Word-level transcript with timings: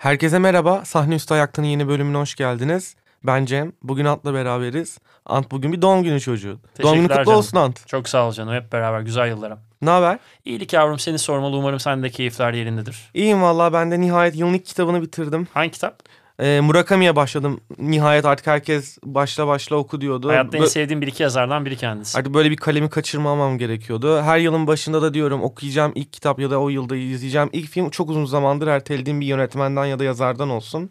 Herkese 0.00 0.38
merhaba. 0.38 0.84
Sahne 0.84 1.14
Üstü 1.14 1.34
Ayaktı'nın 1.34 1.66
yeni 1.66 1.88
bölümüne 1.88 2.16
hoş 2.18 2.34
geldiniz. 2.34 2.96
Ben 3.24 3.44
Cem. 3.44 3.72
Bugün 3.82 4.04
Ant'la 4.04 4.34
beraberiz. 4.34 4.98
Ant 5.26 5.50
bugün 5.50 5.72
bir 5.72 5.82
doğum 5.82 6.02
günü 6.02 6.20
çocuğu. 6.20 6.58
Doğum 6.82 6.96
günü 6.96 7.08
kutlu 7.08 7.24
canım. 7.24 7.38
olsun 7.38 7.56
Ant. 7.56 7.86
Çok 7.86 8.08
sağ 8.08 8.28
ol 8.28 8.32
canım. 8.32 8.54
Hep 8.54 8.72
beraber 8.72 9.00
güzel 9.00 9.28
yıllara. 9.28 9.58
Ne 9.82 9.90
haber? 9.90 10.18
İyilik 10.44 10.72
yavrum 10.72 10.98
seni 10.98 11.18
sormalı. 11.18 11.56
Umarım 11.56 11.80
sen 11.80 12.02
de 12.02 12.10
keyifler 12.10 12.52
yerindedir. 12.52 13.10
İyiyim 13.14 13.42
valla. 13.42 13.72
Ben 13.72 13.90
de 13.90 14.00
nihayet 14.00 14.36
yılın 14.36 14.54
ilk 14.54 14.66
kitabını 14.66 15.02
bitirdim. 15.02 15.48
Hangi 15.54 15.70
kitap? 15.70 16.02
Ee, 16.40 16.60
Murakami'ye 16.60 17.16
başladım. 17.16 17.60
Nihayet 17.78 18.24
artık 18.24 18.46
herkes 18.46 18.98
başla 19.04 19.46
başla 19.46 19.76
oku 19.76 20.00
diyordu. 20.00 20.28
Hayatta 20.28 20.56
en 20.56 20.62
Bö- 20.62 20.68
sevdiğim 20.68 21.00
bir 21.02 21.06
iki 21.06 21.22
yazardan 21.22 21.64
biri 21.64 21.76
kendisi. 21.76 22.18
Artık 22.18 22.34
böyle 22.34 22.50
bir 22.50 22.56
kalemi 22.56 22.90
kaçırmamam 22.90 23.58
gerekiyordu. 23.58 24.22
Her 24.22 24.38
yılın 24.38 24.66
başında 24.66 25.02
da 25.02 25.14
diyorum 25.14 25.42
okuyacağım 25.42 25.92
ilk 25.94 26.12
kitap 26.12 26.40
ya 26.40 26.50
da 26.50 26.60
o 26.60 26.68
yılda 26.68 26.96
izleyeceğim 26.96 27.50
ilk 27.52 27.70
film 27.70 27.90
çok 27.90 28.10
uzun 28.10 28.24
zamandır 28.24 28.66
ertelediğim 28.66 29.20
bir 29.20 29.26
yönetmenden 29.26 29.84
ya 29.84 29.98
da 29.98 30.04
yazardan 30.04 30.50
olsun. 30.50 30.90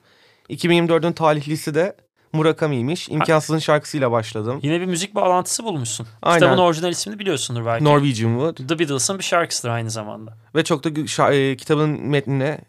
2024'ün 0.50 1.12
talihlisi 1.12 1.76
de 1.76 1.96
Murakami'ymiş. 2.34 3.10
İmkansızın 3.10 3.60
şarkısıyla 3.60 4.12
başladım. 4.12 4.60
Yine 4.64 4.82
bir 4.82 4.86
müzik 4.86 5.16
bağlantısı 5.16 5.64
bulmuşsun. 5.64 6.08
Aynen. 6.22 6.40
Kitabın 6.40 6.58
orijinal 6.62 6.92
ismini 6.92 7.20
biliyorsundur 7.20 7.66
belki. 7.66 7.86
Norwegian 7.86 8.32
Wood. 8.40 8.68
The 8.68 8.80
Beatles'ın 8.80 9.20
bir 9.20 9.24
şarkısıdır 9.24 9.70
aynı 9.70 9.90
zamanda. 9.90 10.38
Ve 10.56 10.64
çok 10.64 10.84
da 10.84 10.90
şa- 10.90 11.34
e, 11.34 11.56
kitabın 11.58 11.90
metnine, 11.90 12.60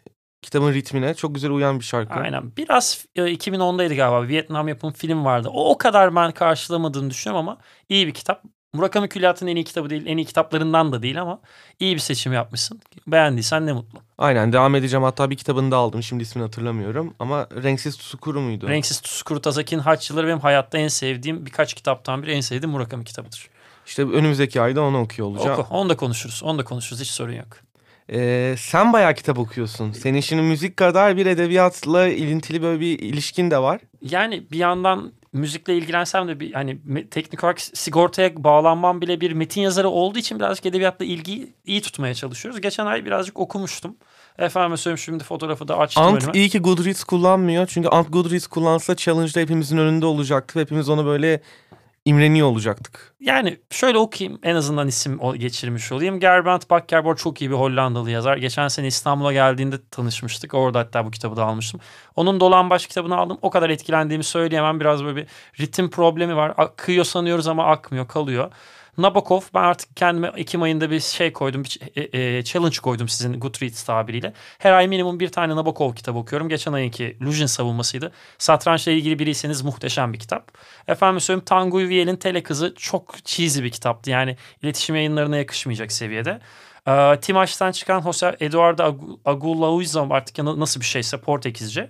kitabın 0.41 0.73
ritmine 0.73 1.13
çok 1.13 1.35
güzel 1.35 1.51
uyan 1.51 1.79
bir 1.79 1.85
şarkı. 1.85 2.13
Aynen. 2.13 2.55
Biraz 2.57 3.05
e, 3.15 3.21
2010'daydı 3.21 3.95
galiba. 3.95 4.27
Vietnam 4.27 4.67
yapım 4.67 4.91
film 4.91 5.25
vardı. 5.25 5.49
O 5.51 5.69
o 5.69 5.77
kadar 5.77 6.15
ben 6.15 6.31
karşılamadığını 6.31 7.09
düşünüyorum 7.09 7.47
ama 7.49 7.57
iyi 7.89 8.07
bir 8.07 8.13
kitap. 8.13 8.43
Murakami 8.73 9.09
Külliyatı'nın 9.09 9.49
en 9.49 9.55
iyi 9.55 9.63
kitabı 9.63 9.89
değil, 9.89 10.03
en 10.05 10.17
iyi 10.17 10.25
kitaplarından 10.25 10.91
da 10.91 11.01
değil 11.03 11.21
ama 11.21 11.39
iyi 11.79 11.95
bir 11.95 11.99
seçim 11.99 12.33
yapmışsın. 12.33 12.81
Beğendiysen 13.07 13.65
ne 13.65 13.73
mutlu. 13.73 13.99
Aynen 14.17 14.53
devam 14.53 14.75
edeceğim. 14.75 15.03
Hatta 15.03 15.29
bir 15.29 15.35
kitabını 15.37 15.71
da 15.71 15.77
aldım. 15.77 16.03
Şimdi 16.03 16.23
ismini 16.23 16.43
hatırlamıyorum. 16.45 17.13
Ama 17.19 17.47
Renksiz 17.63 17.97
Tsukuru 17.97 18.41
muydu? 18.41 18.69
Renksiz 18.69 19.01
Tsukuru 19.01 19.41
Tazaki'nin 19.41 19.81
Haç 19.81 20.09
Yılları 20.09 20.27
benim 20.27 20.39
hayatta 20.39 20.77
en 20.77 20.87
sevdiğim 20.87 21.45
birkaç 21.45 21.73
kitaptan 21.73 22.23
biri. 22.23 22.31
En 22.31 22.41
sevdiğim 22.41 22.71
Murakami 22.71 23.03
kitabıdır. 23.03 23.49
İşte 23.85 24.03
önümüzdeki 24.03 24.61
ayda 24.61 24.81
onu 24.81 25.01
okuyor 25.01 25.27
olacağım. 25.27 25.59
Oku. 25.59 25.73
Onu 25.75 25.89
da 25.89 25.97
konuşuruz. 25.97 26.43
Onu 26.43 26.59
da 26.59 26.63
konuşuruz. 26.63 27.01
Hiç 27.01 27.09
sorun 27.09 27.33
yok. 27.33 27.47
Ee, 28.11 28.55
sen 28.57 28.93
bayağı 28.93 29.13
kitap 29.13 29.39
okuyorsun. 29.39 29.91
Senin 29.91 30.19
şimdi 30.19 30.41
müzik 30.41 30.77
kadar 30.77 31.17
bir 31.17 31.25
edebiyatla 31.25 32.07
ilintili 32.07 32.61
böyle 32.61 32.79
bir 32.79 32.99
ilişkin 32.99 33.51
de 33.51 33.57
var. 33.57 33.81
Yani 34.01 34.43
bir 34.51 34.57
yandan 34.57 35.11
müzikle 35.33 35.77
ilgilensem 35.77 36.27
de 36.27 36.39
bir 36.39 36.53
hani 36.53 36.77
teknik 37.11 37.43
olarak 37.43 37.61
sigortaya 37.61 38.43
bağlanmam 38.43 39.01
bile 39.01 39.21
bir 39.21 39.31
metin 39.31 39.61
yazarı 39.61 39.89
olduğu 39.89 40.19
için 40.19 40.39
birazcık 40.39 40.65
edebiyatla 40.65 41.05
ilgiyi 41.05 41.53
iyi 41.65 41.81
tutmaya 41.81 42.13
çalışıyoruz. 42.13 42.61
Geçen 42.61 42.85
ay 42.85 43.05
birazcık 43.05 43.39
okumuştum. 43.39 43.95
Efendim 44.37 44.77
söyleyeyim 44.77 44.97
şimdi 44.97 45.23
fotoğrafı 45.23 45.67
da 45.67 45.77
açtım 45.77 46.03
Ant 46.03 46.23
önüme. 46.23 46.39
iyi 46.39 46.49
ki 46.49 46.59
Goodreads 46.59 47.03
kullanmıyor. 47.03 47.67
Çünkü 47.67 47.89
Ant 47.89 48.13
Goodreads 48.13 48.47
kullansa 48.47 48.95
challenge'da 48.95 49.39
hepimizin 49.39 49.77
önünde 49.77 50.05
olacaktı. 50.05 50.59
Hepimiz 50.59 50.89
onu 50.89 51.05
böyle 51.05 51.41
imreniyor 52.05 52.47
olacaktık. 52.47 53.15
Yani 53.19 53.59
şöyle 53.69 53.97
okuyayım 53.97 54.39
en 54.43 54.55
azından 54.55 54.87
isim 54.87 55.19
geçirmiş 55.37 55.91
olayım. 55.91 56.19
Gerbrand 56.19 56.61
Bakkerborg 56.69 57.17
çok 57.17 57.41
iyi 57.41 57.49
bir 57.49 57.55
Hollandalı 57.55 58.11
yazar. 58.11 58.37
Geçen 58.37 58.67
sene 58.67 58.87
İstanbul'a 58.87 59.33
geldiğinde 59.33 59.75
tanışmıştık. 59.91 60.53
Orada 60.53 60.79
hatta 60.79 61.05
bu 61.05 61.11
kitabı 61.11 61.35
da 61.35 61.45
almıştım. 61.45 61.79
Onun 62.15 62.39
Dolambaç 62.39 62.87
kitabını 62.87 63.17
aldım. 63.17 63.37
O 63.41 63.49
kadar 63.49 63.69
etkilendiğimi 63.69 64.23
söyleyemem. 64.23 64.79
Biraz 64.79 65.03
böyle 65.03 65.15
bir 65.15 65.27
ritim 65.59 65.89
problemi 65.89 66.35
var. 66.35 66.53
Akıyor 66.57 67.05
sanıyoruz 67.05 67.47
ama 67.47 67.65
akmıyor 67.65 68.07
kalıyor. 68.07 68.51
Nabokov 68.97 69.41
ben 69.53 69.63
artık 69.63 69.97
kendime 69.97 70.31
Ekim 70.35 70.61
ayında 70.61 70.91
bir 70.91 70.99
şey 70.99 71.33
koydum. 71.33 71.63
Bir 71.63 71.79
e, 71.95 72.37
e, 72.37 72.43
challenge 72.43 72.77
koydum 72.77 73.09
sizin 73.09 73.39
Goodreads 73.39 73.83
tabiriyle. 73.83 74.33
Her 74.57 74.71
ay 74.73 74.87
minimum 74.87 75.19
bir 75.19 75.29
tane 75.29 75.55
Nabokov 75.55 75.93
kitabı 75.93 76.17
okuyorum. 76.19 76.49
Geçen 76.49 76.73
ayınki 76.73 77.17
Lujin 77.21 77.45
savunmasıydı. 77.45 78.11
Satrançla 78.37 78.91
ilgili 78.91 79.19
biriyseniz 79.19 79.61
muhteşem 79.61 80.13
bir 80.13 80.19
kitap. 80.19 80.51
Efendim 80.87 81.19
söyleyeyim 81.21 81.45
Tanguy 81.45 81.87
Viel'in 81.89 82.15
Tele 82.15 82.43
Kızı 82.43 82.73
çok 82.77 83.25
cheesy 83.25 83.63
bir 83.63 83.69
kitaptı. 83.71 84.09
Yani 84.09 84.37
iletişim 84.63 84.95
yayınlarına 84.95 85.37
yakışmayacak 85.37 85.91
seviyede. 85.91 86.39
Ee, 86.87 87.19
Timaş'tan 87.21 87.71
çıkan 87.71 88.01
Jose 88.01 88.35
Eduardo 88.39 88.83
Agu- 88.83 89.19
Agulauizam 89.25 90.11
artık 90.11 90.37
ya 90.37 90.45
na- 90.45 90.59
nasıl 90.59 90.79
bir 90.81 90.85
şeyse 90.85 91.17
Portekizce. 91.17 91.89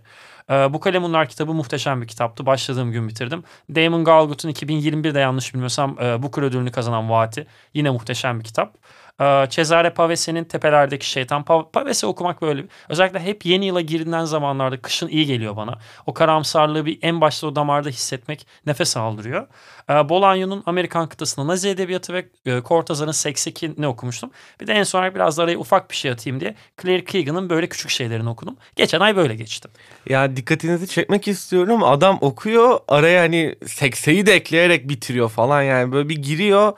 Ee, 0.51 0.73
bu 0.73 0.79
Kalemunlar 0.79 1.29
kitabı 1.29 1.53
muhteşem 1.53 2.01
bir 2.01 2.07
kitaptı. 2.07 2.45
Başladığım 2.45 2.91
gün 2.91 3.07
bitirdim. 3.07 3.43
Damon 3.75 4.03
Galgut'un 4.03 4.49
2021'de 4.49 5.19
yanlış 5.19 5.53
bilmiyorsam 5.53 5.97
e, 6.01 6.23
Booker 6.23 6.41
ödülünü 6.41 6.71
kazanan 6.71 7.09
Vaati. 7.09 7.47
Yine 7.73 7.89
muhteşem 7.89 8.39
bir 8.39 8.43
kitap. 8.43 8.77
Ee, 9.21 9.47
Cesare 9.49 9.89
Pavese'nin 9.89 10.43
Tepelerdeki 10.43 11.09
Şeytan. 11.09 11.41
Pa- 11.41 11.71
Pavese 11.71 12.07
okumak 12.07 12.41
böyle. 12.41 12.63
Özellikle 12.89 13.19
hep 13.19 13.45
yeni 13.45 13.65
yıla 13.65 13.81
girilen 13.81 14.25
zamanlarda 14.25 14.81
kışın 14.81 15.07
iyi 15.07 15.25
geliyor 15.25 15.55
bana. 15.55 15.77
O 16.05 16.13
karamsarlığı 16.13 16.85
bir 16.85 16.99
en 17.01 17.21
başta 17.21 17.47
o 17.47 17.55
damarda 17.55 17.89
hissetmek 17.89 18.47
nefes 18.65 18.97
aldırıyor. 18.97 19.47
Ee, 19.89 19.93
Bolaño'nun 19.93 20.63
Amerikan 20.65 21.09
kıtasında 21.09 21.47
Nazi 21.47 21.69
Edebiyatı 21.69 22.13
ve 22.13 22.25
e, 22.45 22.51
Cortázar'ın 22.51 23.11
Sekseki 23.11 23.73
ne 23.77 23.87
okumuştum. 23.87 24.31
Bir 24.61 24.67
de 24.67 24.73
en 24.73 24.83
son 24.83 24.99
olarak 24.99 25.15
biraz 25.15 25.39
araya 25.39 25.57
ufak 25.57 25.91
bir 25.91 25.95
şey 25.95 26.11
atayım 26.11 26.39
diye 26.39 26.55
Claire 26.81 27.03
Keegan'ın 27.03 27.49
böyle 27.49 27.69
küçük 27.69 27.89
şeylerini 27.89 28.29
okudum. 28.29 28.57
Geçen 28.75 28.99
ay 28.99 29.15
böyle 29.15 29.35
geçti. 29.35 29.69
Ya 30.09 30.35
dikkatinizi 30.35 30.87
çekmek 30.87 31.27
istiyorum. 31.27 31.83
Adam 31.83 32.17
okuyor 32.21 32.79
araya 32.87 33.21
hani 33.21 33.55
sekseyi 33.67 34.25
de 34.25 34.33
ekleyerek 34.33 34.89
bitiriyor 34.89 35.29
falan 35.29 35.61
yani. 35.61 35.91
Böyle 35.91 36.09
bir 36.09 36.17
giriyor. 36.17 36.73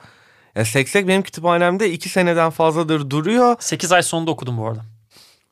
Ya 0.56 0.64
seksek 0.64 1.08
benim 1.08 1.22
kütüphanemde 1.22 1.90
iki 1.90 2.08
seneden 2.08 2.50
fazladır 2.50 3.10
duruyor. 3.10 3.56
8 3.58 3.92
ay 3.92 4.02
sonunda 4.02 4.30
okudum 4.30 4.58
bu 4.58 4.66
arada. 4.68 4.80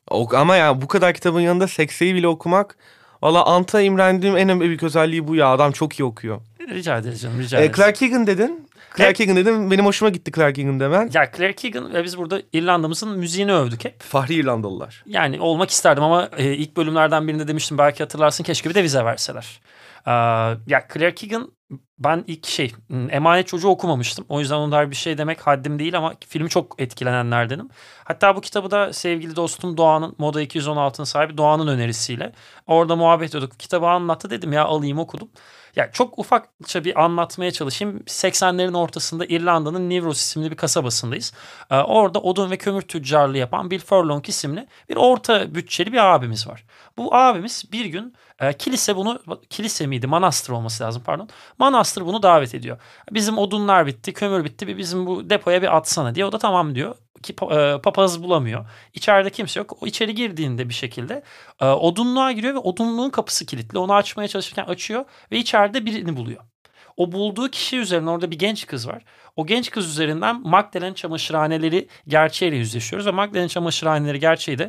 Ok- 0.09 0.33
Ama 0.33 0.55
ya 0.55 0.81
bu 0.81 0.87
kadar 0.87 1.13
kitabın 1.13 1.41
yanında 1.41 1.67
sekseyi 1.67 2.15
bile 2.15 2.27
okumak. 2.27 2.77
Valla 3.23 3.45
Ant'a 3.45 3.81
imrendiğim 3.81 4.37
en 4.37 4.59
büyük 4.59 4.83
özelliği 4.83 5.27
bu 5.27 5.35
ya. 5.35 5.47
Adam 5.47 5.71
çok 5.71 5.99
iyi 5.99 6.03
okuyor. 6.03 6.41
Rica 6.69 6.97
ederiz 6.97 7.21
canım 7.21 7.39
rica 7.39 7.57
Ee, 7.57 7.61
ederiz. 7.65 7.77
Clark 7.77 8.01
Egan 8.01 8.27
dedin. 8.27 8.67
Clark. 8.97 9.19
Egan 9.21 9.35
dedim. 9.35 9.71
Benim 9.71 9.85
hoşuma 9.85 10.09
gitti 10.09 10.31
Clark 10.31 10.59
Egan 10.59 10.79
demen. 10.79 11.09
Ya 11.13 11.31
Claire 11.37 11.53
Keegan 11.55 11.93
ve 11.93 12.03
biz 12.03 12.17
burada 12.17 12.41
İrlanda'mızın 12.53 13.17
müziğini 13.19 13.53
övdük 13.53 13.85
hep. 13.85 14.01
Fahri 14.01 14.33
İrlandalılar. 14.33 15.03
Yani 15.07 15.41
olmak 15.41 15.69
isterdim 15.69 16.03
ama 16.03 16.29
e, 16.37 16.53
ilk 16.53 16.77
bölümlerden 16.77 17.27
birinde 17.27 17.47
demiştim 17.47 17.77
belki 17.77 18.03
hatırlarsın 18.03 18.43
keşke 18.43 18.69
bir 18.69 18.75
de 18.75 18.83
vize 18.83 19.05
verseler. 19.05 19.61
Ee, 20.07 20.11
ya 20.67 20.87
Claire 20.93 21.15
Keegan 21.15 21.51
ben 21.99 22.23
ilk 22.27 22.47
şey 22.47 22.73
m, 22.89 23.13
Emanet 23.13 23.47
Çocuğu 23.47 23.67
okumamıştım. 23.67 24.25
O 24.29 24.39
yüzden 24.39 24.55
onlar 24.55 24.91
bir 24.91 24.95
şey 24.95 25.17
demek 25.17 25.47
haddim 25.47 25.79
değil 25.79 25.97
ama 25.97 26.13
filmi 26.27 26.49
çok 26.49 26.81
etkilenenlerdenim. 26.81 27.69
Hatta 28.03 28.35
bu 28.35 28.41
kitabı 28.41 28.71
da 28.71 28.93
sevgili 28.93 29.35
dostum 29.35 29.77
Doğan'ın 29.77 30.15
Moda 30.17 30.43
216'ın 30.43 31.03
sahibi 31.03 31.37
Doğan'ın 31.37 31.67
önerisiyle 31.67 32.33
orada 32.67 32.95
muhabbet 32.95 33.29
ediyorduk. 33.29 33.59
Kitabı 33.59 33.87
anlattı 33.87 34.29
dedim 34.29 34.53
ya 34.53 34.65
alayım 34.65 34.99
okudum. 34.99 35.29
Ya 35.75 35.91
çok 35.91 36.19
ufakça 36.19 36.83
bir 36.83 37.03
anlatmaya 37.03 37.51
çalışayım. 37.51 38.03
80'lerin 38.07 38.77
ortasında 38.77 39.25
İrlanda'nın 39.25 39.89
Nivros 39.89 40.19
isimli 40.19 40.51
bir 40.51 40.55
kasabasındayız. 40.55 41.33
Ee, 41.71 41.75
orada 41.75 42.19
odun 42.19 42.51
ve 42.51 42.57
kömür 42.57 42.81
tüccarlığı 42.81 43.37
yapan 43.37 43.71
Bill 43.71 43.79
Furlong 43.79 44.29
isimli 44.29 44.67
bir 44.89 44.95
orta 44.95 45.55
bütçeli 45.55 45.93
bir 45.93 46.13
abimiz 46.13 46.47
var. 46.47 46.65
Bu 46.97 47.15
abimiz 47.15 47.65
bir 47.71 47.85
gün 47.85 48.15
e, 48.39 48.53
kilise 48.53 48.95
bunu 48.95 49.19
kilise 49.49 49.87
miydi 49.87 50.07
manastır 50.07 50.53
olması 50.53 50.83
lazım 50.83 51.03
pardon. 51.05 51.29
Manastır 51.59 52.05
bunu 52.05 52.23
davet 52.23 52.55
ediyor. 52.55 52.77
Bizim 53.11 53.37
odunlar 53.37 53.87
bitti, 53.87 54.13
kömür 54.13 54.43
bitti. 54.43 54.67
Bir 54.67 54.77
bizim 54.77 55.05
bu 55.05 55.29
depoya 55.29 55.61
bir 55.61 55.77
atsana 55.77 56.15
diye. 56.15 56.25
O 56.25 56.31
da 56.31 56.37
tamam 56.37 56.75
diyor. 56.75 56.95
Ki 57.23 57.35
e, 57.51 57.81
papaz 57.83 58.23
bulamıyor. 58.23 58.65
İçeride 58.93 59.29
kimse 59.29 59.59
yok. 59.59 59.83
O 59.83 59.87
içeri 59.87 60.15
girdiğinde 60.15 60.69
bir 60.69 60.73
şekilde 60.73 61.23
e, 61.61 61.65
odunluğa 61.65 62.31
giriyor 62.31 62.53
ve 62.53 62.57
odunluğun 62.57 63.09
kapısı 63.09 63.45
kilitli. 63.45 63.77
Onu 63.77 63.93
açmaya 63.93 64.27
çalışırken 64.27 64.63
açıyor 64.65 65.05
ve 65.31 65.37
içeride 65.37 65.85
birini 65.85 66.17
buluyor. 66.17 66.52
O 66.97 67.11
bulduğu 67.11 67.49
kişi 67.49 67.77
üzerine 67.77 68.09
orada 68.09 68.31
bir 68.31 68.39
genç 68.39 68.67
kız 68.67 68.87
var. 68.87 69.03
O 69.35 69.45
genç 69.45 69.71
kız 69.71 69.89
üzerinden 69.89 70.41
Magdalen 70.41 70.93
çamaşırhaneleri 70.93 71.87
gerçeğiyle 72.07 72.57
yüzleşiyoruz. 72.57 73.07
Ve 73.07 73.11
Magdalen 73.11 73.47
çamaşırhaneleri 73.47 74.19
gerçeği 74.19 74.57
de 74.57 74.63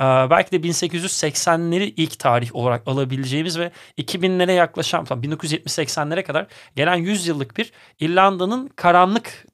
e, 0.00 0.04
belki 0.04 0.50
de 0.52 0.68
1880'leri 0.68 1.92
ilk 1.96 2.18
tarih 2.18 2.54
olarak 2.56 2.88
alabileceğimiz 2.88 3.58
ve 3.58 3.70
2000'lere 3.98 4.52
yaklaşan, 4.52 5.04
tam 5.04 5.22
1970-80'lere 5.22 6.22
kadar 6.22 6.46
gelen 6.76 6.96
100 6.96 7.26
yıllık 7.26 7.56
bir 7.56 7.72
İrlanda'nın 8.00 8.68
karanlık 8.76 9.46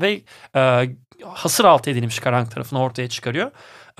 ve 0.00 0.20
e, 0.56 0.88
hasır 1.26 1.64
altı 1.64 1.90
edilmiş 1.90 2.18
karanlık 2.18 2.50
tarafını 2.50 2.80
ortaya 2.80 3.08
çıkarıyor. 3.08 3.50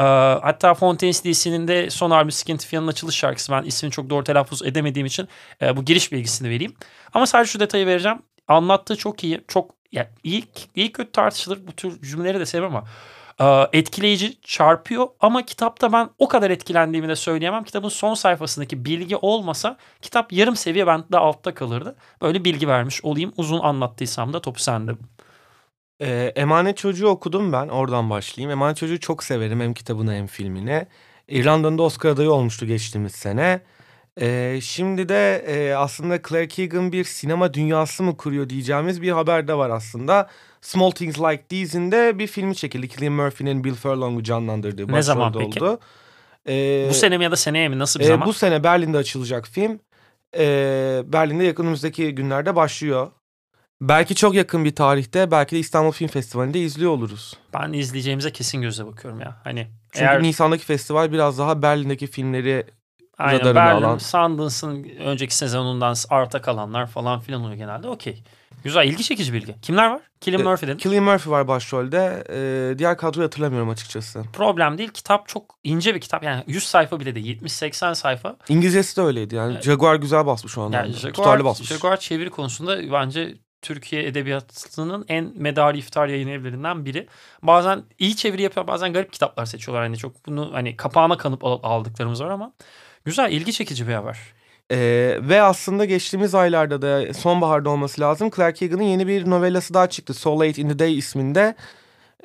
E, 0.00 0.02
hatta 0.42 0.74
Fontaine's 0.74 1.24
DC'nin 1.24 1.68
de 1.68 1.90
son 1.90 2.10
albüm 2.10 2.30
Skintifia'nın 2.30 2.86
açılış 2.86 3.16
şarkısı. 3.16 3.52
Ben 3.52 3.62
ismini 3.62 3.92
çok 3.92 4.10
doğru 4.10 4.24
telaffuz 4.24 4.62
edemediğim 4.62 5.06
için 5.06 5.28
e, 5.62 5.76
bu 5.76 5.84
giriş 5.84 6.12
bilgisini 6.12 6.48
vereyim. 6.50 6.74
Ama 7.14 7.26
sadece 7.26 7.52
şu 7.52 7.60
detayı 7.60 7.86
vereceğim. 7.86 8.22
Anlattığı 8.48 8.96
çok 8.96 9.24
iyi. 9.24 9.44
Çok 9.48 9.74
yani 9.92 10.08
iyi, 10.24 10.44
iyi 10.74 10.92
kötü 10.92 11.12
tartışılır. 11.12 11.66
Bu 11.66 11.72
tür 11.72 12.02
cümleleri 12.02 12.40
de 12.40 12.46
sevmem 12.46 12.76
ama 12.76 12.84
e, 13.40 13.78
etkileyici, 13.78 14.40
çarpıyor 14.42 15.08
ama 15.20 15.46
kitapta 15.46 15.92
ben 15.92 16.10
o 16.18 16.28
kadar 16.28 16.50
etkilendiğimi 16.50 17.08
de 17.08 17.16
söyleyemem. 17.16 17.64
Kitabın 17.64 17.88
son 17.88 18.14
sayfasındaki 18.14 18.84
bilgi 18.84 19.16
olmasa 19.16 19.76
kitap 20.02 20.32
yarım 20.32 20.56
seviye 20.56 20.86
bende 20.86 21.18
altta 21.18 21.54
kalırdı. 21.54 21.96
Böyle 22.22 22.44
bilgi 22.44 22.68
vermiş 22.68 23.04
olayım. 23.04 23.32
Uzun 23.36 23.60
anlattıysam 23.60 24.32
da 24.32 24.40
topu 24.40 24.60
sende. 24.60 24.92
Ee, 26.00 26.32
Emanet 26.36 26.76
Çocuğu 26.76 27.08
okudum 27.08 27.52
ben. 27.52 27.68
Oradan 27.68 28.10
başlayayım. 28.10 28.50
Emanet 28.50 28.76
Çocuğu 28.76 29.00
çok 29.00 29.24
severim. 29.24 29.60
Hem 29.60 29.74
kitabını 29.74 30.14
hem 30.14 30.26
filmini. 30.26 30.86
İrlanda'nın 31.28 31.78
da 31.78 31.82
Oscar 31.82 32.10
adayı 32.10 32.30
olmuştu 32.30 32.66
geçtiğimiz 32.66 33.12
sene. 33.12 33.60
Ee, 34.20 34.58
şimdi 34.62 35.08
de 35.08 35.36
e, 35.46 35.74
aslında 35.74 36.22
Claire 36.28 36.48
Keegan 36.48 36.92
bir 36.92 37.04
sinema 37.04 37.54
dünyası 37.54 38.02
mı 38.02 38.16
kuruyor 38.16 38.48
diyeceğimiz 38.48 39.02
bir 39.02 39.10
haber 39.10 39.48
de 39.48 39.54
var 39.54 39.70
aslında. 39.70 40.28
Small 40.60 40.90
Things 40.90 41.18
Like 41.18 41.42
These'in 41.48 41.92
de 41.92 42.18
bir 42.18 42.26
filmi 42.26 42.56
çekildi. 42.56 42.88
Cillian 42.88 43.12
Murphy'nin 43.12 43.64
Bill 43.64 43.74
Furlong'u 43.74 44.22
canlandırdığı 44.22 44.92
Ne 44.92 45.02
zaman 45.02 45.32
peki? 45.32 45.64
oldu. 45.64 45.80
Ee, 46.48 46.86
bu 46.90 46.94
sene 46.94 47.18
mi 47.18 47.24
ya 47.24 47.30
da 47.30 47.36
seneye 47.36 47.68
mi? 47.68 47.78
Nasıl 47.78 48.00
bir 48.00 48.04
e, 48.04 48.08
zaman? 48.08 48.26
Bu 48.28 48.32
sene 48.32 48.64
Berlin'de 48.64 48.98
açılacak 48.98 49.48
film. 49.48 49.80
Ee, 50.38 51.02
Berlin'de 51.04 51.44
yakınımızdaki 51.44 52.14
günlerde 52.14 52.56
başlıyor. 52.56 53.10
Belki 53.80 54.14
çok 54.14 54.34
yakın 54.34 54.64
bir 54.64 54.74
tarihte 54.74 55.30
belki 55.30 55.56
de 55.56 55.58
İstanbul 55.58 55.92
Film 55.92 56.08
Festivali'nde 56.08 56.60
izliyor 56.60 56.90
oluruz. 56.90 57.34
Ben 57.54 57.72
izleyeceğimize 57.72 58.32
kesin 58.32 58.62
gözle 58.62 58.86
bakıyorum 58.86 59.20
ya. 59.20 59.40
Hani 59.44 59.66
Çünkü 59.92 60.04
eğer 60.04 60.22
Nisan'daki 60.22 60.64
festival 60.64 61.12
biraz 61.12 61.38
daha 61.38 61.62
Berlin'deki 61.62 62.06
filmleri 62.06 62.66
aynen 63.18 63.54
Berlin, 63.54 63.82
alan. 63.82 63.98
Sundance'ın 63.98 64.84
önceki 64.84 65.36
sezonundan 65.36 65.94
arta 66.10 66.42
kalanlar 66.42 66.86
falan 66.86 67.20
filan 67.20 67.40
oluyor 67.40 67.56
genelde. 67.56 67.88
Okey. 67.88 68.22
Güzel, 68.64 68.86
ilgi 68.86 69.04
çekici 69.04 69.32
bilgi. 69.32 69.60
Kimler 69.62 69.90
var? 69.90 70.00
Cillian 70.20 70.40
E, 70.40 70.44
Murphy 70.44 70.68
dedin. 70.68 70.78
Cillian 70.78 71.04
Murphy 71.04 71.32
var 71.32 71.48
başrolde. 71.48 72.24
Ee, 72.30 72.78
diğer 72.78 72.96
kadroyu 72.96 73.26
hatırlamıyorum 73.26 73.68
açıkçası. 73.70 74.22
Problem 74.32 74.78
değil. 74.78 74.88
Kitap 74.88 75.28
çok 75.28 75.54
ince 75.64 75.94
bir 75.94 76.00
kitap. 76.00 76.22
Yani 76.22 76.44
100 76.46 76.64
sayfa 76.64 77.00
bile 77.00 77.14
değil. 77.14 77.40
70-80 77.42 77.94
sayfa. 77.94 78.36
İngilizcesi 78.48 78.96
de 78.96 79.00
öyleydi 79.00 79.34
yani. 79.34 79.62
Jaguar 79.62 79.96
güzel 79.96 80.26
basmış 80.26 80.58
o 80.58 80.60
anlamda. 80.60 80.76
Yani 80.76 80.92
Jaguar, 80.92 81.12
Tutarlı 81.12 81.44
basmış. 81.44 81.68
Jaguar 81.68 81.96
çeviri 81.96 82.30
konusunda 82.30 82.92
bence 82.92 83.34
Türkiye 83.62 84.06
edebiyatının 84.06 85.04
en 85.08 85.32
medari 85.36 85.78
iftar 85.78 86.06
yayın 86.08 86.28
evlerinden 86.28 86.84
biri. 86.84 87.06
Bazen 87.42 87.82
iyi 87.98 88.16
çeviri 88.16 88.42
yapıyor, 88.42 88.66
bazen 88.66 88.92
garip 88.92 89.12
kitaplar 89.12 89.46
seçiyorlar. 89.46 89.82
Hani 89.84 89.96
çok 89.96 90.26
bunu 90.26 90.50
hani 90.52 90.76
kapağına 90.76 91.16
kanıp 91.16 91.44
al- 91.44 91.60
aldıklarımız 91.62 92.22
var 92.22 92.30
ama 92.30 92.52
güzel, 93.04 93.32
ilgi 93.32 93.52
çekici 93.52 93.88
bir 93.88 93.94
haber. 93.94 94.18
Ee, 94.72 95.18
ve 95.22 95.42
aslında 95.42 95.84
geçtiğimiz 95.84 96.34
aylarda 96.34 96.82
da 96.82 97.14
sonbaharda 97.14 97.70
olması 97.70 98.00
lazım. 98.00 98.30
Claire 98.36 98.54
Keegan'ın 98.54 98.82
yeni 98.82 99.06
bir 99.06 99.30
novellası 99.30 99.74
daha 99.74 99.86
çıktı. 99.88 100.14
So 100.14 100.40
Late 100.40 100.62
in 100.62 100.68
the 100.68 100.78
Day 100.78 100.98
isminde. 100.98 101.54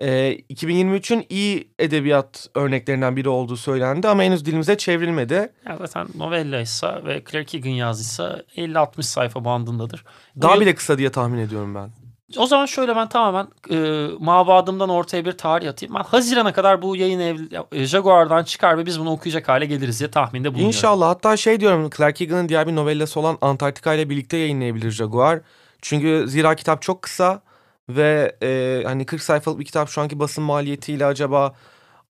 Ee, 0.01 0.37
2023'ün 0.49 1.25
iyi 1.29 1.71
edebiyat 1.79 2.47
örneklerinden 2.55 3.15
biri 3.15 3.29
olduğu 3.29 3.57
söylendi 3.57 4.07
ama 4.07 4.23
henüz 4.23 4.45
dilimize 4.45 4.77
çevrilmedi. 4.77 5.53
Yani 5.67 5.77
zaten 5.87 6.07
novella 6.15 6.61
ise 6.61 6.87
ve 7.05 7.23
Claire 7.31 7.45
Keegan 7.45 7.69
yazdıysa 7.69 8.41
50-60 8.57 9.03
sayfa 9.03 9.45
bandındadır. 9.45 10.05
Daha 10.41 10.53
yıl- 10.53 10.61
bile 10.61 10.75
kısa 10.75 10.97
diye 10.97 11.09
tahmin 11.11 11.37
ediyorum 11.37 11.75
ben. 11.75 11.89
O 12.37 12.45
zaman 12.47 12.65
şöyle 12.65 12.95
ben 12.95 13.09
tamamen 13.09 13.47
e, 13.71 14.07
mabadımdan 14.19 14.89
ortaya 14.89 15.25
bir 15.25 15.31
tarih 15.31 15.69
atayım. 15.69 15.95
Ben 15.95 16.03
Haziran'a 16.03 16.53
kadar 16.53 16.81
bu 16.81 16.95
yayın 16.95 17.19
ev, 17.19 17.37
e, 17.71 17.85
Jaguar'dan 17.85 18.43
çıkar 18.43 18.77
ve 18.77 18.85
biz 18.85 18.99
bunu 18.99 19.11
okuyacak 19.11 19.49
hale 19.49 19.65
geliriz 19.65 19.99
diye 19.99 20.11
tahminde 20.11 20.47
bulunuyorum. 20.49 20.67
İnşallah. 20.67 21.07
Hatta 21.09 21.37
şey 21.37 21.59
diyorum 21.59 21.89
Claire 21.97 22.13
Keegan'ın 22.13 22.49
diğer 22.49 22.67
bir 22.67 22.75
novellası 22.75 23.19
olan 23.19 23.37
Antarktika 23.41 23.93
ile 23.93 24.09
birlikte 24.09 24.37
yayınlayabilir 24.37 24.91
Jaguar. 24.91 25.39
Çünkü 25.81 26.25
zira 26.27 26.55
kitap 26.55 26.81
çok 26.81 27.01
kısa 27.01 27.41
ve 27.89 28.35
e, 28.43 28.81
hani 28.85 29.05
40 29.05 29.21
sayfalık 29.21 29.59
bir 29.59 29.65
kitap 29.65 29.89
şu 29.89 30.01
anki 30.01 30.19
basın 30.19 30.43
maliyetiyle 30.43 31.05
acaba 31.05 31.55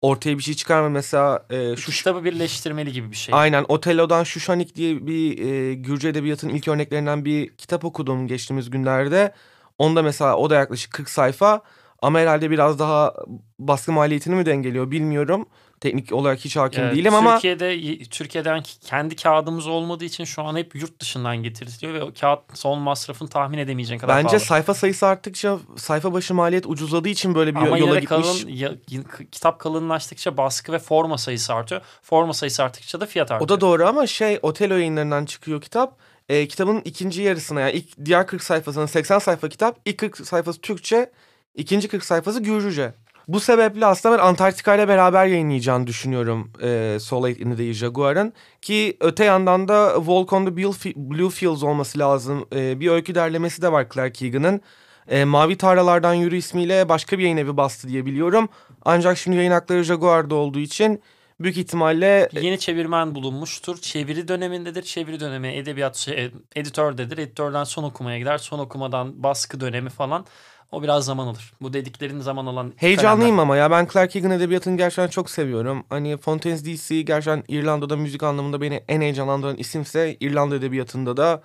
ortaya 0.02 0.38
bir 0.38 0.42
şey 0.42 0.54
çıkar 0.54 0.82
mı? 0.82 0.90
Mesela 0.90 1.46
e, 1.50 1.76
Şu 1.76 1.92
kitabı 1.92 2.24
birleştirmeli 2.24 2.92
gibi 2.92 3.10
bir 3.10 3.16
şey. 3.16 3.34
Aynen 3.34 3.64
Otello'dan 3.68 4.24
Şuşanik 4.24 4.76
diye 4.76 5.06
bir 5.06 5.38
e, 5.38 5.74
Gürcü 5.74 6.08
edebiyatının 6.08 6.54
ilk 6.54 6.68
örneklerinden 6.68 7.24
bir 7.24 7.56
kitap 7.56 7.84
okudum 7.84 8.26
geçtiğimiz 8.26 8.70
günlerde. 8.70 9.34
Onda 9.78 10.02
mesela 10.02 10.36
o 10.36 10.50
da 10.50 10.54
yaklaşık 10.54 10.92
40 10.92 11.10
sayfa 11.10 11.62
ama 12.02 12.18
herhalde 12.18 12.50
biraz 12.50 12.78
daha 12.78 13.14
baskı 13.58 13.92
maliyetini 13.92 14.34
mi 14.34 14.46
dengeliyor 14.46 14.90
bilmiyorum. 14.90 15.46
Teknik 15.80 16.12
olarak 16.12 16.38
hiç 16.44 16.56
hakim 16.56 16.84
Ee, 16.84 16.92
değilim 16.92 17.14
ama 17.14 17.34
Türkiye'de 17.34 17.98
Türkiye'den 18.04 18.62
kendi 18.80 19.16
kağıdımız 19.16 19.66
olmadığı 19.66 20.04
için 20.04 20.24
şu 20.24 20.42
an 20.42 20.56
hep 20.56 20.74
yurt 20.74 21.00
dışından 21.00 21.36
getiriliyor 21.36 21.94
ve 21.94 22.02
o 22.02 22.10
kağıt 22.20 22.40
son 22.54 22.78
masrafını 22.78 23.28
tahmin 23.28 23.58
edemeyeceğin 23.58 24.00
kadar 24.00 24.16
bence 24.16 24.26
pahalı. 24.26 24.40
sayfa 24.40 24.74
sayısı 24.74 25.06
arttıkça 25.06 25.58
sayfa 25.76 26.12
başı 26.12 26.34
maliyet 26.34 26.66
ucuzladığı 26.66 27.08
için 27.08 27.34
böyle 27.34 27.54
bir 27.54 27.60
Ama 27.60 27.78
yola 27.78 27.98
gitmiş. 28.00 28.08
kalın, 28.28 28.48
ya- 28.48 28.74
kitap 29.32 29.58
kalınlaştıkça 29.60 30.36
baskı 30.36 30.72
ve 30.72 30.78
forma 30.78 31.18
sayısı 31.18 31.54
artıyor. 31.54 31.80
Forma 32.02 32.34
sayısı 32.34 32.62
arttıkça 32.64 33.00
da 33.00 33.06
fiyat 33.06 33.30
artıyor. 33.30 33.44
O 33.46 33.48
da 33.48 33.60
doğru 33.60 33.86
ama 33.86 34.06
şey 34.06 34.38
Otello 34.42 34.74
yayınlarından 34.74 35.24
çıkıyor 35.24 35.60
kitap. 35.60 35.98
E, 36.28 36.48
kitabın 36.48 36.82
ikinci 36.84 37.22
yarısına 37.22 37.60
yani 37.60 37.72
ilk 37.72 38.04
diğer 38.04 38.26
40 38.26 38.42
sayfasının 38.42 38.86
80 38.86 39.18
sayfa 39.18 39.48
kitap. 39.48 39.78
ilk 39.84 39.98
40 39.98 40.26
sayfası 40.26 40.60
Türkçe, 40.60 41.10
ikinci 41.54 41.88
40 41.88 42.04
sayfası 42.04 42.40
Gürcüce. 42.42 42.94
Bu 43.28 43.40
sebeple 43.40 43.86
aslında 43.86 44.18
ben 44.18 44.22
Antarktika 44.22 44.74
ile 44.74 44.88
beraber 44.88 45.26
yayınlayacağını 45.26 45.86
düşünüyorum 45.86 46.52
e, 46.62 46.98
So 47.00 47.22
Late 47.22 47.40
in 47.40 47.56
the 47.56 47.72
Jaguar'ın. 47.72 48.32
Ki 48.62 48.96
öte 49.00 49.24
yandan 49.24 49.68
da 49.68 49.94
Walk 49.96 50.32
on 50.32 50.44
the 50.44 50.56
Blue 50.56 50.72
Fi- 50.72 50.94
Blue 50.96 51.30
Fields 51.30 51.62
olması 51.62 51.98
lazım. 51.98 52.46
E, 52.54 52.80
bir 52.80 52.88
öykü 52.88 53.14
derlemesi 53.14 53.62
de 53.62 53.72
var 53.72 53.86
Claire 53.94 54.12
Keegan'ın. 54.12 54.60
E, 55.08 55.24
Mavi 55.24 55.56
Tarlalardan 55.56 56.14
Yürü 56.14 56.36
ismiyle 56.36 56.88
başka 56.88 57.18
bir 57.18 57.22
yayın 57.22 57.36
evi 57.36 57.56
bastı 57.56 57.88
diye 57.88 58.06
biliyorum. 58.06 58.48
Ancak 58.84 59.18
şimdi 59.18 59.36
yayın 59.36 59.50
hakları 59.50 59.82
Jaguar'da 59.82 60.34
olduğu 60.34 60.58
için 60.58 61.02
büyük 61.40 61.56
ihtimalle 61.56 62.28
Yeni 62.32 62.58
çevirmen 62.58 63.14
bulunmuştur. 63.14 63.76
Çeviri 63.80 64.28
dönemindedir. 64.28 64.82
Çeviri 64.82 65.20
dönemi 65.20 65.48
edebiyat 65.48 65.96
şey, 65.96 66.30
editördedir. 66.54 67.18
Editörden 67.18 67.64
son 67.64 67.82
okumaya 67.82 68.18
gider. 68.18 68.38
Son 68.38 68.58
okumadan 68.58 69.22
baskı 69.22 69.60
dönemi 69.60 69.90
falan. 69.90 70.26
O 70.74 70.82
biraz 70.82 71.04
zaman 71.04 71.26
alır. 71.26 71.52
Bu 71.60 71.72
dediklerin 71.72 72.20
zaman 72.20 72.46
alan 72.46 72.72
Heyecanlıyım 72.76 73.38
ama 73.38 73.56
ya 73.56 73.70
ben 73.70 73.88
Clark 73.92 74.10
Keegan 74.10 74.30
edebiyatını 74.30 74.76
gerçekten 74.76 75.08
çok 75.08 75.30
seviyorum. 75.30 75.84
Hani 75.88 76.16
Fontaine's 76.16 76.64
DC 76.64 77.02
gerçekten 77.02 77.44
İrlanda'da 77.48 77.96
müzik 77.96 78.22
anlamında 78.22 78.60
beni 78.60 78.84
en 78.88 79.00
heyecanlandıran 79.00 79.56
isimse 79.56 80.16
İrlanda 80.20 80.56
edebiyatında 80.56 81.16
da 81.16 81.42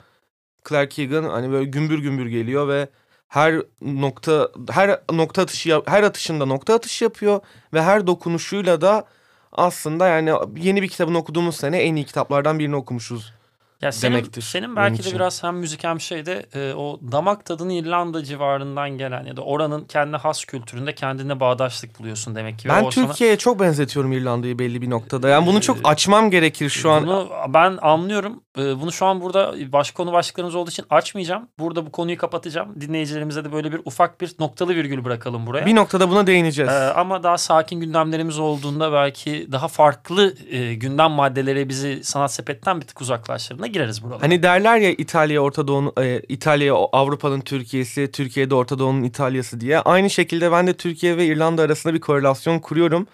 Clark 0.70 0.92
Keegan 0.92 1.24
hani 1.24 1.52
böyle 1.52 1.66
gümbür 1.66 2.00
gümbür 2.00 2.26
geliyor 2.26 2.68
ve 2.68 2.90
her 3.28 3.56
nokta 3.82 4.50
her 4.72 5.00
nokta 5.14 5.42
atışı 5.42 5.82
her 5.86 6.04
atışında 6.04 6.46
nokta 6.46 6.74
atışı 6.74 7.04
yapıyor 7.04 7.40
ve 7.74 7.82
her 7.82 8.08
dokunuşuyla 8.08 8.82
da 8.82 9.06
aslında 9.52 10.08
yani 10.08 10.32
yeni 10.58 10.82
bir 10.82 10.88
kitabını 10.88 11.18
okuduğumuz 11.18 11.56
sene 11.56 11.78
en 11.78 11.96
iyi 11.96 12.06
kitaplardan 12.06 12.60
birini 12.60 12.76
okumuşuz. 12.76 13.34
Ya 13.82 13.92
senin, 13.92 14.14
demektir 14.14 14.42
senin 14.42 14.76
belki 14.76 15.04
de 15.04 15.16
biraz 15.16 15.44
hem 15.44 15.56
müzik 15.56 15.84
hem 15.84 16.02
şeyde 16.02 16.46
e, 16.54 16.74
o 16.74 17.00
damak 17.12 17.46
tadını 17.46 17.74
İrlanda 17.74 18.24
civarından 18.24 18.90
gelen 18.90 19.24
ya 19.26 19.38
da 19.38 19.42
oranın 19.42 19.86
kendi 19.86 20.18
has 20.18 20.46
kültüründe 20.46 20.96
kendine 20.96 21.40
bağdaşlık 21.40 22.00
buluyorsun 22.00 22.36
demek 22.36 22.60
ki. 22.60 22.70
Ve 22.70 22.74
Ben 22.74 22.84
o 22.84 22.92
sana- 22.92 23.08
Türkiye'ye 23.08 23.38
çok 23.38 23.60
benzetiyorum 23.60 24.12
İrlanda'yı 24.12 24.60
belli 24.60 24.82
bir 24.82 24.90
noktada. 24.90 25.30
Yani 25.30 25.48
bunu 25.48 25.62
çok 25.62 25.78
açmam 25.84 26.32
gerekir 26.32 26.70
şu 26.70 26.92
an. 26.92 27.04
Bunu 27.04 27.30
ben 27.48 27.78
anlıyorum. 27.82 28.44
Ee, 28.60 28.82
Bunu 28.82 28.92
şu 28.92 29.06
an 29.06 29.22
burada 29.22 29.54
baş 29.74 29.92
konu 29.92 30.14
başlıklarımız 30.14 30.56
olduğu 30.56 30.70
için 30.70 30.86
açmayacağım. 30.90 31.48
Burada 31.60 31.86
bu 31.86 31.92
konuyu 31.92 32.18
kapatacağım. 32.18 32.82
Dinleyicilerimize 32.82 33.46
de 33.46 33.52
böyle 33.52 33.72
bir 33.72 33.82
ufak 33.86 34.22
bir 34.22 34.36
noktalı 34.40 34.76
virgül 34.76 35.04
bırakalım 35.04 35.46
buraya. 35.48 35.66
Bir 35.66 35.76
noktada 35.76 36.10
buna 36.10 36.28
değineceğiz. 36.28 36.72
Ee, 36.72 36.76
ama 36.76 37.24
daha 37.24 37.38
sakin 37.38 37.80
gündemlerimiz 37.80 38.40
olduğunda 38.40 38.94
belki 38.94 39.48
daha 39.52 39.68
farklı 39.68 40.34
e, 40.50 40.74
gündem 40.76 41.12
maddeleri 41.12 41.70
bizi 41.70 42.04
sanat 42.04 42.34
sepetten 42.34 42.82
bir 42.82 42.88
tık 42.88 43.02
uzaklaştırına 43.02 43.68
gireriz 43.68 44.04
buralara. 44.04 44.22
Hani 44.22 44.44
derler 44.44 44.78
ya 44.78 44.92
İtalya 44.92 45.42
Orta 45.42 45.68
Doğu'nun 45.68 45.94
e, 46.02 46.20
İtalya 46.30 46.74
Avrupa'nın 46.76 47.42
Türkiye'si, 47.42 48.12
Türkiye'de 48.12 48.56
Orta 48.56 48.80
Doğu'nun 48.80 49.04
İtalya'sı 49.04 49.62
diye. 49.62 49.80
Aynı 49.80 50.10
şekilde 50.10 50.52
ben 50.52 50.68
de 50.68 50.74
Türkiye 50.74 51.18
ve 51.18 51.26
İrlanda 51.26 51.62
arasında 51.62 51.94
bir 51.94 52.00
korelasyon 52.02 52.60
kuruyorum. 52.60 53.08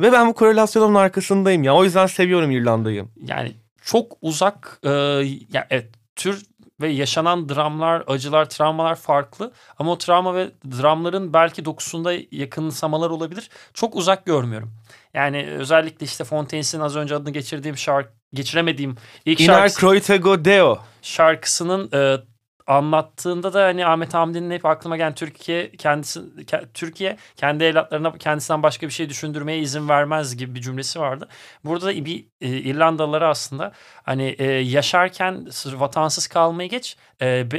Ve 0.00 0.12
ben 0.12 0.28
bu 0.28 0.34
korelasyonun 0.34 0.94
arkasındayım 0.94 1.62
ya. 1.62 1.74
O 1.74 1.84
yüzden 1.84 2.06
seviyorum 2.06 2.50
İrlanda'yı. 2.50 3.04
yani 3.26 3.52
çok 3.84 4.16
uzak 4.22 4.78
e, 4.84 4.90
ya 5.52 5.66
evet, 5.70 5.90
tür 6.16 6.42
ve 6.80 6.88
yaşanan 6.88 7.48
dramlar, 7.48 8.04
acılar, 8.06 8.50
travmalar 8.50 8.94
farklı. 8.94 9.52
Ama 9.78 9.92
o 9.92 9.98
travma 9.98 10.34
ve 10.34 10.50
dramların 10.70 11.32
belki 11.32 11.64
dokusunda 11.64 12.12
yakınsamalar 12.30 13.10
olabilir. 13.10 13.50
Çok 13.74 13.96
uzak 13.96 14.26
görmüyorum. 14.26 14.72
Yani 15.14 15.46
özellikle 15.50 16.06
işte 16.06 16.24
Fontaine'sin 16.24 16.80
az 16.80 16.96
önce 16.96 17.14
adını 17.14 17.30
geçirdiğim 17.30 17.76
şarkı, 17.76 18.12
geçiremediğim 18.34 18.96
ilk 19.24 19.40
Inar 19.40 19.54
şarkısı, 19.54 19.80
Croitego 19.80 20.44
Deo. 20.44 20.78
şarkısının 21.02 21.90
e, 21.94 22.16
anlattığında 22.66 23.52
da 23.52 23.64
hani 23.64 23.86
Ahmet 23.86 24.14
Hamdi'nin 24.14 24.50
hep 24.50 24.66
aklıma 24.66 24.96
gelen 24.96 25.14
Türkiye 25.14 25.70
kendisi 25.70 26.20
ke- 26.20 26.66
Türkiye 26.74 27.16
kendi 27.36 27.64
evlatlarına 27.64 28.12
kendisinden 28.18 28.62
başka 28.62 28.86
bir 28.86 28.92
şey 28.92 29.08
düşündürmeye 29.08 29.58
izin 29.58 29.88
vermez 29.88 30.36
gibi 30.36 30.54
bir 30.54 30.60
cümlesi 30.60 31.00
vardı. 31.00 31.28
Burada 31.64 31.86
da 31.86 32.04
bir 32.04 32.26
e, 32.40 32.48
aslında 33.28 33.72
hani 34.02 34.36
e, 34.38 34.44
yaşarken 34.44 35.46
sırf 35.50 35.80
vatansız 35.80 36.26
kalmayı 36.26 36.68
geç 36.68 36.96
e, 37.22 37.50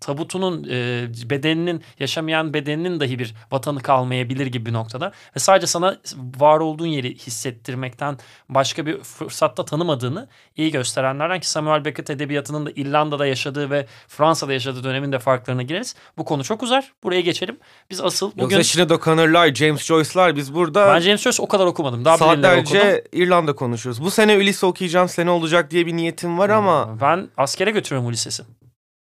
tabutunun 0.00 0.66
e, 0.70 1.08
bedeninin 1.30 1.82
yaşamayan 1.98 2.54
bedeninin 2.54 3.00
dahi 3.00 3.18
bir 3.18 3.34
vatanı 3.50 3.80
kalmayabilir 3.80 4.46
gibi 4.46 4.66
bir 4.66 4.72
noktada 4.72 5.12
ve 5.36 5.40
sadece 5.40 5.66
sana 5.66 5.96
var 6.38 6.60
olduğun 6.60 6.86
yeri 6.86 7.14
hissettirmekten 7.14 8.18
başka 8.48 8.86
bir 8.86 8.98
fırsatta 8.98 9.64
tanımadığını 9.64 10.28
iyi 10.56 10.70
gösterenlerden 10.70 11.40
ki 11.40 11.50
Samuel 11.50 11.84
Beckett 11.84 12.10
edebiyatının 12.10 12.66
da 12.66 12.70
İrlanda'da 12.70 13.26
yaşadığı 13.26 13.70
ve 13.70 13.86
Fransa'da 14.08 14.52
yaşadığı 14.52 14.84
dönemin 14.84 15.12
de 15.12 15.18
farklarına 15.18 15.62
gireriz. 15.62 15.94
Bu 16.18 16.24
konu 16.24 16.44
çok 16.44 16.62
uzar. 16.62 16.92
Buraya 17.02 17.20
geçelim. 17.20 17.58
Biz 17.90 18.00
asıl 18.00 18.32
bugün... 18.32 18.42
Yoksa 18.42 18.64
Sinead 18.64 18.90
O'Connor'lar, 18.90 19.54
James 19.54 19.84
Joyce'lar 19.84 20.36
biz 20.36 20.54
burada... 20.54 20.94
Ben 20.94 21.00
James 21.00 21.22
Joyce 21.22 21.42
o 21.42 21.48
kadar 21.48 21.66
okumadım. 21.66 22.04
Daha 22.04 22.18
saatlerce 22.18 23.04
İrlanda 23.12 23.54
konuşuyoruz. 23.54 24.02
Bu 24.02 24.10
sene 24.10 24.36
Ulysse 24.36 24.66
okuyacağım 24.66 25.08
sene 25.08 25.30
olacak 25.30 25.70
diye 25.70 25.86
bir 25.86 25.96
niyetim 25.96 26.38
var 26.38 26.50
ama... 26.50 26.86
Hmm, 26.86 27.00
ben 27.00 27.28
askere 27.36 27.70
götürüyorum 27.70 28.08
Ulysses'i. 28.08 28.42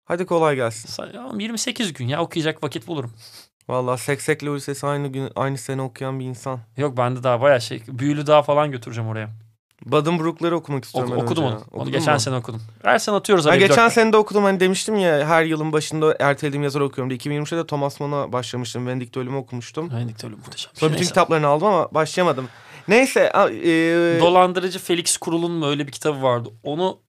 Hadi 0.09 0.25
kolay 0.25 0.55
gelsin. 0.55 1.03
28 1.39 1.93
gün 1.93 2.07
ya 2.07 2.21
okuyacak 2.21 2.63
vakit 2.63 2.87
bulurum. 2.87 3.11
Valla 3.67 3.97
Seksek'le 3.97 4.43
Ulysses'i 4.43 4.87
aynı 4.87 5.07
gün 5.07 5.29
aynı 5.35 5.57
sene 5.57 5.81
okuyan 5.81 6.19
bir 6.19 6.25
insan. 6.25 6.59
Yok 6.77 6.97
ben 6.97 7.15
de 7.15 7.23
daha 7.23 7.41
bayağı 7.41 7.61
şey 7.61 7.81
büyülü 7.87 8.27
daha 8.27 8.41
falan 8.41 8.71
götüreceğim 8.71 9.09
oraya. 9.09 9.29
Buddenbrook'ları 9.85 10.55
okumak 10.55 10.85
istiyorum. 10.85 11.11
Ok, 11.11 11.23
okudum 11.23 11.43
onu. 11.43 11.55
Okudun 11.55 11.79
onu 11.79 11.91
geçen 11.91 12.13
mu? 12.13 12.19
sene 12.19 12.35
okudum. 12.35 12.61
Her 12.83 12.99
sene 12.99 13.15
atıyoruz. 13.15 13.45
Ha, 13.45 13.55
geçen 13.55 13.89
sene 13.89 14.13
de 14.13 14.17
okudum. 14.17 14.43
Hani 14.43 14.59
demiştim 14.59 14.95
ya 14.95 15.27
her 15.27 15.43
yılın 15.43 15.73
başında 15.73 16.15
ertelediğim 16.19 16.63
yazar 16.63 16.81
okuyorum 16.81 17.09
diye. 17.09 17.17
2023'te 17.17 17.57
de 17.57 17.67
Thomas 17.67 17.99
Mann'a 17.99 18.33
başlamıştım. 18.33 18.87
Venedict 18.87 19.17
Ölüm'ü 19.17 19.37
okumuştum. 19.37 19.91
Venedict 19.91 20.23
Ölümü 20.23 20.37
muhteşem. 20.37 20.71
Sonra 20.75 20.93
bütün 20.93 21.05
kitaplarını 21.05 21.47
aldım 21.47 21.67
ama 21.67 21.93
başlayamadım. 21.93 22.49
Neyse. 22.87 23.31
E... 23.63 24.19
Dolandırıcı 24.21 24.79
Felix 24.79 25.17
Kurul'un 25.17 25.51
mu 25.51 25.67
öyle 25.67 25.87
bir 25.87 25.91
kitabı 25.91 26.23
vardı. 26.23 26.49
Onu 26.63 26.99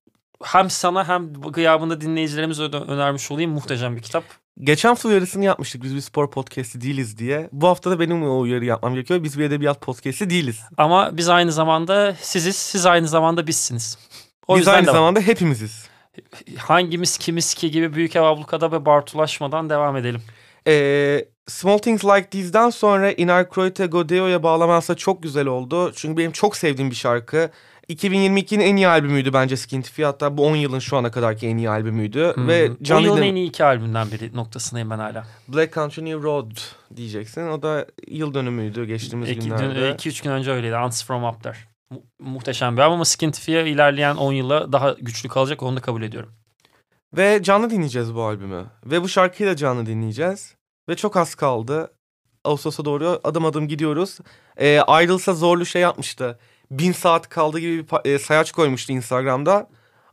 hem 0.44 0.70
sana 0.70 1.08
hem 1.08 1.32
gıyabında 1.32 2.00
dinleyicilerimize 2.00 2.62
önermiş 2.62 3.30
olayım. 3.30 3.50
Muhteşem 3.50 3.96
bir 3.96 4.02
kitap. 4.02 4.24
Geçen 4.60 4.88
hafta 4.88 5.08
uyarısını 5.08 5.44
yapmıştık 5.44 5.82
biz 5.82 5.94
bir 5.94 6.00
spor 6.00 6.30
podcast'i 6.30 6.80
değiliz 6.80 7.18
diye. 7.18 7.48
Bu 7.52 7.68
hafta 7.68 7.90
da 7.90 8.00
benim 8.00 8.22
o 8.22 8.38
uyarı 8.38 8.64
yapmam 8.64 8.94
gerekiyor. 8.94 9.24
Biz 9.24 9.38
bir 9.38 9.44
edebiyat 9.44 9.80
podcast'i 9.80 10.30
değiliz. 10.30 10.60
Ama 10.76 11.16
biz 11.16 11.28
aynı 11.28 11.52
zamanda 11.52 12.14
siziz, 12.20 12.56
siz 12.56 12.86
aynı 12.86 13.08
zamanda 13.08 13.46
bizsiniz. 13.46 13.98
O 14.48 14.58
biz 14.58 14.68
aynı 14.68 14.86
zamanda 14.86 15.20
hepimiziz. 15.20 15.88
Hangimiz 16.58 17.18
kimiz 17.18 17.54
ki 17.54 17.70
gibi 17.70 17.94
Büyük 17.94 18.16
Ev 18.16 18.22
Abluka'da 18.22 18.72
ve 18.72 18.86
Bartulaşmadan 18.86 19.70
devam 19.70 19.96
edelim. 19.96 20.22
Ee, 20.66 21.24
Small 21.46 21.78
Things 21.78 22.04
Like 22.04 22.28
These'den 22.30 22.70
sonra 22.70 23.12
Inar 23.12 23.50
Kroite 23.50 23.86
Godeo'ya 23.86 24.42
bağlamazsa 24.42 24.94
çok 24.94 25.22
güzel 25.22 25.46
oldu. 25.46 25.92
Çünkü 25.96 26.16
benim 26.16 26.32
çok 26.32 26.56
sevdiğim 26.56 26.90
bir 26.90 26.96
şarkı. 26.96 27.50
2022'nin 27.90 28.60
en 28.60 28.76
iyi 28.76 28.88
albümüydü 28.88 29.32
bence 29.32 29.56
Skinty 29.56 30.02
Hatta 30.02 30.36
bu 30.36 30.46
10 30.46 30.56
yılın 30.56 30.78
şu 30.78 30.96
ana 30.96 31.10
kadarki 31.10 31.46
en 31.46 31.56
iyi 31.56 31.70
albümüydü. 31.70 32.32
Hmm. 32.34 32.48
Ve 32.48 32.70
John 32.82 32.96
o 32.96 33.00
yılın 33.00 33.22
en 33.22 33.34
iyi 33.34 33.48
iki 33.48 33.64
albümünden 33.64 34.10
biri 34.10 34.36
noktasındayım 34.36 34.90
ben 34.90 34.98
hala. 34.98 35.26
Black 35.48 35.74
Country 35.74 36.04
New 36.04 36.22
Road 36.22 36.50
diyeceksin. 36.96 37.48
O 37.48 37.62
da 37.62 37.86
yıl 38.08 38.34
dönümüydü 38.34 38.84
geçtiğimiz 38.84 39.30
iki, 39.30 39.40
günlerde. 39.40 39.90
2-3 39.90 40.24
gün 40.24 40.30
önce 40.30 40.50
öyleydi. 40.50 40.76
Ants 40.76 41.04
From 41.04 41.24
Up 41.24 41.42
There. 41.42 41.56
Mu- 41.90 42.02
muhteşem 42.20 42.76
bir 42.76 42.82
albüm 42.82 42.92
ama 42.92 43.04
Skinty 43.04 43.52
ilerleyen 43.52 44.16
10 44.16 44.32
yıla 44.32 44.72
daha 44.72 44.96
güçlü 45.00 45.28
kalacak 45.28 45.62
onu 45.62 45.76
da 45.76 45.80
kabul 45.80 46.02
ediyorum. 46.02 46.32
Ve 47.16 47.42
canlı 47.42 47.70
dinleyeceğiz 47.70 48.14
bu 48.14 48.22
albümü. 48.22 48.66
Ve 48.86 49.02
bu 49.02 49.08
şarkıyı 49.08 49.48
da 49.48 49.56
canlı 49.56 49.86
dinleyeceğiz. 49.86 50.54
Ve 50.88 50.96
çok 50.96 51.16
az 51.16 51.34
kaldı. 51.34 51.90
Ağustos'a 52.44 52.84
doğru 52.84 53.20
adım 53.24 53.44
adım 53.44 53.68
gidiyoruz. 53.68 54.18
Ee, 54.56 54.80
Idols'a 55.04 55.34
zorlu 55.34 55.66
şey 55.66 55.82
yapmıştı 55.82 56.38
bin 56.70 56.92
saat 56.92 57.28
kaldı 57.28 57.58
gibi 57.58 57.88
bir 57.88 58.10
e, 58.10 58.18
sayaç 58.18 58.52
koymuştu 58.52 58.92
Instagram'da. 58.92 59.68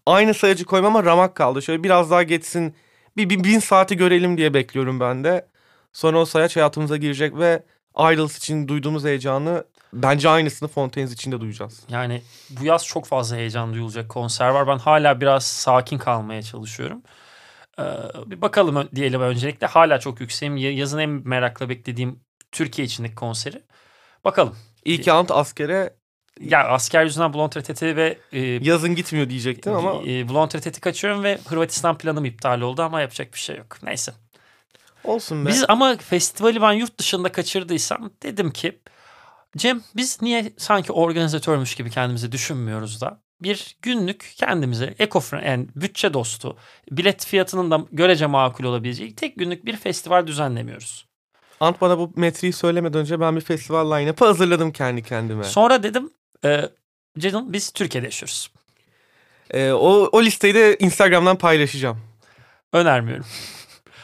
Aynı 0.06 0.34
sayacı 0.34 0.66
koymam 0.66 0.96
ama 0.96 1.06
ramak 1.06 1.36
kaldı. 1.36 1.62
Şöyle 1.62 1.84
biraz 1.84 2.12
daha 2.12 2.24
geçsin 2.24 2.76
bir, 3.18 3.30
bir 3.30 3.44
bin 3.44 3.60
saati 3.60 3.98
görelim 3.98 4.38
diye 4.38 4.54
bekliyorum 4.54 5.00
ben 5.00 5.24
de. 5.24 5.48
Sonra 5.94 6.20
o 6.20 6.26
sayaç 6.26 6.56
hayatımıza 6.56 6.98
girecek 6.98 7.38
ve 7.38 7.64
Idols 8.00 8.38
için 8.38 8.68
duyduğumuz 8.68 9.06
heyecanı 9.06 9.64
bence 9.94 10.30
aynısını 10.30 10.70
Fontaines 10.70 11.14
için 11.14 11.32
de 11.32 11.42
duyacağız. 11.42 11.84
Yani 11.90 12.22
bu 12.50 12.66
yaz 12.66 12.86
çok 12.86 13.06
fazla 13.06 13.36
heyecan 13.36 13.74
duyulacak 13.74 14.10
konser 14.10 14.50
var. 14.50 14.68
Ben 14.68 14.78
hala 14.78 15.22
biraz 15.22 15.46
sakin 15.46 15.98
kalmaya 15.98 16.42
çalışıyorum. 16.42 17.02
Ee, 17.80 17.84
bir 18.26 18.42
bakalım 18.42 18.90
diyelim 18.96 19.22
öncelikle. 19.22 19.68
Hala 19.68 20.00
çok 20.00 20.22
yükseğim. 20.22 20.58
Yazın 20.58 21.00
en 21.00 21.10
merakla 21.10 21.70
beklediğim 21.70 22.20
Türkiye 22.52 22.86
içindeki 22.86 23.16
konseri. 23.16 23.64
Bakalım. 24.26 24.56
İlk 24.86 25.08
ant 25.08 25.32
askere 25.32 25.97
ya 26.42 26.68
asker 26.68 27.04
yüzünden 27.04 27.34
Blond 27.34 27.52
ve... 27.82 28.18
E, 28.32 28.40
Yazın 28.42 28.96
gitmiyor 28.96 29.30
diyecektim 29.30 29.74
ama... 29.74 29.92
E, 29.92 30.30
Blond 30.30 30.80
kaçıyorum 30.82 31.24
ve 31.24 31.40
Hırvatistan 31.48 31.98
planım 31.98 32.26
iptal 32.26 32.62
oldu 32.62 32.82
ama 32.82 33.02
yapacak 33.02 33.34
bir 33.34 33.40
şey 33.40 33.58
yok. 33.58 33.78
Neyse. 33.84 34.14
Olsun 35.04 35.46
be. 35.46 35.50
Biz 35.50 35.66
ama 35.68 35.98
festivali 35.98 36.62
ben 36.62 36.72
yurt 36.72 37.00
dışında 37.00 37.32
kaçırdıysam 37.32 38.12
dedim 38.24 38.52
ki... 38.52 38.80
Cem 39.58 39.84
biz 39.96 40.22
niye 40.22 40.54
sanki 40.58 40.92
organizatörmüş 40.92 41.76
gibi 41.76 41.90
kendimizi 41.90 42.32
düşünmüyoruz 42.32 43.02
da 43.02 43.20
bir 43.42 43.78
günlük 43.82 44.34
kendimize 44.38 44.96
eco 45.00 45.22
yani 45.46 45.68
bütçe 45.76 46.14
dostu 46.14 46.58
bilet 46.92 47.26
fiyatının 47.26 47.72
da 47.72 47.86
görece 47.92 48.26
makul 48.26 48.64
olabileceği 48.64 49.16
tek 49.16 49.36
günlük 49.36 49.66
bir 49.66 49.76
festival 49.76 50.28
düzenlemiyoruz. 50.28 51.08
Ant 51.60 51.82
bana 51.82 51.98
bu 51.98 52.12
metreyi 52.16 52.54
söylemeden 52.54 53.02
önce 53.02 53.20
ben 53.20 53.36
bir 53.36 53.42
festival 53.42 53.92
line-up'ı 53.92 54.26
hazırladım 54.26 54.72
kendi 54.72 55.04
kendime. 55.04 55.44
Sonra 55.44 55.84
dedim 55.84 56.10
ee, 56.46 56.70
Ceylan 57.20 57.54
biz 57.54 57.70
Türkiye'de 57.72 58.08
yaşıyoruz. 58.08 58.52
Ee, 59.52 59.72
o, 59.72 60.10
o 60.12 60.24
listeyi 60.24 60.54
de 60.56 60.78
Instagram'dan 60.80 61.38
paylaşacağım. 61.38 61.98
Önermiyorum. 62.74 63.26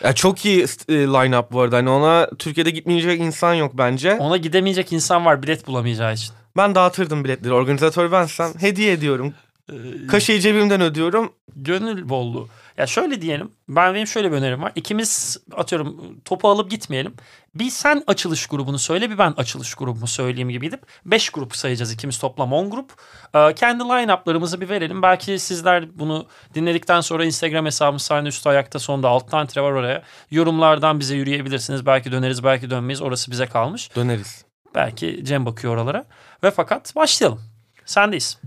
Ya 0.03 0.13
çok 0.13 0.45
iyi 0.45 0.61
e, 0.61 0.93
line-up 0.93 1.51
bu 1.51 1.61
arada. 1.61 1.77
Hani 1.77 1.89
ona 1.89 2.29
Türkiye'de 2.39 2.69
gitmeyecek 2.69 3.21
insan 3.21 3.53
yok 3.53 3.71
bence. 3.73 4.13
Ona 4.13 4.37
gidemeyecek 4.37 4.93
insan 4.93 5.25
var 5.25 5.43
bilet 5.43 5.67
bulamayacağı 5.67 6.13
için. 6.13 6.33
Ben 6.57 6.75
dağıtırdım 6.75 7.23
biletleri. 7.23 7.53
Organizatör 7.53 8.11
bensem 8.11 8.51
hediye 8.59 8.91
ediyorum. 8.91 9.33
Ee, 9.71 9.75
Kaşeyi 10.07 10.41
cebimden 10.41 10.81
ödüyorum. 10.81 11.33
Gönül 11.55 12.09
bolluğu. 12.09 12.49
Ya 12.77 12.87
şöyle 12.87 13.21
diyelim. 13.21 13.51
Ben 13.69 13.93
benim 13.93 14.07
şöyle 14.07 14.31
bir 14.31 14.37
önerim 14.37 14.61
var. 14.61 14.71
İkimiz 14.75 15.37
atıyorum 15.55 16.19
topu 16.25 16.49
alıp 16.49 16.71
gitmeyelim. 16.71 17.13
Bir 17.55 17.69
sen 17.69 18.03
açılış 18.07 18.47
grubunu 18.47 18.79
söyle 18.79 19.09
bir 19.09 19.17
ben 19.17 19.31
açılış 19.37 19.75
grubumu 19.75 20.07
söyleyeyim 20.07 20.49
gibi 20.49 20.65
gidip 20.65 20.85
5 21.05 21.29
grup 21.29 21.55
sayacağız 21.55 21.91
ikimiz 21.93 22.17
toplam 22.17 22.53
10 22.53 22.69
grup. 22.69 22.91
Ee, 23.35 23.53
kendi 23.55 23.83
line-up'larımızı 23.83 24.61
bir 24.61 24.69
verelim. 24.69 25.01
Belki 25.01 25.39
sizler 25.39 25.99
bunu 25.99 26.25
dinledikten 26.55 27.01
sonra 27.01 27.25
Instagram 27.25 27.65
hesabımız 27.65 28.01
sahne 28.01 28.27
üstü 28.27 28.49
ayakta 28.49 28.79
sonunda 28.79 29.09
alttan 29.09 29.47
tire 29.47 29.61
var 29.61 29.71
oraya. 29.71 30.03
Yorumlardan 30.31 30.99
bize 30.99 31.15
yürüyebilirsiniz. 31.15 31.85
Belki 31.85 32.11
döneriz 32.11 32.43
belki 32.43 32.69
dönmeyiz. 32.69 33.01
Orası 33.01 33.31
bize 33.31 33.45
kalmış. 33.45 33.95
Döneriz. 33.95 34.45
Belki 34.75 35.25
Cem 35.25 35.45
bakıyor 35.45 35.73
oralara. 35.73 36.05
Ve 36.43 36.51
fakat 36.51 36.95
başlayalım. 36.95 37.41
Sendeyiz. 37.85 38.39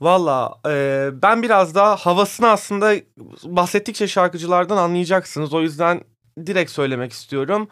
Valla 0.00 0.60
e, 0.66 1.08
ben 1.22 1.42
biraz 1.42 1.74
daha 1.74 1.96
havasını 1.96 2.48
aslında 2.48 2.94
bahsettikçe 3.44 4.08
şarkıcılardan 4.08 4.76
anlayacaksınız. 4.76 5.54
O 5.54 5.60
yüzden 5.62 6.00
direkt 6.46 6.70
söylemek 6.70 7.12
istiyorum. 7.12 7.68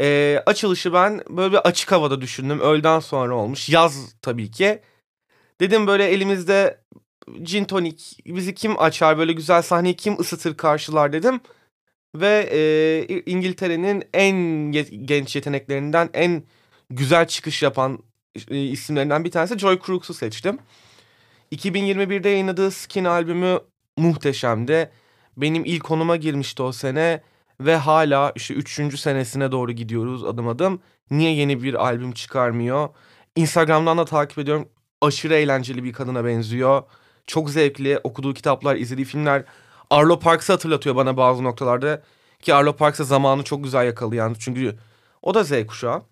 E, 0.00 0.38
açılışı 0.46 0.92
ben 0.92 1.22
böyle 1.28 1.52
bir 1.52 1.58
açık 1.58 1.92
havada 1.92 2.20
düşündüm. 2.20 2.60
Öğleden 2.60 3.00
sonra 3.00 3.34
olmuş. 3.34 3.68
Yaz 3.68 4.14
tabii 4.22 4.50
ki. 4.50 4.80
Dedim 5.60 5.86
böyle 5.86 6.04
elimizde 6.04 6.80
gin 7.42 7.64
tonik 7.64 8.18
bizi 8.26 8.54
kim 8.54 8.80
açar 8.80 9.18
böyle 9.18 9.32
güzel 9.32 9.62
sahneyi 9.62 9.96
kim 9.96 10.20
ısıtır 10.20 10.56
karşılar 10.56 11.12
dedim. 11.12 11.40
Ve 12.14 12.48
e, 12.52 13.22
İngiltere'nin 13.26 14.04
en 14.14 14.36
genç 15.06 15.36
yeteneklerinden 15.36 16.10
en 16.14 16.42
güzel 16.90 17.26
çıkış 17.28 17.62
yapan 17.62 17.98
e, 18.48 18.62
isimlerinden 18.62 19.24
bir 19.24 19.30
tanesi 19.30 19.58
Joy 19.58 19.78
Crooks'u 19.86 20.14
seçtim. 20.14 20.58
2021'de 21.52 22.28
yayınladığı 22.28 22.70
Skin 22.70 23.04
albümü 23.04 23.60
muhteşemdi. 23.96 24.90
Benim 25.36 25.64
ilk 25.64 25.84
konuma 25.84 26.16
girmişti 26.16 26.62
o 26.62 26.72
sene 26.72 27.22
ve 27.60 27.76
hala 27.76 28.32
işte 28.36 28.54
üçüncü 28.54 28.96
senesine 28.98 29.52
doğru 29.52 29.72
gidiyoruz 29.72 30.24
adım 30.24 30.48
adım. 30.48 30.80
Niye 31.10 31.34
yeni 31.34 31.62
bir 31.62 31.74
albüm 31.74 32.12
çıkarmıyor? 32.12 32.88
Instagram'dan 33.36 33.98
da 33.98 34.04
takip 34.04 34.38
ediyorum. 34.38 34.68
Aşırı 35.00 35.34
eğlenceli 35.34 35.84
bir 35.84 35.92
kadına 35.92 36.24
benziyor. 36.24 36.82
Çok 37.26 37.50
zevkli. 37.50 37.98
Okuduğu 38.04 38.34
kitaplar, 38.34 38.76
izlediği 38.76 39.04
filmler. 39.04 39.44
Arlo 39.90 40.18
Parks'ı 40.18 40.52
hatırlatıyor 40.52 40.96
bana 40.96 41.16
bazı 41.16 41.44
noktalarda. 41.44 42.02
Ki 42.42 42.54
Arlo 42.54 42.76
Parks'a 42.76 43.04
zamanı 43.04 43.42
çok 43.42 43.64
güzel 43.64 43.86
yakalayan. 43.86 44.36
Çünkü 44.38 44.78
o 45.22 45.34
da 45.34 45.44
Z 45.44 45.66
kuşağı. 45.66 46.02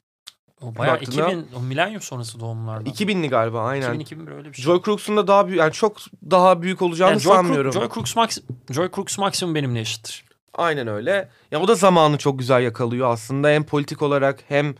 O 0.62 0.76
bayağı 0.76 0.94
Baktığında, 0.94 1.30
2000, 1.32 1.46
o 1.56 1.60
milenyum 1.60 2.00
sonrası 2.00 2.40
doğumlardan. 2.40 2.92
2000'li 2.92 3.28
galiba 3.28 3.64
aynen. 3.64 3.98
2000 3.98 4.26
böyle 4.26 4.48
bir 4.48 4.54
şey. 4.54 4.64
Joy 4.64 4.82
Crooks'un 4.82 5.16
da 5.16 5.26
daha 5.26 5.46
büyük, 5.46 5.60
yani 5.60 5.72
çok 5.72 5.96
daha 6.30 6.62
büyük 6.62 6.82
olacağını 6.82 7.10
yani 7.10 7.20
Joy 7.20 7.34
sanmıyorum. 7.34 7.72
Joy 7.72 7.88
Crooks, 7.88 8.16
Max, 8.16 8.38
Joy 8.70 8.90
Crooks 8.94 9.18
maksimum 9.18 9.54
benimle 9.54 9.80
eşittir. 9.80 10.24
Aynen 10.54 10.86
öyle. 10.86 11.28
Ya 11.50 11.60
o 11.60 11.68
da 11.68 11.74
zamanı 11.74 12.18
çok 12.18 12.38
güzel 12.38 12.62
yakalıyor 12.62 13.10
aslında. 13.10 13.48
Hem 13.48 13.64
politik 13.64 14.02
olarak 14.02 14.44
hem 14.48 14.74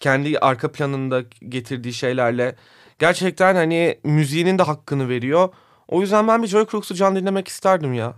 kendi 0.00 0.38
arka 0.38 0.72
planında 0.72 1.22
getirdiği 1.48 1.92
şeylerle. 1.92 2.56
Gerçekten 2.98 3.54
hani 3.54 3.98
müziğinin 4.04 4.58
de 4.58 4.62
hakkını 4.62 5.08
veriyor. 5.08 5.48
O 5.88 6.00
yüzden 6.00 6.28
ben 6.28 6.42
bir 6.42 6.48
Joy 6.48 6.66
Crooks'u 6.66 6.94
can 6.94 7.16
dinlemek 7.16 7.48
isterdim 7.48 7.94
ya. 7.94 8.14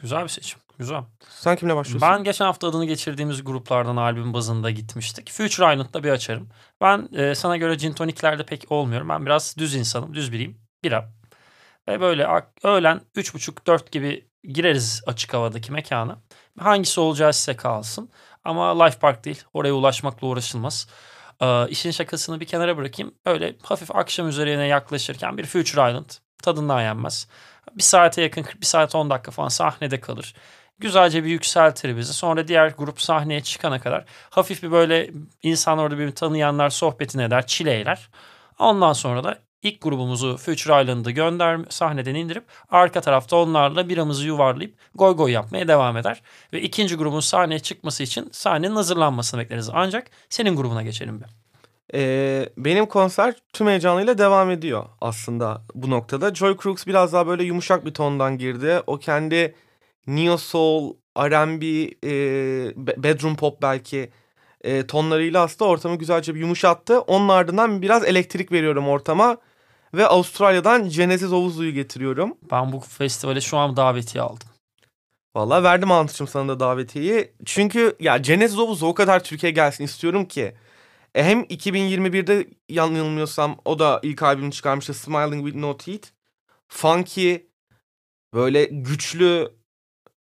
Güzel 0.00 0.22
bir 0.22 0.28
seçim. 0.28 0.60
Güzel. 0.78 1.02
Sen 1.28 1.56
kimle 1.56 1.76
başlıyorsun? 1.76 2.08
Ben 2.08 2.24
geçen 2.24 2.44
hafta 2.44 2.68
adını 2.68 2.84
geçirdiğimiz 2.84 3.44
gruplardan 3.44 3.96
albüm 3.96 4.34
bazında 4.34 4.70
gitmiştik. 4.70 5.30
Future 5.30 5.72
Island'da 5.72 6.04
bir 6.04 6.10
açarım. 6.10 6.48
Ben 6.80 7.08
e, 7.12 7.34
sana 7.34 7.56
göre 7.56 7.74
gin 7.74 7.92
toniklerde 7.92 8.46
pek 8.46 8.72
olmuyorum. 8.72 9.08
Ben 9.08 9.26
biraz 9.26 9.56
düz 9.58 9.74
insanım, 9.74 10.14
düz 10.14 10.32
biriyim. 10.32 10.58
Bira. 10.84 11.12
Ve 11.88 12.00
böyle 12.00 12.28
öğlen 12.64 13.00
3.30-4 13.16 13.90
gibi 13.90 14.28
gireriz 14.44 15.02
açık 15.06 15.34
havadaki 15.34 15.72
mekana. 15.72 16.18
Hangisi 16.58 17.00
olacağı 17.00 17.32
size 17.32 17.56
kalsın. 17.56 18.10
Ama 18.44 18.84
Life 18.84 18.98
Park 18.98 19.24
değil. 19.24 19.44
Oraya 19.54 19.72
ulaşmakla 19.72 20.26
uğraşılmaz. 20.26 20.88
Ee, 21.40 21.68
işin 21.68 21.90
şakasını 21.90 22.40
bir 22.40 22.46
kenara 22.46 22.76
bırakayım. 22.76 23.14
Öyle 23.24 23.56
hafif 23.62 23.96
akşam 23.96 24.28
üzerine 24.28 24.66
yaklaşırken 24.66 25.38
bir 25.38 25.46
Future 25.46 25.90
Island 25.90 26.10
tadından 26.42 26.80
yenmez. 26.80 27.28
Bir 27.76 27.82
saate 27.82 28.22
yakın, 28.22 28.44
bir 28.60 28.66
saat 28.66 28.94
10 28.94 29.10
dakika 29.10 29.30
falan 29.30 29.48
sahnede 29.48 30.00
kalır. 30.00 30.34
Güzelce 30.82 31.24
bir 31.24 31.30
yükseltir 31.30 31.96
bizi. 31.96 32.12
Sonra 32.12 32.48
diğer 32.48 32.68
grup 32.78 33.00
sahneye 33.00 33.40
çıkana 33.40 33.80
kadar 33.80 34.04
hafif 34.30 34.62
bir 34.62 34.70
böyle 34.70 35.10
insan 35.42 35.78
orada 35.78 35.94
birbirini 35.94 36.14
tanıyanlar 36.14 36.70
sohbetini 36.70 37.22
eder, 37.22 37.46
çileyler. 37.46 38.08
Ondan 38.58 38.92
sonra 38.92 39.24
da 39.24 39.38
ilk 39.62 39.80
grubumuzu 39.80 40.36
Future 40.36 40.82
Island'ı 40.82 41.10
gönder 41.10 41.60
sahneden 41.68 42.14
indirip 42.14 42.44
arka 42.70 43.00
tarafta 43.00 43.36
onlarla 43.36 43.88
biramızı 43.88 44.26
yuvarlayıp 44.26 44.74
goy 44.94 45.16
goy 45.16 45.32
yapmaya 45.32 45.68
devam 45.68 45.96
eder. 45.96 46.22
Ve 46.52 46.62
ikinci 46.62 46.96
grubun 46.96 47.20
sahneye 47.20 47.58
çıkması 47.58 48.02
için 48.02 48.28
sahnenin 48.32 48.76
hazırlanmasını 48.76 49.40
bekleriz. 49.40 49.70
Ancak 49.72 50.06
senin 50.30 50.56
grubuna 50.56 50.82
geçelim 50.82 51.20
bir. 51.20 51.26
Ee, 51.94 52.48
benim 52.56 52.86
konser 52.86 53.34
tüm 53.52 53.66
heyecanıyla 53.66 54.18
devam 54.18 54.50
ediyor 54.50 54.86
aslında 55.00 55.62
bu 55.74 55.90
noktada. 55.90 56.34
Joy 56.34 56.56
Crooks 56.62 56.86
biraz 56.86 57.12
daha 57.12 57.26
böyle 57.26 57.44
yumuşak 57.44 57.86
bir 57.86 57.94
tondan 57.94 58.38
girdi. 58.38 58.82
O 58.86 58.98
kendi 58.98 59.54
neo 60.06 60.36
soul, 60.36 60.94
R&B, 61.18 61.66
e, 62.04 62.10
be- 62.76 63.02
bedroom 63.02 63.36
pop 63.36 63.62
belki 63.62 64.10
e, 64.60 64.86
tonlarıyla 64.86 65.42
aslında 65.42 65.70
ortamı 65.70 65.96
güzelce 65.96 66.34
bir 66.34 66.40
yumuşattı. 66.40 67.00
Onun 67.00 67.28
ardından 67.28 67.82
biraz 67.82 68.04
elektrik 68.04 68.52
veriyorum 68.52 68.88
ortama. 68.88 69.36
Ve 69.94 70.06
Avustralya'dan 70.06 70.88
Genesis 70.88 71.32
Ovuzu'yu 71.32 71.72
getiriyorum. 71.72 72.36
Ben 72.50 72.72
bu 72.72 72.80
festivale 72.80 73.40
şu 73.40 73.56
an 73.58 73.76
davetiye 73.76 74.22
aldım. 74.22 74.48
Valla 75.36 75.62
verdim 75.62 75.90
Antıç'ım 75.90 76.28
sana 76.28 76.48
da 76.48 76.60
davetiyeyi. 76.60 77.32
Çünkü 77.44 77.96
ya 78.00 78.16
Genesis 78.16 78.58
Ovuzu 78.58 78.86
o 78.86 78.94
kadar 78.94 79.24
Türkiye 79.24 79.52
gelsin 79.52 79.84
istiyorum 79.84 80.24
ki. 80.24 80.54
E, 81.14 81.24
hem 81.24 81.40
2021'de 81.42 82.46
yanılmıyorsam 82.68 83.56
o 83.64 83.78
da 83.78 84.00
ilk 84.02 84.22
albümünü 84.22 84.52
çıkarmıştı 84.52 84.94
Smiling 84.94 85.44
With 85.44 85.56
No 85.56 85.76
Teeth. 85.76 86.08
Funky, 86.68 87.36
böyle 88.34 88.64
güçlü 88.64 89.52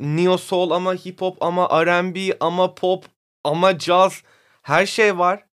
neo 0.00 0.38
soul 0.38 0.70
ama 0.70 0.94
hip 0.94 1.20
hop 1.20 1.42
ama 1.42 1.86
R&B 1.86 2.36
ama 2.40 2.74
pop 2.74 3.04
ama 3.44 3.78
jazz 3.78 4.22
her 4.62 4.86
şey 4.86 5.18
var. 5.18 5.44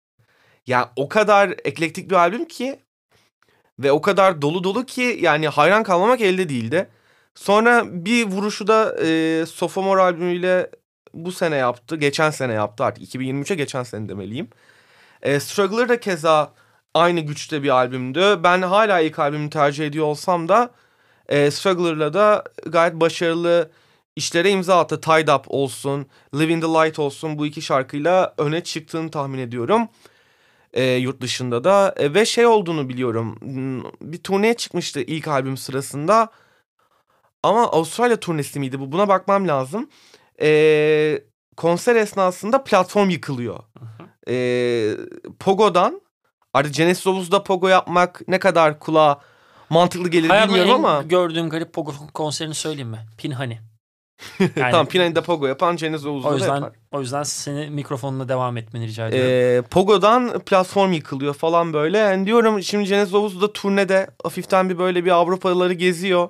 Ya 0.68 0.94
o 0.96 1.10
kadar 1.10 1.50
eklektik 1.50 2.10
bir 2.10 2.16
albüm 2.16 2.46
ki 2.46 2.80
ve 3.80 3.92
o 3.92 4.02
kadar 4.02 4.42
dolu 4.42 4.64
dolu 4.64 4.86
ki 4.86 5.18
yani 5.22 5.48
hayran 5.48 5.84
kalmamak 5.84 6.22
elde 6.22 6.50
değildi. 6.50 6.90
Sonra 7.36 7.84
bir 7.86 8.26
vuruşu 8.26 8.68
da 8.68 8.96
e, 9.06 9.46
Sophomore 9.46 10.02
albümüyle 10.02 10.70
bu 11.14 11.32
sene 11.32 11.56
yaptı. 11.56 11.96
Geçen 11.96 12.30
sene 12.30 12.54
yaptı 12.54 12.84
artık. 12.84 13.04
2023'e 13.16 13.56
geçen 13.56 13.84
sene 13.84 14.10
demeliyim. 14.10 14.50
E, 15.22 15.40
Struggler 15.40 15.90
da 15.90 16.00
keza 16.00 16.54
aynı 16.94 17.20
güçte 17.20 17.64
bir 17.64 17.70
albümdü. 17.70 18.40
Ben 18.44 18.62
hala 18.62 19.00
ilk 19.00 19.20
albümü 19.20 19.50
tercih 19.50 19.88
ediyor 19.88 20.06
olsam 20.06 20.50
da 20.50 20.72
e, 21.30 21.52
Struggler'la 21.52 22.14
da 22.14 22.44
gayet 22.66 22.94
başarılı 22.94 23.72
işlere 24.16 24.50
imza 24.50 24.80
attı. 24.80 25.02
Tied 25.02 25.28
Up 25.28 25.46
olsun, 25.48 26.06
Live 26.36 26.54
in 26.54 26.62
the 26.62 26.68
Light 26.68 27.00
olsun 27.00 27.38
bu 27.38 27.46
iki 27.46 27.62
şarkıyla 27.62 28.34
öne 28.38 28.64
çıktığını 28.64 29.12
tahmin 29.12 29.40
ediyorum. 29.40 29.88
E, 30.74 30.84
yurt 30.84 31.22
dışında 31.22 31.64
da 31.64 31.94
E, 31.98 32.14
ve 32.14 32.26
şey 32.26 32.46
olduğunu 32.46 32.90
biliyorum. 32.90 33.38
Bir 34.02 34.18
turneye 34.18 34.54
çıkmıştı 34.54 35.02
ilk 35.02 35.28
albüm 35.28 35.58
sırasında. 35.58 36.30
Ama 37.44 37.72
Avustralya 37.72 38.20
turnesi 38.20 38.60
miydi 38.60 38.80
bu? 38.80 38.92
Buna 38.92 39.08
bakmam 39.08 39.48
lazım. 39.48 39.90
E, 40.42 41.24
konser 41.58 41.96
esnasında 41.96 42.64
platform 42.64 43.10
yıkılıyor. 43.10 43.60
E, 44.28 44.36
Pogo'dan 45.40 46.02
artık 46.54 46.74
Genesis 46.74 47.08
Obuz'da 47.08 47.44
Pogo 47.44 47.68
yapmak 47.68 48.22
ne 48.28 48.40
kadar 48.40 48.80
kulağa 48.80 49.22
mantıklı 49.70 50.10
gelir 50.10 50.30
Hayatımda 50.30 50.58
bilmiyorum 50.60 50.86
ama. 50.86 51.02
gördüğüm 51.02 51.50
garip 51.50 51.74
Pogo 51.74 51.94
konserini 52.14 52.54
söyleyeyim 52.54 52.90
mi? 52.90 53.00
Pinhani. 53.18 53.60
Yani 54.40 54.72
tamam 54.72 54.86
Pinay'da 54.86 55.22
Pogo 55.22 55.48
yapan 55.48 55.76
Genesis 55.76 56.06
Obuz'da 56.08 56.30
o 56.30 56.34
yüzden 56.34 56.56
yapar. 56.56 56.72
o 56.92 57.02
yüzden 57.02 57.24
seni 57.24 57.70
mikrofonuna 57.70 58.30
devam 58.30 58.58
etmeni 58.58 58.88
rica 58.88 59.08
ediyorum. 59.08 59.32
Ee, 59.32 59.62
Pogo'dan 59.70 60.40
platform 60.40 60.92
yıkılıyor 60.92 61.34
falan 61.34 61.74
böyle. 61.74 61.98
Yani 61.98 62.26
diyorum 62.26 62.64
şimdi 62.64 62.86
Genesis 62.90 63.14
Obuz 63.14 63.42
da 63.42 63.54
turnede 63.54 64.08
hafiften 64.24 64.70
bir 64.70 64.78
böyle 64.78 65.06
bir 65.06 65.12
Avrupalıları 65.12 65.74
geziyor. 65.74 66.30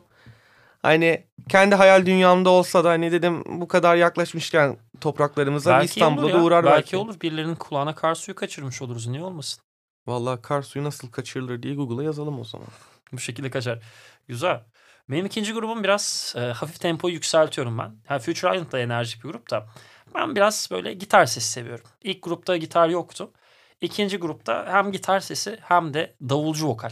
Hani 0.82 1.24
kendi 1.50 1.76
hayal 1.76 2.06
dünyamda 2.06 2.50
olsa 2.50 2.84
da 2.84 2.90
hani 2.90 3.12
dedim 3.12 3.44
bu 3.46 3.68
kadar 3.68 3.96
yaklaşmışken 3.96 4.78
topraklarımıza 5.02 5.84
İstanbul'a 5.84 6.34
da 6.34 6.44
uğrar 6.44 6.66
belki. 6.66 6.76
belki. 6.76 6.98
olur. 6.98 7.22
Birilerinin 7.22 7.56
kulağına 7.56 7.96
kar 7.96 8.16
suyu 8.16 8.36
kaçırmış 8.36 8.82
oluruz. 8.82 9.08
Niye 9.08 9.24
olmasın? 9.24 9.64
Vallahi 10.08 10.42
kar 10.42 10.62
suyu 10.62 10.86
nasıl 10.86 11.12
kaçırılır 11.12 11.64
diye 11.64 11.76
Google'a 11.76 12.04
yazalım 12.04 12.40
o 12.40 12.44
zaman. 12.44 12.68
Bu 13.12 13.20
şekilde 13.20 13.50
kaçar. 13.50 13.80
Güzel. 14.28 14.62
Benim 15.12 15.26
ikinci 15.26 15.54
grubum 15.54 15.84
biraz 15.84 16.34
e, 16.38 16.40
hafif 16.40 16.80
tempoyu 16.80 17.14
yükseltiyorum 17.14 17.78
ben. 17.78 17.96
Yani 18.10 18.20
Future 18.22 18.56
Island 18.56 18.72
da 18.72 18.80
enerjik 18.80 19.24
bir 19.24 19.30
grup 19.30 19.50
da. 19.52 19.68
Ben 20.16 20.36
biraz 20.36 20.68
böyle 20.72 20.94
gitar 20.94 21.26
sesi 21.26 21.50
seviyorum. 21.50 21.86
İlk 22.02 22.24
grupta 22.24 22.58
gitar 22.58 22.90
yoktu. 22.90 23.32
İkinci 23.82 24.18
grupta 24.18 24.66
hem 24.68 24.92
gitar 24.92 25.20
sesi 25.20 25.58
hem 25.62 25.94
de 25.94 26.16
davulcu 26.30 26.68
vokal. 26.68 26.92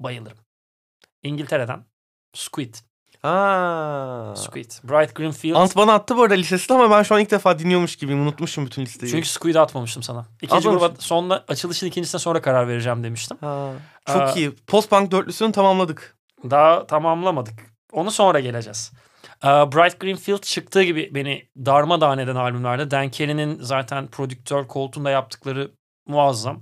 Bayılırım. 0.00 0.38
İngiltere'den 1.22 1.84
Squid. 2.34 2.74
Ha. 3.22 4.34
Squid. 4.36 4.70
Bright 4.84 5.14
Greenfield. 5.14 5.54
Ant 5.54 5.76
bana 5.76 5.94
attı 5.94 6.16
bu 6.16 6.22
arada 6.22 6.34
listesini 6.34 6.76
ama 6.76 6.96
ben 6.96 7.02
şu 7.02 7.14
an 7.14 7.20
ilk 7.20 7.30
defa 7.30 7.58
dinliyormuş 7.58 7.96
gibiyim. 7.96 8.22
Unutmuşum 8.22 8.66
bütün 8.66 8.82
listeyi. 8.82 9.12
Çünkü 9.12 9.28
Squid'i 9.28 9.60
atmamıştım 9.60 10.02
sana. 10.02 10.26
İkinci 10.42 10.54
Atmamışsın. 10.56 10.88
gruba 10.88 11.00
sonunda 11.00 11.44
açılışın 11.48 11.86
ikincisine 11.86 12.18
sonra 12.18 12.42
karar 12.42 12.68
vereceğim 12.68 13.04
demiştim. 13.04 13.36
Ha. 13.40 13.72
Çok 14.06 14.16
Aa. 14.22 14.32
iyi. 14.32 14.50
Post-punk 14.66 15.10
dörtlüsünü 15.10 15.52
tamamladık. 15.52 16.16
Daha 16.50 16.86
tamamlamadık. 16.86 17.54
Onu 17.92 18.10
sonra 18.10 18.40
geleceğiz. 18.40 18.92
Ee, 19.44 19.48
Bright 19.48 20.00
Greenfield 20.00 20.42
çıktığı 20.42 20.82
gibi 20.82 21.10
beni 21.14 21.48
darmadağın 21.66 22.18
eden 22.18 22.36
albümlerde 22.36 22.90
Dan 22.90 23.08
Kelly'nin 23.08 23.58
zaten 23.60 24.06
prodüktör 24.06 24.66
koltuğunda 24.68 25.10
yaptıkları 25.10 25.70
muazzam. 26.06 26.60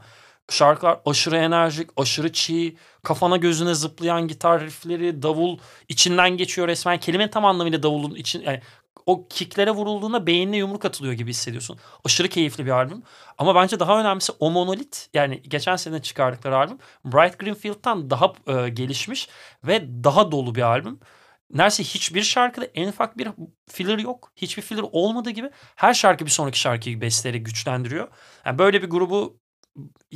Şarkılar 0.51 1.01
aşırı 1.07 1.37
enerjik, 1.37 1.91
aşırı 1.97 2.33
çiğ, 2.33 2.77
kafana 3.03 3.37
gözüne 3.37 3.75
zıplayan 3.75 4.29
gitar 4.29 4.61
riffleri, 4.61 5.23
davul 5.23 5.59
içinden 5.89 6.31
geçiyor 6.31 6.69
resmen. 6.69 6.99
Kelimenin 7.01 7.31
tam 7.31 7.45
anlamıyla 7.45 7.83
davulun 7.83 8.15
için 8.15 8.43
yani 8.43 8.61
o 9.07 9.29
kicklere 9.29 9.71
vurulduğunda 9.71 10.27
beynine 10.27 10.57
yumruk 10.57 10.85
atılıyor 10.85 11.15
gibi 11.15 11.31
hissediyorsun. 11.31 11.79
Aşırı 12.05 12.29
keyifli 12.29 12.67
bir 12.67 12.71
albüm. 12.71 13.03
Ama 13.39 13.55
bence 13.55 13.81
daha 13.81 14.01
önemlisi 14.01 14.33
o 14.39 14.51
monolit 14.51 15.09
yani 15.15 15.43
geçen 15.43 15.77
sene 15.77 16.03
çıkardıkları 16.03 16.57
albüm 16.57 16.79
Bright 17.05 17.39
Greenfield'dan 17.39 18.11
daha 18.11 18.33
e, 18.47 18.69
gelişmiş 18.69 19.29
ve 19.65 20.05
daha 20.05 20.33
dolu 20.33 20.55
bir 20.55 20.63
albüm. 20.63 21.01
Neredeyse 21.51 21.83
hiçbir 21.83 22.23
şarkıda 22.23 22.65
en 22.75 22.89
ufak 22.89 23.19
bir 23.19 23.29
filler 23.69 23.99
yok. 23.99 24.33
Hiçbir 24.37 24.63
filler 24.63 24.85
olmadığı 24.93 25.31
gibi 25.31 25.51
her 25.77 25.95
şarkı 25.95 26.27
bir 26.27 26.31
sonraki 26.31 26.59
şarkıyı 26.59 27.01
besleri 27.01 27.43
güçlendiriyor. 27.43 28.09
Yani 28.47 28.59
böyle 28.59 28.83
bir 28.83 28.91
grubu 28.91 29.41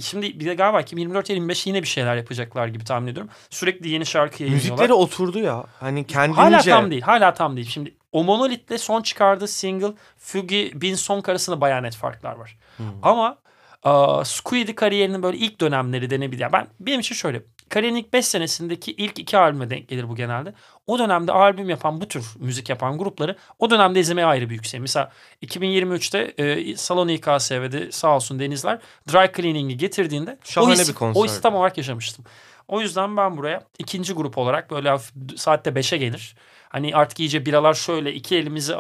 şimdi 0.01 0.41
bir 0.41 0.47
de 0.47 0.55
galiba 0.55 0.81
2024-25 0.81 1.69
yine 1.69 1.83
bir 1.83 1.89
şeyler 1.89 2.17
yapacaklar 2.17 2.67
gibi 2.67 2.85
tahmin 2.85 3.07
ediyorum. 3.13 3.33
Sürekli 3.51 3.89
yeni 3.89 4.07
şarkı 4.07 4.43
yayınlıyorlar. 4.43 4.71
Müzikleri 4.71 4.93
oturdu 4.93 5.39
ya. 5.39 5.65
Hani 5.81 6.07
kendince. 6.07 6.41
Hala 6.41 6.63
tam 6.63 6.91
değil. 6.91 7.03
Hala 7.03 7.35
tam 7.35 7.57
değil. 7.57 7.69
Şimdi 7.69 7.95
o 8.13 8.25
Monolith'le 8.25 8.81
son 8.81 9.03
çıkardığı 9.03 9.49
single 9.49 9.93
Fugi 10.19 10.73
Bin 10.75 10.95
Song 10.95 11.29
arasında 11.29 11.61
bayağı 11.61 11.83
net 11.83 11.97
farklar 11.97 12.37
var. 12.37 12.57
Hmm. 12.77 12.87
Ama 13.03 13.39
uh, 13.85 14.25
Squid'i 14.25 14.75
kariyerinin 14.75 15.23
böyle 15.23 15.37
ilk 15.37 15.61
dönemleri 15.61 16.11
denebilir. 16.11 16.53
Ben 16.53 16.67
benim 16.81 17.01
için 17.01 17.15
şöyle. 17.15 17.43
Kariyerin 17.75 17.97
ilk 17.97 18.13
5 18.13 18.27
senesindeki 18.27 18.93
ilk 18.93 19.19
iki 19.19 19.39
albüme 19.39 19.71
denk 19.71 19.89
gelir 19.89 20.09
bu 20.09 20.15
genelde. 20.15 20.55
O 20.87 20.99
dönemde 20.99 21.33
albüm 21.33 21.71
yapan 21.71 22.01
bu 22.01 22.09
tür 22.09 22.27
müzik 22.39 22.69
yapan 22.69 22.99
grupları 22.99 23.37
o 23.59 23.71
dönemde 23.71 24.01
izlemeye 24.01 24.27
ayrı 24.27 24.51
bir 24.51 24.55
yüksek. 24.55 24.81
Mesela 24.81 25.13
2023'te 25.43 26.19
e, 26.45 26.77
Salon 26.77 27.09
İKSV'de 27.09 27.93
sağ 27.93 28.17
olsun 28.17 28.39
Denizler 28.39 28.79
Dry 29.13 29.33
Cleaning'i 29.37 29.77
getirdiğinde 29.77 30.39
Şahane 30.45 30.73
o, 30.73 30.75
his, 30.75 30.89
bir 30.89 30.95
o 31.15 31.25
his 31.25 31.41
tam 31.41 31.55
olarak 31.55 31.79
yaşamıştım. 31.79 32.25
O 32.69 32.81
yüzden 32.81 33.17
ben 33.17 33.37
buraya 33.37 33.65
ikinci 33.79 34.13
grup 34.13 34.39
olarak 34.39 34.71
böyle 34.71 34.97
saatte 35.37 35.71
5'e 35.71 35.99
gelir. 35.99 36.37
Hani 36.69 36.97
artık 36.97 37.21
iyice 37.21 37.47
biralar 37.47 37.75
şöyle 37.75 38.15
iki 38.15 38.37
elimizi 38.37 38.73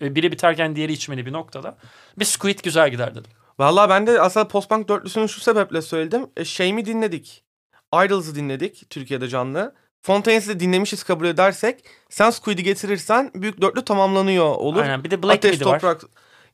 e, 0.00 0.14
biri 0.14 0.32
biterken 0.32 0.76
diğeri 0.76 0.92
içmeli 0.92 1.26
bir 1.26 1.32
noktada. 1.32 1.76
Bir 2.18 2.24
Squid 2.24 2.58
güzel 2.64 2.90
gider 2.90 3.10
dedim. 3.10 3.30
Valla 3.58 3.88
ben 3.88 4.06
de 4.06 4.20
aslında 4.20 4.48
post-punk 4.48 4.88
dörtlüsünü 4.88 5.28
şu 5.28 5.40
sebeple 5.40 5.82
söyledim. 5.82 6.26
E, 6.36 6.44
şey 6.44 6.72
mi 6.72 6.86
dinledik? 6.86 7.47
Idols'ı 7.94 8.34
dinledik 8.34 8.90
Türkiye'de 8.90 9.28
canlı. 9.28 9.74
Fontaines'i 10.02 10.48
de 10.48 10.60
dinlemişiz 10.60 11.02
kabul 11.02 11.26
edersek 11.26 11.84
sen 12.10 12.30
Squid'i 12.30 12.62
getirirsen 12.62 13.30
büyük 13.34 13.60
dörtlü 13.60 13.84
tamamlanıyor 13.84 14.46
olur. 14.46 14.82
Aynen 14.82 15.04
bir 15.04 15.10
de 15.10 15.22
Black 15.22 15.36
Ateş, 15.36 15.52
Midi 15.52 15.64
var. 15.64 15.80
toprak... 15.80 16.02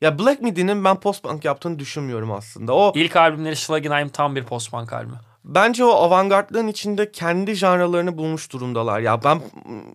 Ya 0.01 0.19
Black 0.19 0.43
Midi'nin 0.43 0.85
ben 0.85 1.01
post-punk 1.01 1.45
yaptığını 1.45 1.79
düşünmüyorum 1.79 2.33
aslında. 2.33 2.75
O 2.75 2.93
İlk 2.95 3.17
albümleri 3.17 3.57
Schlagenheim 3.57 4.09
tam 4.09 4.37
bir 4.37 4.45
post-punk 4.45 4.93
albümü. 4.93 5.17
Bence 5.45 5.85
o 5.85 5.91
avantgardlığın 5.91 6.69
içinde 6.69 7.13
kendi 7.13 7.55
janralarını 7.55 8.19
bulmuş 8.19 8.53
durumdalar. 8.53 9.01
Ya 9.01 9.25
ben 9.25 9.41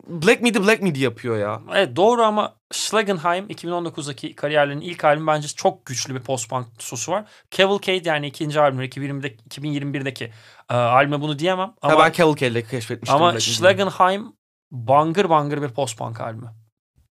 Black 0.08 0.42
Midi 0.42 0.64
Black 0.64 0.82
Midi 0.82 1.00
yapıyor 1.00 1.38
ya. 1.38 1.62
Evet 1.74 1.96
doğru 1.96 2.24
ama 2.24 2.56
Schlagenheim 2.72 3.46
2019'daki 3.48 4.36
kariyerlerinin 4.36 4.82
ilk 4.82 5.06
albümü 5.06 5.28
bence 5.28 5.48
çok 5.48 5.86
güçlü 5.86 6.16
bir 6.16 6.20
post-punk 6.20 6.66
sosu 6.80 7.12
var. 7.12 7.26
Cavalcade 7.52 8.10
yani 8.10 8.28
ikinci 8.28 8.60
albümü 8.62 8.86
2020'de, 8.86 9.28
2021'deki 9.50 10.32
e, 10.70 10.74
albüme 10.74 11.22
bunu 11.22 11.40
diyemem. 11.40 11.74
Ama, 11.82 11.94
Ha, 11.94 12.00
ben 12.00 12.12
Cavalcade'le 12.12 12.62
keşfetmiştim. 12.70 13.16
ama 13.16 13.32
Black. 13.34 13.42
Schlagenheim 13.42 14.34
bangır 14.72 15.30
bangır 15.30 15.62
bir 15.62 15.70
post-punk 15.70 16.22
albümü. 16.22 16.50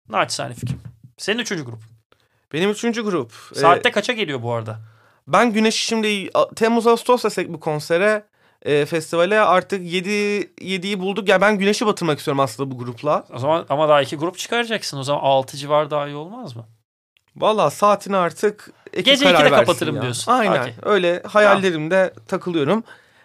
Naçizane 0.10 0.54
fikrim. 0.54 0.82
Senin 1.18 1.40
üçüncü 1.40 1.66
grup. 1.66 1.80
Benim 2.54 2.70
üçüncü 2.70 3.04
grup. 3.04 3.34
Ee, 3.56 3.60
Saatte 3.60 3.92
kaça 3.92 4.14
geliyor 4.14 4.42
bu 4.42 4.54
arada? 4.54 4.80
Ben 5.28 5.54
Güneş'i 5.54 5.84
şimdi 5.84 6.30
Temmuz 6.56 6.88
Ağustos 6.88 7.24
desek 7.24 7.54
bu 7.54 7.60
konsere 7.60 8.24
e, 8.62 8.86
festivale 8.86 9.40
artık 9.40 9.92
7 9.92 10.10
7'yi 10.10 11.00
bulduk. 11.00 11.30
Ya 11.30 11.42
ben 11.42 11.58
Güneş'i 11.58 11.86
batırmak 11.86 12.18
istiyorum 12.20 12.40
aslında 12.40 12.72
bu 12.72 12.78
grupla. 12.78 13.26
O 13.34 13.40
zaman 13.40 13.66
ama 13.70 13.90
daha 13.90 14.02
iki 14.02 14.16
grup 14.16 14.38
çıkaracaksın. 14.38 14.98
O 14.98 15.04
zaman 15.04 15.22
6 15.22 15.58
civar 15.58 15.92
daha 15.92 16.08
iyi 16.08 16.16
olmaz 16.16 16.56
mı? 16.56 16.66
Valla 17.36 17.70
saatini 17.70 18.18
artık 18.18 18.72
ekip 18.94 19.06
Gece 19.06 19.26
karar 19.26 19.40
2'de 19.40 19.44
versin 19.52 19.56
kapatırım 19.56 19.96
ya. 19.96 20.02
diyorsun. 20.02 20.32
Aynen 20.32 20.62
Okey. 20.62 20.74
öyle 20.82 21.24
hayallerimde 21.24 22.14
takılıyorum. 22.28 22.84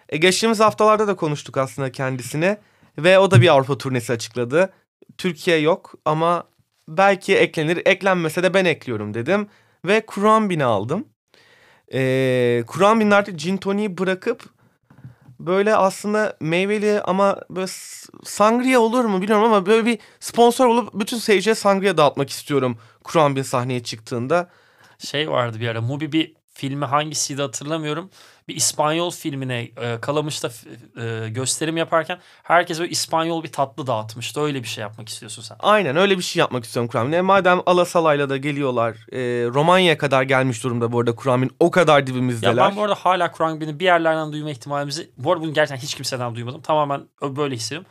E, 0.09 0.17
geçtiğimiz 0.17 0.59
haftalarda 0.59 1.07
da 1.07 1.15
konuştuk 1.15 1.57
aslında 1.57 1.91
kendisine. 1.91 2.57
Ve 2.97 3.19
o 3.19 3.31
da 3.31 3.41
bir 3.41 3.47
Avrupa 3.47 3.77
turnesi 3.77 4.13
açıkladı. 4.13 4.73
Türkiye 5.17 5.57
yok 5.57 5.93
ama 6.05 6.43
belki 6.87 7.37
eklenir. 7.37 7.81
Eklenmese 7.85 8.43
de 8.43 8.53
ben 8.53 8.65
ekliyorum 8.65 9.13
dedim. 9.13 9.47
Ve 9.85 10.05
Kur'an 10.05 10.59
aldım. 10.59 11.05
E, 11.93 12.63
Kur'an 12.67 13.11
artık 13.11 13.39
gin 13.39 13.57
toniği 13.57 13.97
bırakıp 13.97 14.49
böyle 15.39 15.75
aslında 15.75 16.37
meyveli 16.39 17.01
ama 17.01 17.41
böyle 17.49 17.67
sangria 18.23 18.79
olur 18.79 19.05
mu 19.05 19.21
bilmiyorum 19.21 19.45
ama 19.45 19.65
böyle 19.65 19.85
bir 19.85 19.99
sponsor 20.19 20.65
olup 20.65 20.93
bütün 20.93 21.17
seyirciye 21.17 21.55
sangria 21.55 21.97
dağıtmak 21.97 22.29
istiyorum 22.29 22.77
Kur'an 23.03 23.35
bin 23.35 23.41
sahneye 23.41 23.83
çıktığında. 23.83 24.49
Şey 24.99 25.29
vardı 25.29 25.59
bir 25.59 25.67
ara. 25.67 25.81
Mubi 25.81 26.11
bir 26.11 26.33
filmi 26.53 26.85
hangisiydi 26.85 27.41
hatırlamıyorum. 27.41 28.09
Bir 28.51 28.55
İspanyol 28.55 29.11
filmine 29.11 29.59
e, 29.61 29.97
Kalamış'ta 30.01 30.49
e, 31.01 31.29
gösterim 31.29 31.77
yaparken 31.77 32.19
herkes 32.43 32.79
böyle 32.79 32.91
İspanyol 32.91 33.43
bir 33.43 33.51
tatlı 33.51 33.87
dağıtmıştı. 33.87 34.41
Öyle 34.41 34.63
bir 34.63 34.67
şey 34.67 34.81
yapmak 34.81 35.09
istiyorsun 35.09 35.41
sen. 35.41 35.57
Aynen 35.59 35.95
öyle 35.95 36.17
bir 36.17 36.23
şey 36.23 36.39
yapmak 36.39 36.65
istiyorum 36.65 36.89
Kur'an. 36.91 37.25
Madem 37.25 37.61
Alasalay'la 37.65 38.29
da 38.29 38.37
geliyorlar. 38.37 38.95
E, 39.11 39.19
Romanya'ya 39.47 39.97
kadar 39.97 40.23
gelmiş 40.23 40.63
durumda 40.63 40.91
bu 40.91 40.99
arada 40.99 41.15
Kur'an'ın 41.15 41.49
o 41.59 41.71
kadar 41.71 42.07
dibimizdeler. 42.07 42.53
Ya 42.53 42.69
ben 42.69 42.75
bu 42.75 42.83
arada 42.83 42.95
hala 42.95 43.31
Kur'an 43.31 43.61
bir 43.61 43.85
yerlerden 43.85 44.33
duyma 44.33 44.51
ihtimalimizi... 44.51 45.11
Bu 45.17 45.31
arada 45.31 45.43
bunu 45.43 45.53
gerçekten 45.53 45.83
hiç 45.83 45.95
kimseden 45.95 46.35
duymadım. 46.35 46.61
Tamamen 46.61 47.01
böyle 47.21 47.55
hissediyorum. 47.55 47.87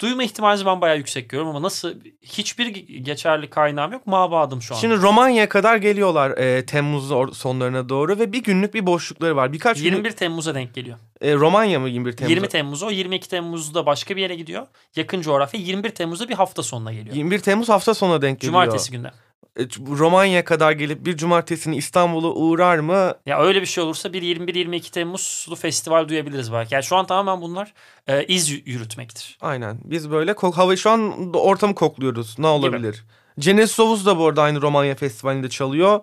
Duyma 0.00 0.22
ihtimalimizi 0.24 0.66
ben 0.66 0.80
bayağı 0.80 0.96
yüksek 0.98 1.28
görüyorum 1.28 1.50
ama 1.56 1.62
nasıl 1.66 1.94
hiçbir 2.22 2.66
ge- 2.66 2.96
geçerli 2.98 3.50
kaynağım 3.50 3.92
yok. 3.92 4.06
Mabadım 4.06 4.62
şu 4.62 4.74
an. 4.74 4.78
Şimdi 4.78 4.96
Romanya'ya 4.96 5.48
kadar 5.48 5.76
geliyorlar 5.76 6.30
e, 6.38 6.66
Temmuz 6.66 7.08
sonlarına 7.38 7.88
doğru 7.88 8.18
ve 8.18 8.32
bir 8.32 8.42
günlük 8.42 8.74
bir 8.74 8.86
boşlukları 8.86 9.36
var. 9.36 9.52
Birkaç 9.52 9.78
21 9.78 9.96
günlük 10.02 10.16
Temmuz'a 10.16 10.54
denk 10.54 10.74
geliyor. 10.74 10.98
e, 11.20 11.34
Romanya 11.34 11.80
mı 11.80 11.88
21 11.88 12.12
Temmuz? 12.12 12.30
20 12.30 12.48
Temmuz 12.48 12.82
o. 12.82 12.90
22 12.90 13.28
Temmuz'da 13.28 13.86
başka 13.86 14.16
bir 14.16 14.22
yere 14.22 14.34
gidiyor. 14.34 14.66
Yakın 14.96 15.20
coğrafya. 15.20 15.60
21 15.60 15.90
Temmuz'da 15.90 16.28
bir 16.28 16.34
hafta 16.34 16.62
sonuna 16.62 16.92
geliyor. 16.92 17.16
21 17.16 17.38
Temmuz 17.38 17.68
hafta 17.68 17.94
sonuna 17.94 18.22
denk 18.22 18.40
geliyor. 18.40 18.52
Cumartesi 18.62 18.90
günde. 18.92 19.10
E, 19.58 19.62
Romanya'ya 19.98 20.44
kadar 20.44 20.72
gelip 20.72 21.06
bir 21.06 21.16
cumartesini 21.16 21.76
İstanbul'a 21.76 22.28
uğrar 22.28 22.78
mı? 22.78 23.14
Ya 23.26 23.40
öyle 23.40 23.60
bir 23.60 23.66
şey 23.66 23.84
olursa 23.84 24.12
bir 24.12 24.22
21-22 24.22 24.90
Temmuz'lu 24.90 25.56
festival 25.56 26.08
duyabiliriz 26.08 26.52
belki. 26.52 26.74
Yani 26.74 26.84
şu 26.84 26.96
an 26.96 27.06
tamamen 27.06 27.42
bunlar 27.42 27.74
e, 28.06 28.24
iz 28.24 28.50
yürütmektir. 28.50 29.38
Aynen. 29.40 29.78
Biz 29.84 30.10
böyle 30.10 30.34
kok 30.34 30.56
hava 30.56 30.76
şu 30.76 30.90
an 30.90 31.32
ortamı 31.34 31.74
kokluyoruz. 31.74 32.38
Ne 32.38 32.46
olabilir? 32.46 33.04
Genesovus 33.38 34.06
da 34.06 34.18
bu 34.18 34.26
arada 34.26 34.42
aynı 34.42 34.62
Romanya 34.62 34.94
Festivali'nde 34.94 35.48
çalıyor. 35.48 36.00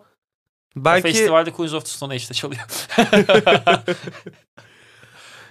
Belki 0.75 1.01
Festivalde 1.01 1.51
Queens 1.51 1.73
of 1.73 1.85
the 1.85 1.89
Stone 1.89 2.13
Age'de 2.13 2.33
çalıyor. 2.33 2.61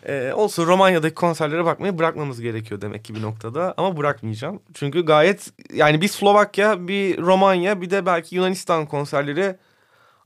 e, 0.09 0.33
olsun 0.33 0.66
Romanya'daki 0.66 1.14
konserlere 1.14 1.64
bakmayı 1.64 1.99
bırakmamız 1.99 2.40
gerekiyor 2.40 2.81
demek 2.81 3.05
ki 3.05 3.14
bir 3.14 3.23
noktada. 3.23 3.75
Ama 3.77 3.97
bırakmayacağım. 3.97 4.62
Çünkü 4.75 5.05
gayet 5.05 5.53
yani 5.73 6.01
bir 6.01 6.09
Slovakya, 6.09 6.88
bir 6.88 7.19
Romanya, 7.19 7.81
bir 7.81 7.90
de 7.90 8.07
belki 8.07 8.37
Yunanistan 8.37 8.87
konserleri 8.87 9.57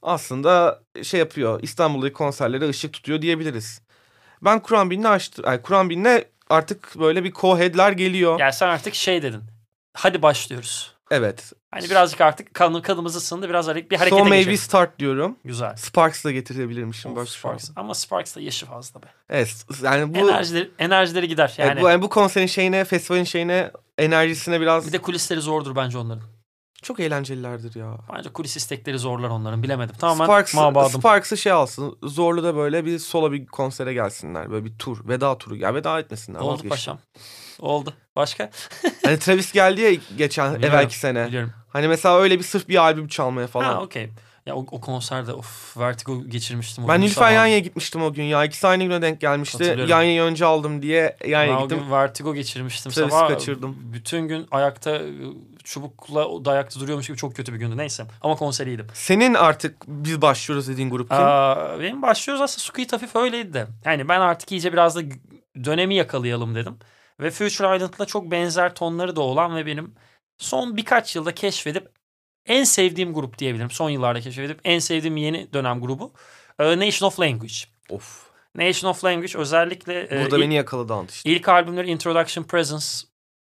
aslında 0.03 0.81
şey 1.03 1.21
yapıyor. 1.21 1.63
İstanbul'daki 1.63 2.13
konserlere 2.13 2.69
ışık 2.69 2.93
tutuyor 2.93 3.23
diyebiliriz. 3.23 3.83
Ben 4.43 4.61
Kur'an 4.61 4.91
binini 4.91 5.09
açtım. 5.09 5.45
Yani 5.49 5.63
Kur'an 5.63 5.91
binine 5.91 6.25
artık 6.51 6.99
böyle 6.99 7.25
bir 7.25 7.33
co-head'ler 7.33 7.93
geliyor. 7.93 8.41
yani 8.41 8.53
sen 8.53 8.69
artık 8.69 8.95
şey 8.95 9.23
dedin. 9.23 9.43
Hadi 9.95 10.23
başlıyoruz. 10.23 10.95
Evet. 11.11 11.53
Hani 11.71 11.91
birazcık 11.91 12.21
artık 12.21 12.55
kan, 12.55 12.83
kanımız 12.83 13.17
ısındı. 13.17 13.49
Biraz 13.49 13.67
hareket, 13.67 13.91
bir 13.91 13.97
harekete 13.97 14.19
So 14.19 14.25
maybe 14.25 14.39
geçelim. 14.39 14.59
start 14.59 14.99
diyorum. 14.99 15.37
Güzel. 15.45 15.77
Sparks 15.77 16.25
da 16.25 16.33
getirebilirmişim 16.33 17.17
Of. 17.17 17.29
Sparks. 17.29 17.71
Ama 17.77 17.95
Sparks 17.95 18.37
da 18.37 18.41
yaşı 18.41 18.67
fazla 18.67 19.03
be. 19.03 19.07
Evet 19.31 19.65
yani 19.83 20.15
bu 20.15 20.19
enerjileri, 20.19 20.71
enerjileri 20.79 21.29
gider. 21.29 21.55
yani, 21.59 21.69
Yani 21.69 21.81
bu, 21.81 21.89
yani 21.89 22.03
bu 22.03 22.09
konserin 22.09 22.47
şeyine, 22.47 22.85
festivalin 22.85 23.25
şeyine, 23.25 23.71
enerjisine 23.99 24.61
biraz 24.61 24.87
bir 24.87 24.93
de 24.93 24.99
kulisleri 24.99 25.41
zordur 25.41 25.77
bence 25.77 25.99
onların. 25.99 26.23
Çok 26.83 27.01
eğlencelilerdir 27.01 27.75
ya. 27.81 27.97
Bence 28.17 28.29
kulis 28.33 28.57
istekleri 28.57 28.99
zorlar 28.99 29.29
onların. 29.29 29.63
Bilemedim. 29.63 29.95
Tamamen 29.97 30.25
Sparks, 30.25 30.55
mabadım. 30.55 31.01
Sparks'ı 31.01 31.37
şey 31.37 31.53
alsın. 31.53 31.99
Zorlu 32.03 32.43
da 32.45 32.57
böyle 32.57 32.85
bir 32.85 32.99
sola 32.99 33.33
bir 33.33 33.47
konsere 33.47 33.93
gelsinler. 33.95 34.51
Böyle 34.51 34.65
bir 34.65 34.79
tur. 34.79 35.09
Veda 35.09 35.39
turu. 35.39 35.57
Ya 35.57 35.75
veda 35.75 35.99
etmesinler. 36.01 36.41
Oldu 36.41 36.49
vazgeçin. 36.53 36.69
paşam. 36.69 36.99
Oldu. 37.59 37.95
Başka? 38.17 38.51
Hani 39.05 39.19
Travis 39.19 39.53
geldi 39.53 39.81
ya 39.81 39.91
geçen 40.19 40.55
Biliyorum, 40.55 40.77
evvelki 40.77 40.99
sene. 40.99 41.27
Biliyorum. 41.27 41.53
Hani 41.69 41.89
mesela 41.89 42.19
öyle 42.21 42.39
bir 42.39 42.45
sırf 42.45 42.69
bir 42.69 42.77
albüm 42.77 43.09
çalmaya 43.09 43.47
falan. 43.47 43.65
Ha 43.75 43.83
okey. 43.83 44.11
Ya 44.47 44.57
o, 44.57 44.59
o 44.71 44.81
konserde 44.81 45.33
of 45.33 45.77
vertigo 45.77 46.25
geçirmiştim. 46.29 46.85
o 46.85 46.89
ben 46.89 47.01
Nilüfer. 47.01 47.33
Yanya'ya 47.33 47.59
gitmiştim 47.59 48.03
o 48.03 48.13
gün 48.13 48.23
ya. 48.25 48.45
İkisi 48.45 48.67
aynı 48.67 48.83
güne 48.85 49.03
denk 49.03 49.21
gelmişti. 49.21 49.85
Yanya'yı 49.89 50.23
önce 50.23 50.45
aldım 50.45 50.83
diye 50.83 51.17
Ben 51.25 51.29
Yanya'ya 51.29 51.59
o 51.59 51.63
gittim. 51.63 51.79
gün 51.79 51.91
vertigo 51.91 52.35
geçirmiştim 52.35 52.93
Travis'i 52.93 53.17
sabah. 53.17 53.29
kaçırdım. 53.29 53.77
Bütün 53.93 54.29
gün 54.29 54.47
ayakta 54.51 55.01
çubukla 55.65 56.45
dayakta 56.45 56.81
duruyormuş 56.81 57.07
gibi 57.07 57.17
çok 57.17 57.37
kötü 57.37 57.53
bir 57.53 57.59
gündü. 57.59 57.77
Neyse 57.77 58.05
ama 58.21 58.37
konseriydim. 58.37 58.87
Senin 58.95 59.35
artık 59.35 59.77
biz 59.87 60.23
başlıyoruz 60.23 60.69
dediğin 60.69 60.91
grup 60.91 61.09
kim? 61.11 61.19
Aa, 61.19 61.81
benim 61.81 62.03
başlıyoruz 62.03 62.43
aslında 62.43 62.61
Squid 62.65 62.93
hafif 62.93 63.17
öyleydi 63.17 63.53
de. 63.53 63.67
Yani 63.85 64.09
ben 64.09 64.21
artık 64.21 64.53
iyice 64.53 64.73
biraz 64.73 64.97
da 64.97 65.01
dönemi 65.65 65.95
yakalayalım 65.95 66.55
dedim. 66.55 66.79
Ve 67.21 67.31
Future 67.31 67.77
Island'la 67.77 68.07
çok 68.07 68.31
benzer 68.31 68.75
tonları 68.75 69.17
da 69.17 69.21
olan 69.21 69.57
ve 69.57 69.67
benim 69.67 69.95
son 70.39 70.77
birkaç 70.77 71.17
yılda 71.17 71.35
keşfedip 71.35 71.89
en 72.47 72.65
sevdiğim 72.65 73.15
grup 73.15 73.39
diyebilirim. 73.39 73.71
Son 73.71 73.91
yıllarda 73.91 74.21
keşfedip 74.21 74.61
en 74.65 74.79
sevdiğim 74.79 75.17
yeni 75.17 75.53
dönem 75.53 75.81
grubu. 75.81 76.13
Ee, 76.59 76.79
Nation 76.79 77.09
of 77.09 77.21
Language. 77.21 77.55
of. 77.91 78.31
Nation 78.55 78.91
of 78.91 79.05
Language 79.05 79.39
özellikle 79.39 80.01
e, 80.01 80.23
Burada 80.23 80.37
ilk, 80.37 80.45
beni 80.45 80.55
yakaladı 80.55 80.95
ant 80.95 81.11
işte. 81.11 81.31
ilk 81.31 81.49
albümleri 81.49 81.91
Introduction 81.91 82.45
Presence 82.45 82.87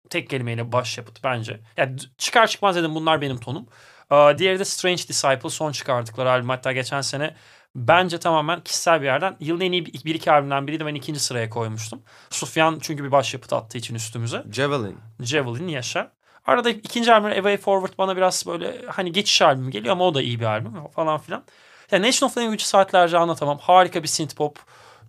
tek 0.09 0.29
kelimeyle 0.29 0.71
başyapıt 0.71 1.23
bence. 1.23 1.59
Yani 1.77 1.97
çıkar 2.17 2.47
çıkmaz 2.47 2.75
dedim 2.75 2.95
bunlar 2.95 3.21
benim 3.21 3.37
tonum. 3.37 3.65
Ee, 4.11 4.37
diğeri 4.37 4.59
de 4.59 4.65
Strange 4.65 5.07
Disciple 5.07 5.49
son 5.49 5.71
çıkardıkları 5.71 6.31
albüm. 6.31 6.49
Hatta 6.49 6.71
geçen 6.71 7.01
sene 7.01 7.35
bence 7.75 8.17
tamamen 8.19 8.61
kişisel 8.61 9.01
bir 9.01 9.05
yerden 9.05 9.35
yılın 9.39 9.61
en 9.61 9.71
iyi 9.71 9.85
bir, 9.85 10.15
iki 10.15 10.31
albümden 10.31 10.67
biriydi. 10.67 10.85
Ben 10.85 10.95
ikinci 10.95 11.19
sıraya 11.19 11.49
koymuştum. 11.49 12.01
Sufyan 12.29 12.79
çünkü 12.81 13.03
bir 13.03 13.11
başyapıt 13.11 13.53
attığı 13.53 13.77
için 13.77 13.95
üstümüze. 13.95 14.43
Javelin. 14.51 14.97
Javelin 15.19 15.67
yaşa. 15.67 16.11
Arada 16.45 16.69
ikinci 16.69 17.13
albüm 17.13 17.31
A 17.31 17.35
Way 17.35 17.57
Forward 17.57 17.97
bana 17.97 18.17
biraz 18.17 18.43
böyle 18.47 18.81
hani 18.87 19.11
geçiş 19.11 19.41
albümü 19.41 19.71
geliyor 19.71 19.91
ama 19.91 20.05
o 20.05 20.13
da 20.13 20.21
iyi 20.21 20.39
bir 20.39 20.45
albüm 20.45 20.87
falan 20.95 21.19
filan. 21.19 21.43
Yani 21.91 22.07
Nation 22.07 22.29
of 22.29 22.37
Language'i 22.37 22.67
saatlerce 22.67 23.17
anlatamam. 23.17 23.57
Harika 23.57 24.03
bir 24.03 24.07
synth 24.07 24.35
pop. 24.35 24.59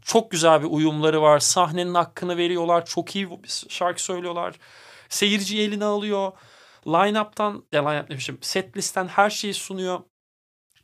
Çok 0.02 0.30
güzel 0.30 0.62
bir 0.62 0.66
uyumları 0.70 1.22
var. 1.22 1.38
Sahnenin 1.38 1.94
hakkını 1.94 2.36
veriyorlar. 2.36 2.86
Çok 2.86 3.16
iyi 3.16 3.28
şarkı 3.68 4.02
söylüyorlar. 4.02 4.54
Seyirciyi 5.08 5.68
eline 5.68 5.84
alıyor. 5.84 6.32
Line-up'tan, 6.86 7.64
ya 7.72 7.88
line-up 7.88 8.10
demişim, 8.10 8.38
set 8.40 8.76
listten 8.76 9.08
her 9.08 9.30
şeyi 9.30 9.54
sunuyor. 9.54 10.00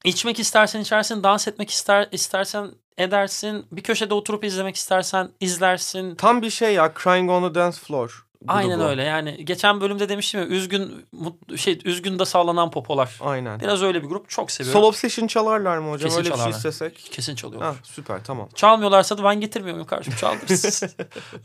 İçmek 0.04 0.38
istersen 0.38 0.80
içersin, 0.80 1.22
dans 1.22 1.48
etmek 1.48 1.70
ister 1.70 2.08
istersen 2.12 2.70
edersin. 2.98 3.66
Bir 3.72 3.82
köşede 3.82 4.14
oturup 4.14 4.44
izlemek 4.44 4.76
istersen 4.76 5.30
izlersin. 5.40 6.14
Tam 6.14 6.42
bir 6.42 6.50
şey 6.50 6.74
ya. 6.74 6.92
Crying 7.02 7.30
on 7.30 7.48
the 7.48 7.54
Dance 7.54 7.78
Floor. 7.78 8.26
Aynen 8.48 8.80
öyle 8.80 9.02
yani 9.02 9.44
geçen 9.44 9.80
bölümde 9.80 10.08
demiştim 10.08 10.40
ya 10.40 10.46
üzgün 10.46 11.06
mut, 11.12 11.58
şey 11.58 11.78
üzgün 11.84 12.18
de 12.18 12.24
sallanan 12.24 12.70
popolar. 12.70 13.18
Aynen. 13.20 13.60
Biraz 13.60 13.82
öyle 13.82 14.02
bir 14.02 14.08
grup 14.08 14.28
çok 14.28 14.50
seviyorum. 14.50 14.80
Soul 14.80 14.88
Obsession 14.88 15.26
çalarlar 15.26 15.78
mı 15.78 15.90
hocam? 15.90 16.08
Kesin 16.08 16.18
öyle 16.18 16.30
bir 16.30 16.30
şey 16.30 16.36
çalarlar. 16.38 16.56
istesek. 16.56 17.08
Kesin 17.12 17.34
çalıyorlar. 17.34 17.74
Ha, 17.74 17.80
süper 17.82 18.24
tamam. 18.24 18.48
Çalmıyorlarsa 18.54 19.18
da 19.18 19.24
ben 19.24 19.40
getirmiyorum 19.40 19.86
kardeşim 19.86 20.14
çaldırırız. 20.16 20.82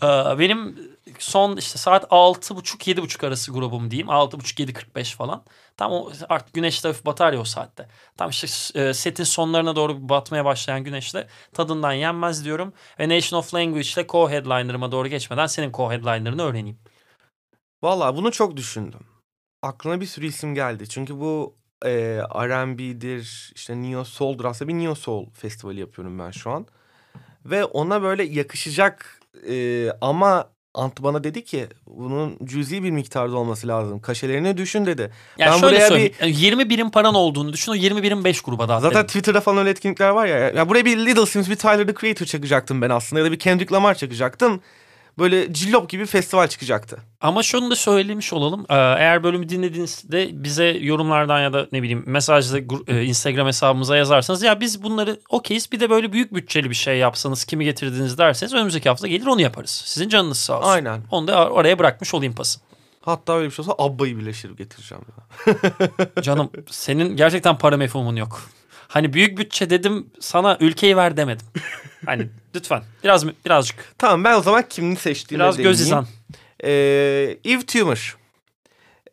Ee, 0.03 0.39
benim 0.39 0.79
son 1.19 1.57
işte 1.57 1.77
saat 1.77 2.03
6.30-7.30 2.03 3.27
arası 3.27 3.51
grubum 3.51 3.91
diyeyim. 3.91 4.07
6.30-7.45 4.07 5.15
falan. 5.15 5.43
Tam 5.77 5.91
o 5.91 6.11
artık 6.29 6.53
güneş 6.53 6.83
de 6.83 6.87
hafif 6.87 7.05
batar 7.05 7.33
ya 7.33 7.39
o 7.39 7.43
saatte. 7.43 7.87
Tam 8.17 8.29
işte 8.29 8.47
e, 8.81 8.93
setin 8.93 9.23
sonlarına 9.23 9.75
doğru 9.75 10.09
batmaya 10.09 10.45
başlayan 10.45 10.83
güneşte 10.83 11.27
tadından 11.53 11.91
yenmez 11.93 12.45
diyorum. 12.45 12.73
Ve 12.99 13.09
Nation 13.09 13.39
of 13.39 13.53
Language 13.53 13.87
ile 13.87 14.01
co-headliner'ıma 14.01 14.91
doğru 14.91 15.07
geçmeden 15.07 15.45
senin 15.45 15.71
co-headliner'ını 15.71 16.41
öğreneyim. 16.41 16.77
Valla 17.83 18.15
bunu 18.15 18.31
çok 18.31 18.57
düşündüm. 18.57 18.99
Aklıma 19.61 20.01
bir 20.01 20.05
sürü 20.05 20.25
isim 20.25 20.55
geldi. 20.55 20.89
Çünkü 20.89 21.19
bu 21.19 21.55
e, 21.85 21.91
R&B'dir, 22.35 23.51
işte 23.55 23.81
Neo 23.81 24.03
Soul'dur. 24.03 24.45
Aslında 24.45 24.69
bir 24.69 24.77
Neo 24.77 24.95
Soul 24.95 25.25
festivali 25.33 25.79
yapıyorum 25.79 26.19
ben 26.19 26.31
şu 26.31 26.51
an. 26.51 26.67
Ve 27.45 27.65
ona 27.65 28.01
böyle 28.01 28.23
yakışacak 28.23 29.21
e, 29.49 29.87
ama 30.01 30.49
Ant 30.77 31.03
bana 31.03 31.23
dedi 31.23 31.43
ki 31.43 31.67
bunun 31.87 32.37
cüzi 32.43 32.83
bir 32.83 32.91
miktarda 32.91 33.37
olması 33.37 33.67
lazım. 33.67 33.99
Kaşelerini 33.99 34.57
düşün 34.57 34.85
dedi. 34.85 35.11
Yani 35.37 35.51
ben 35.53 35.57
şöyle 35.59 35.87
söyleyeyim. 35.87 36.13
Bir... 36.21 36.27
20 36.27 36.69
birim 36.69 36.91
paran 36.91 37.15
olduğunu 37.15 37.53
düşün. 37.53 37.71
O 37.71 37.75
20 37.75 38.03
birim 38.03 38.23
5 38.23 38.41
gruba 38.41 38.69
dağıt. 38.69 38.81
Zaten 38.81 38.97
dedim. 38.97 39.07
Twitter'da 39.07 39.41
falan 39.41 39.57
öyle 39.57 39.69
etkinlikler 39.69 40.09
var 40.09 40.25
ya. 40.25 40.37
Ya 40.37 40.69
buraya 40.69 40.85
bir 40.85 40.97
Little 40.97 41.25
Sims, 41.25 41.49
bir 41.49 41.55
Tyler 41.55 41.87
the 41.87 41.93
Creator 41.93 42.25
çakacaktım 42.25 42.81
ben 42.81 42.89
aslında. 42.89 43.19
Ya 43.19 43.25
da 43.25 43.31
bir 43.31 43.39
Kendrick 43.39 43.75
Lamar 43.75 43.95
çakacaktım 43.95 44.61
böyle 45.19 45.53
cillop 45.53 45.89
gibi 45.89 46.05
festival 46.05 46.47
çıkacaktı. 46.47 46.97
Ama 47.21 47.43
şunu 47.43 47.71
da 47.71 47.75
söylemiş 47.75 48.33
olalım. 48.33 48.65
Ee, 48.69 48.75
eğer 48.75 49.23
bölümü 49.23 49.49
dinlediğinizde 49.49 50.29
bize 50.43 50.65
yorumlardan 50.65 51.41
ya 51.41 51.53
da 51.53 51.67
ne 51.71 51.81
bileyim 51.81 52.03
mesajda 52.05 52.59
e, 52.87 53.03
Instagram 53.03 53.47
hesabımıza 53.47 53.97
yazarsanız 53.97 54.43
ya 54.43 54.59
biz 54.59 54.83
bunları 54.83 55.19
okeyiz 55.29 55.71
bir 55.71 55.79
de 55.79 55.89
böyle 55.89 56.13
büyük 56.13 56.33
bütçeli 56.33 56.69
bir 56.69 56.75
şey 56.75 56.97
yapsanız 56.97 57.45
kimi 57.45 57.65
getirdiniz 57.65 58.17
derseniz 58.17 58.53
önümüzdeki 58.53 58.89
hafta 58.89 59.07
gelir 59.07 59.25
onu 59.25 59.41
yaparız. 59.41 59.83
Sizin 59.85 60.09
canınız 60.09 60.37
sağ 60.37 60.59
olsun. 60.59 60.69
Aynen. 60.69 61.01
Onu 61.11 61.27
da 61.27 61.49
oraya 61.49 61.79
bırakmış 61.79 62.13
olayım 62.13 62.35
pası. 62.35 62.59
Hatta 63.01 63.33
öyle 63.33 63.45
bir 63.45 63.51
şey 63.51 63.63
olsa 63.63 63.75
Abba'yı 63.77 64.17
birleştirip 64.19 64.57
getireceğim. 64.57 65.03
Canım 66.21 66.49
senin 66.69 67.15
gerçekten 67.15 67.57
para 67.57 67.77
mefhumun 67.77 68.15
yok. 68.15 68.41
Hani 68.87 69.13
büyük 69.13 69.37
bütçe 69.37 69.69
dedim 69.69 70.09
sana 70.19 70.57
ülkeyi 70.59 70.97
ver 70.97 71.17
demedim. 71.17 71.45
Hani 72.05 72.29
lütfen 72.55 72.83
biraz 73.03 73.27
birazcık. 73.45 73.93
Tamam 73.97 74.23
ben 74.23 74.37
o 74.37 74.41
zaman 74.41 74.63
kimini 74.69 74.95
seçtiğimi 74.95 75.43
Biraz 75.43 75.57
göz 75.57 75.81
izan. 75.81 76.07
Ee, 76.63 77.37
Eve 77.45 77.65
Tumor. 77.65 78.17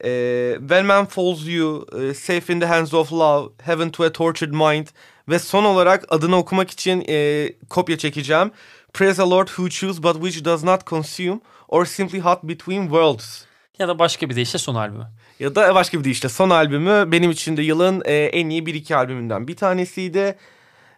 Ee, 0.05 0.57
When 0.59 0.87
Man 0.87 1.07
Falls 1.07 1.47
You, 1.47 1.87
e, 2.03 2.15
Safe 2.15 2.53
in 2.53 2.61
the 2.61 2.67
Hands 2.67 2.95
of 2.95 3.13
Love, 3.13 3.53
Heaven 3.63 3.91
to 3.91 4.05
a 4.05 4.13
Tortured 4.13 4.53
Mind 4.53 4.87
ve 5.29 5.39
son 5.39 5.65
olarak 5.65 6.05
adını 6.09 6.37
okumak 6.37 6.71
için 6.71 7.05
e, 7.09 7.49
kopya 7.69 7.99
çekeceğim. 7.99 8.51
Praise 8.93 9.23
the 9.23 9.31
Lord 9.31 9.49
who 9.49 9.69
choose 9.69 10.03
but 10.03 10.15
which 10.15 10.45
does 10.45 10.65
not 10.65 10.87
consume 10.87 11.41
or 11.69 11.85
simply 11.85 12.21
hot 12.21 12.43
between 12.43 12.83
worlds. 12.83 13.45
Ya 13.79 13.89
da 13.89 13.99
başka 13.99 14.31
bir 14.31 14.37
deyişle 14.37 14.59
son 14.59 14.75
albümü. 14.75 15.07
Ya 15.41 15.55
da 15.55 15.75
başka 15.75 15.99
bir 15.99 16.05
deyişle 16.05 16.29
son 16.29 16.51
albümü 16.51 17.13
benim 17.13 17.31
için 17.31 17.57
de 17.57 17.63
yılın 17.63 18.03
e, 18.05 18.15
en 18.15 18.49
iyi 18.49 18.67
bir 18.67 18.75
iki 18.75 18.97
albümünden 18.97 19.49
bir 19.49 19.57
tanesiydi. 19.57 20.37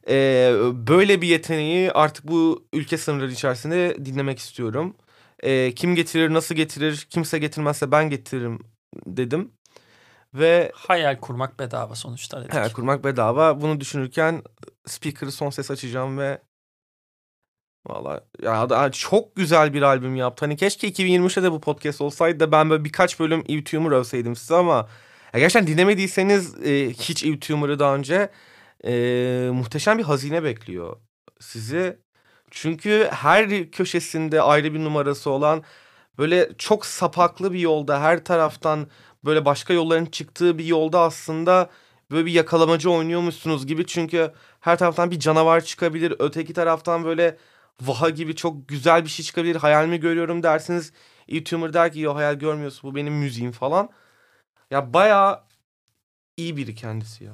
E, 0.08 0.52
böyle 0.72 1.22
bir 1.22 1.28
yeteneği 1.28 1.92
artık 1.92 2.28
bu 2.28 2.66
ülke 2.72 2.98
sınırları 2.98 3.32
içerisinde 3.32 4.04
dinlemek 4.04 4.38
istiyorum. 4.38 4.96
E, 5.42 5.74
kim 5.74 5.94
getirir, 5.94 6.32
nasıl 6.32 6.54
getirir, 6.54 7.06
kimse 7.10 7.38
getirmezse 7.38 7.90
ben 7.90 8.10
getiririm 8.10 8.58
dedim. 9.06 9.52
Ve 10.34 10.72
hayal 10.74 11.16
kurmak 11.16 11.58
bedava 11.58 11.94
sonuçta 11.94 12.40
dedik. 12.40 12.54
Hayal 12.54 12.70
kurmak 12.70 13.04
bedava. 13.04 13.60
Bunu 13.60 13.80
düşünürken 13.80 14.42
speaker'ı 14.86 15.32
son 15.32 15.50
ses 15.50 15.70
açacağım 15.70 16.18
ve 16.18 16.38
Valla 17.86 18.20
ya 18.42 18.90
çok 18.92 19.36
güzel 19.36 19.74
bir 19.74 19.82
albüm 19.82 20.16
yaptı. 20.16 20.44
Hani 20.44 20.56
keşke 20.56 20.88
2023'te 20.88 21.42
de 21.42 21.52
bu 21.52 21.60
podcast 21.60 22.00
olsaydı 22.00 22.40
da 22.40 22.52
ben 22.52 22.70
böyle 22.70 22.84
birkaç 22.84 23.20
bölüm 23.20 23.44
Eve 23.48 23.64
Tumor 23.64 23.92
övseydim 23.92 24.36
size 24.36 24.54
ama 24.54 24.88
ya 25.34 25.40
gerçekten 25.40 25.66
dinlemediyseniz 25.66 26.64
e, 26.64 26.90
hiç 26.90 27.24
Eve 27.24 27.40
Tumor'ı 27.40 27.78
daha 27.78 27.94
önce 27.94 28.30
e, 28.84 28.92
muhteşem 29.52 29.98
bir 29.98 30.02
hazine 30.02 30.44
bekliyor 30.44 30.96
sizi. 31.40 31.98
Çünkü 32.50 33.08
her 33.12 33.70
köşesinde 33.70 34.42
ayrı 34.42 34.74
bir 34.74 34.84
numarası 34.84 35.30
olan 35.30 35.64
böyle 36.18 36.50
çok 36.58 36.86
sapaklı 36.86 37.52
bir 37.52 37.58
yolda 37.58 38.00
her 38.00 38.24
taraftan 38.24 38.86
böyle 39.24 39.44
başka 39.44 39.72
yolların 39.74 40.06
çıktığı 40.06 40.58
bir 40.58 40.64
yolda 40.64 41.00
aslında 41.00 41.70
böyle 42.10 42.26
bir 42.26 42.32
yakalamacı 42.32 42.90
oynuyormuşsunuz 42.90 43.66
gibi. 43.66 43.86
Çünkü 43.86 44.32
her 44.60 44.78
taraftan 44.78 45.10
bir 45.10 45.18
canavar 45.20 45.60
çıkabilir. 45.60 46.14
Öteki 46.18 46.52
taraftan 46.52 47.04
böyle 47.04 47.36
vaha 47.82 48.10
gibi 48.10 48.36
çok 48.36 48.68
güzel 48.68 49.04
bir 49.04 49.08
şey 49.10 49.24
çıkabilir. 49.24 49.56
Hayal 49.56 49.86
mi 49.86 50.00
görüyorum 50.00 50.42
dersiniz. 50.42 50.92
YouTuber 51.28 51.72
der 51.72 51.92
ki 51.92 52.00
yo 52.00 52.14
hayal 52.14 52.34
görmüyorsun 52.34 52.90
bu 52.90 52.94
benim 52.94 53.14
müziğim 53.14 53.52
falan. 53.52 53.90
Ya 54.70 54.92
bayağı 54.92 55.42
iyi 56.36 56.56
biri 56.56 56.74
kendisi 56.74 57.24
ya. 57.24 57.32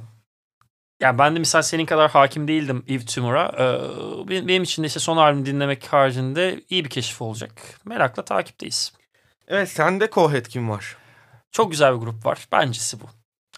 Yani 1.00 1.18
ben 1.18 1.34
de 1.34 1.38
misal 1.38 1.62
senin 1.62 1.86
kadar 1.86 2.10
hakim 2.10 2.48
değildim 2.48 2.84
Eve 2.88 3.04
Tumor'a. 3.04 3.52
Ee, 3.58 4.28
benim 4.48 4.62
için 4.62 4.82
de 4.82 4.86
işte 4.86 5.00
son 5.00 5.16
albümü 5.16 5.46
dinlemek 5.46 5.92
haricinde 5.92 6.60
iyi 6.70 6.84
bir 6.84 6.90
keşif 6.90 7.22
olacak. 7.22 7.80
Merakla 7.84 8.24
takipteyiz. 8.24 8.92
Evet 9.48 9.68
sende 9.68 10.10
Coheed 10.10 10.46
kim 10.46 10.70
var? 10.70 10.96
Çok 11.50 11.70
güzel 11.70 11.94
bir 11.94 11.98
grup 11.98 12.26
var. 12.26 12.48
Bencesi 12.52 13.00
bu. 13.00 13.04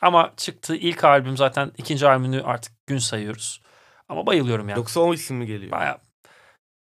Ama 0.02 0.32
çıktığı 0.36 0.76
ilk 0.76 1.04
albüm 1.04 1.36
zaten 1.36 1.72
ikinci 1.78 2.08
albümünü 2.08 2.42
artık 2.42 2.86
gün 2.86 2.98
sayıyoruz. 2.98 3.60
Ama 4.08 4.26
bayılıyorum 4.26 4.68
yani. 4.68 4.78
Yoksa 4.78 5.00
o 5.00 5.14
isim 5.14 5.36
mi 5.36 5.46
geliyor? 5.46 5.72
Bayağı 5.72 5.98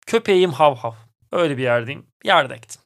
Köpeğim 0.06 0.52
hav 0.52 0.76
hav. 0.76 0.92
Öyle 1.32 1.58
bir 1.58 1.64
yerdeyim. 1.64 2.06
Yardektim. 2.24 2.82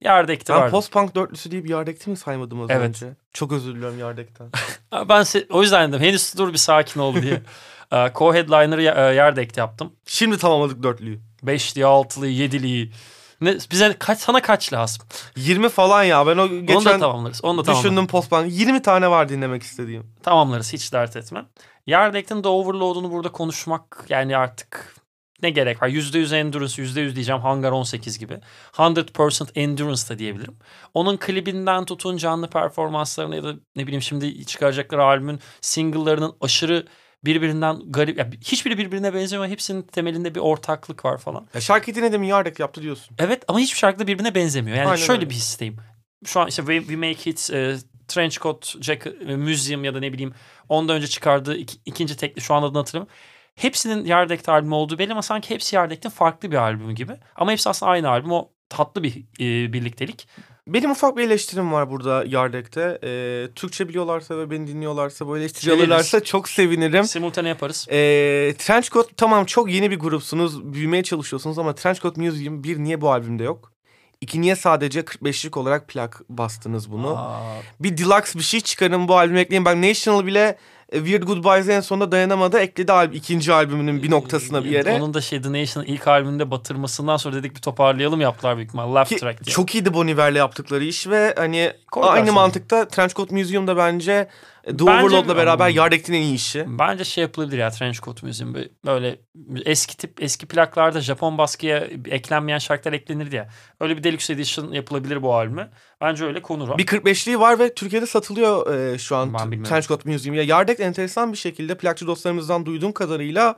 Yardekti 0.00 0.52
ben 0.52 0.60
vardı. 0.60 0.70
post-punk 0.70 1.14
dörtlüsü 1.14 1.50
deyip 1.50 1.68
Yardekti 1.68 2.10
mi 2.10 2.16
saymadım 2.16 2.60
az 2.60 2.70
evet. 2.70 2.88
önce? 2.88 3.06
Çok 3.32 3.52
özür 3.52 3.74
diliyorum 3.74 3.98
Yardek'ten. 3.98 4.50
ben 4.92 5.20
se- 5.22 5.46
o 5.52 5.62
yüzden 5.62 5.92
dedim 5.92 6.04
henüz 6.04 6.34
dur 6.38 6.52
bir 6.52 6.58
sakin 6.58 7.00
ol 7.00 7.22
diye. 7.22 7.42
Co-headliner'ı 7.90 9.14
Yardek'te 9.14 9.60
yaptım. 9.60 9.92
Şimdi 10.06 10.38
tamamladık 10.38 10.82
dörtlüyü. 10.82 11.20
Beşliği, 11.42 11.86
altılıyı, 11.86 12.32
yediliği. 12.34 12.92
Ne, 13.40 13.58
bize 13.70 13.96
kaç 13.98 14.18
sana 14.18 14.42
kaç 14.42 14.72
lazım? 14.72 15.02
20 15.36 15.68
falan 15.68 16.02
ya. 16.04 16.26
Ben 16.26 16.36
o 16.38 16.48
geçen 16.48 16.74
Onu 16.74 16.84
da 16.84 16.98
tamamlarız. 16.98 17.44
Onu 17.44 17.58
da 17.58 17.62
tamamlarız. 17.62 17.84
düşündüm 17.84 18.06
post-punk. 18.06 18.46
20 18.52 18.82
tane 18.82 19.10
var 19.10 19.28
dinlemek 19.28 19.62
istediğim. 19.62 20.06
Tamamlarız 20.22 20.72
hiç 20.72 20.92
dert 20.92 21.16
etme. 21.16 21.44
Yardek'ten 21.86 22.44
de 22.44 22.48
Overload'unu 22.48 23.10
burada 23.12 23.32
konuşmak 23.32 24.04
yani 24.08 24.36
artık 24.36 24.94
ne 25.42 25.50
gerek 25.50 25.82
var? 25.82 25.88
%100 25.88 26.36
endurance, 26.36 26.82
%100 26.82 27.14
diyeceğim 27.14 27.40
Hangar 27.40 27.72
18 27.72 28.18
gibi. 28.18 28.38
100% 28.72 29.48
endurance 29.54 30.08
da 30.08 30.18
diyebilirim. 30.18 30.56
Onun 30.94 31.16
klibinden 31.16 31.84
tutun 31.84 32.16
canlı 32.16 32.50
performanslarına 32.50 33.36
ya 33.36 33.44
da 33.44 33.54
ne 33.76 33.86
bileyim 33.86 34.02
şimdi 34.02 34.46
çıkaracakları 34.46 35.04
albümün 35.04 35.40
single'larının 35.60 36.36
aşırı 36.40 36.86
birbirinden 37.24 37.78
garip. 37.86 38.18
Yani 38.18 38.34
hiçbiri 38.44 38.78
birbirine 38.78 39.14
benzemiyor. 39.14 39.50
Hepsinin 39.50 39.82
temelinde 39.82 40.34
bir 40.34 40.40
ortaklık 40.40 41.04
var 41.04 41.18
falan. 41.18 41.48
Ya 41.54 41.60
şarkı 41.60 41.94
dinledim 41.94 42.22
Yardek 42.22 42.60
yaptı 42.60 42.82
diyorsun. 42.82 43.16
Evet 43.18 43.42
ama 43.48 43.58
hiçbir 43.58 43.78
şarkı 43.78 43.98
da 43.98 44.06
birbirine 44.06 44.34
benzemiyor. 44.34 44.76
Yani 44.76 44.88
Aynen 44.88 44.96
şöyle 44.96 45.20
öyle. 45.20 45.30
bir 45.30 45.34
hisseyim. 45.34 45.76
Şu 46.24 46.40
an 46.40 46.48
işte 46.48 46.62
We, 46.62 46.78
We 46.78 46.96
Make 46.96 47.30
It, 47.30 47.50
e, 47.52 47.76
Trench 48.08 48.38
Coat, 48.38 48.74
Jack, 48.80 49.06
e, 49.06 49.36
Museum 49.36 49.84
ya 49.84 49.94
da 49.94 50.00
ne 50.00 50.12
bileyim 50.12 50.34
ondan 50.68 50.96
önce 50.96 51.06
çıkardığı 51.06 51.56
iki, 51.56 51.78
ikinci 51.84 52.16
tekli 52.16 52.40
şu 52.40 52.54
an 52.54 52.62
adını 52.62 52.78
hatırlamıyorum 52.78 53.16
hepsinin 53.56 54.04
Yardek'te 54.04 54.52
albüm 54.52 54.72
olduğu 54.72 54.98
belli 54.98 55.12
ama 55.12 55.22
sanki 55.22 55.50
hepsi 55.54 55.76
Yardek'te 55.76 56.08
farklı 56.10 56.50
bir 56.50 56.56
albüm 56.56 56.94
gibi. 56.94 57.12
Ama 57.36 57.52
hepsi 57.52 57.68
aslında 57.68 57.92
aynı 57.92 58.08
albüm. 58.08 58.32
O 58.32 58.48
tatlı 58.68 59.02
bir 59.02 59.16
e, 59.40 59.72
birliktelik. 59.72 60.28
Benim 60.68 60.90
ufak 60.90 61.16
bir 61.16 61.22
eleştirim 61.22 61.72
var 61.72 61.90
burada 61.90 62.24
Yardek'te. 62.26 62.98
Ee, 63.04 63.48
Türkçe 63.54 63.88
biliyorlarsa 63.88 64.38
ve 64.38 64.50
beni 64.50 64.66
dinliyorlarsa 64.66 65.26
bu 65.26 65.38
eleştiri 65.38 65.72
alırlarsa 65.72 66.24
çok 66.24 66.48
sevinirim. 66.48 67.04
Simultane 67.04 67.48
yaparız. 67.48 67.86
Ee, 67.90 68.54
Trenchcoat 68.58 69.16
tamam 69.16 69.44
çok 69.44 69.70
yeni 69.70 69.90
bir 69.90 69.98
grupsunuz. 69.98 70.72
Büyümeye 70.72 71.02
çalışıyorsunuz 71.02 71.58
ama 71.58 71.74
Trenchcoat 71.74 72.16
Museum 72.16 72.64
bir 72.64 72.78
niye 72.78 73.00
bu 73.00 73.12
albümde 73.12 73.44
yok? 73.44 73.72
İki 74.20 74.40
niye 74.40 74.56
sadece 74.56 75.00
45'lik 75.00 75.56
olarak 75.56 75.88
plak 75.88 76.22
bastınız 76.28 76.92
bunu? 76.92 77.16
Aa. 77.16 77.40
Bir 77.80 77.96
deluxe 77.98 78.38
bir 78.38 78.44
şey 78.44 78.60
çıkarın 78.60 79.08
bu 79.08 79.18
albüme 79.18 79.40
ekleyin. 79.40 79.64
Ben 79.64 79.82
National 79.82 80.26
bile 80.26 80.58
Weird 80.92 81.22
Goodbyes'e 81.22 81.72
en 81.72 81.80
sonunda 81.80 82.12
dayanamadı. 82.12 82.58
Ekledi 82.58 82.92
al 82.92 83.12
ikinci 83.12 83.52
albümünün 83.52 84.02
bir 84.02 84.10
noktasına 84.10 84.64
bir 84.64 84.70
yere. 84.70 84.92
Onun 84.94 85.14
da 85.14 85.20
şey 85.20 85.42
The 85.42 85.52
Nation'ın 85.52 85.86
ilk 85.86 86.08
albümünde 86.08 86.50
batırmasından 86.50 87.16
sonra 87.16 87.36
dedik 87.36 87.56
bir 87.56 87.60
toparlayalım 87.60 88.20
yaptılar 88.20 88.56
büyük 88.56 88.68
ihtimalle. 88.68 88.94
Laugh 88.94 89.08
Track 89.08 89.44
diye. 89.44 89.54
Çok 89.54 89.74
iyiydi 89.74 89.94
Bon 89.94 90.06
Iver'le 90.06 90.34
yaptıkları 90.34 90.84
iş 90.84 91.06
ve 91.06 91.34
hani 91.36 91.72
Koy 91.90 92.02
aynı 92.06 92.32
mantıkta 92.32 92.88
Trenchcoat 92.88 93.30
Museum'da 93.30 93.76
bence 93.76 94.28
The 94.66 94.84
Overload'la 94.84 95.36
beraber 95.36 95.68
Yardek'in 95.68 96.12
en 96.12 96.22
iyi 96.22 96.34
işi. 96.34 96.64
Bence 96.66 97.04
şey 97.04 97.22
yapılabilir 97.22 97.58
ya 97.58 97.70
Trenchcoat 97.70 98.22
Museum 98.22 98.54
böyle 98.86 99.18
eski 99.64 99.96
tip 99.96 100.22
eski 100.22 100.46
plaklarda 100.46 101.00
Japon 101.00 101.38
baskıya 101.38 101.78
eklenmeyen 102.04 102.58
şarkılar 102.58 102.92
eklenir 102.92 103.30
diye. 103.30 103.48
Öyle 103.80 103.96
bir 103.96 104.04
deluxe 104.04 104.32
edition 104.32 104.72
yapılabilir 104.72 105.22
bu 105.22 105.34
albüme. 105.34 105.70
Bence 106.00 106.24
öyle 106.24 106.42
konur 106.42 106.68
o. 106.68 106.78
Bir 106.78 106.86
45'liği 106.86 107.40
var 107.40 107.58
ve 107.58 107.74
Türkiye'de 107.74 108.06
satılıyor 108.06 108.74
e, 108.74 108.98
şu 108.98 109.16
an 109.16 109.36
Trenchcoat 109.64 110.04
Museum. 110.06 110.34
Ya 110.34 110.42
Yardek 110.42 110.80
enteresan 110.80 111.32
bir 111.32 111.38
şekilde 111.38 111.76
plakçı 111.76 112.06
dostlarımızdan 112.06 112.66
duyduğum 112.66 112.92
kadarıyla 112.92 113.56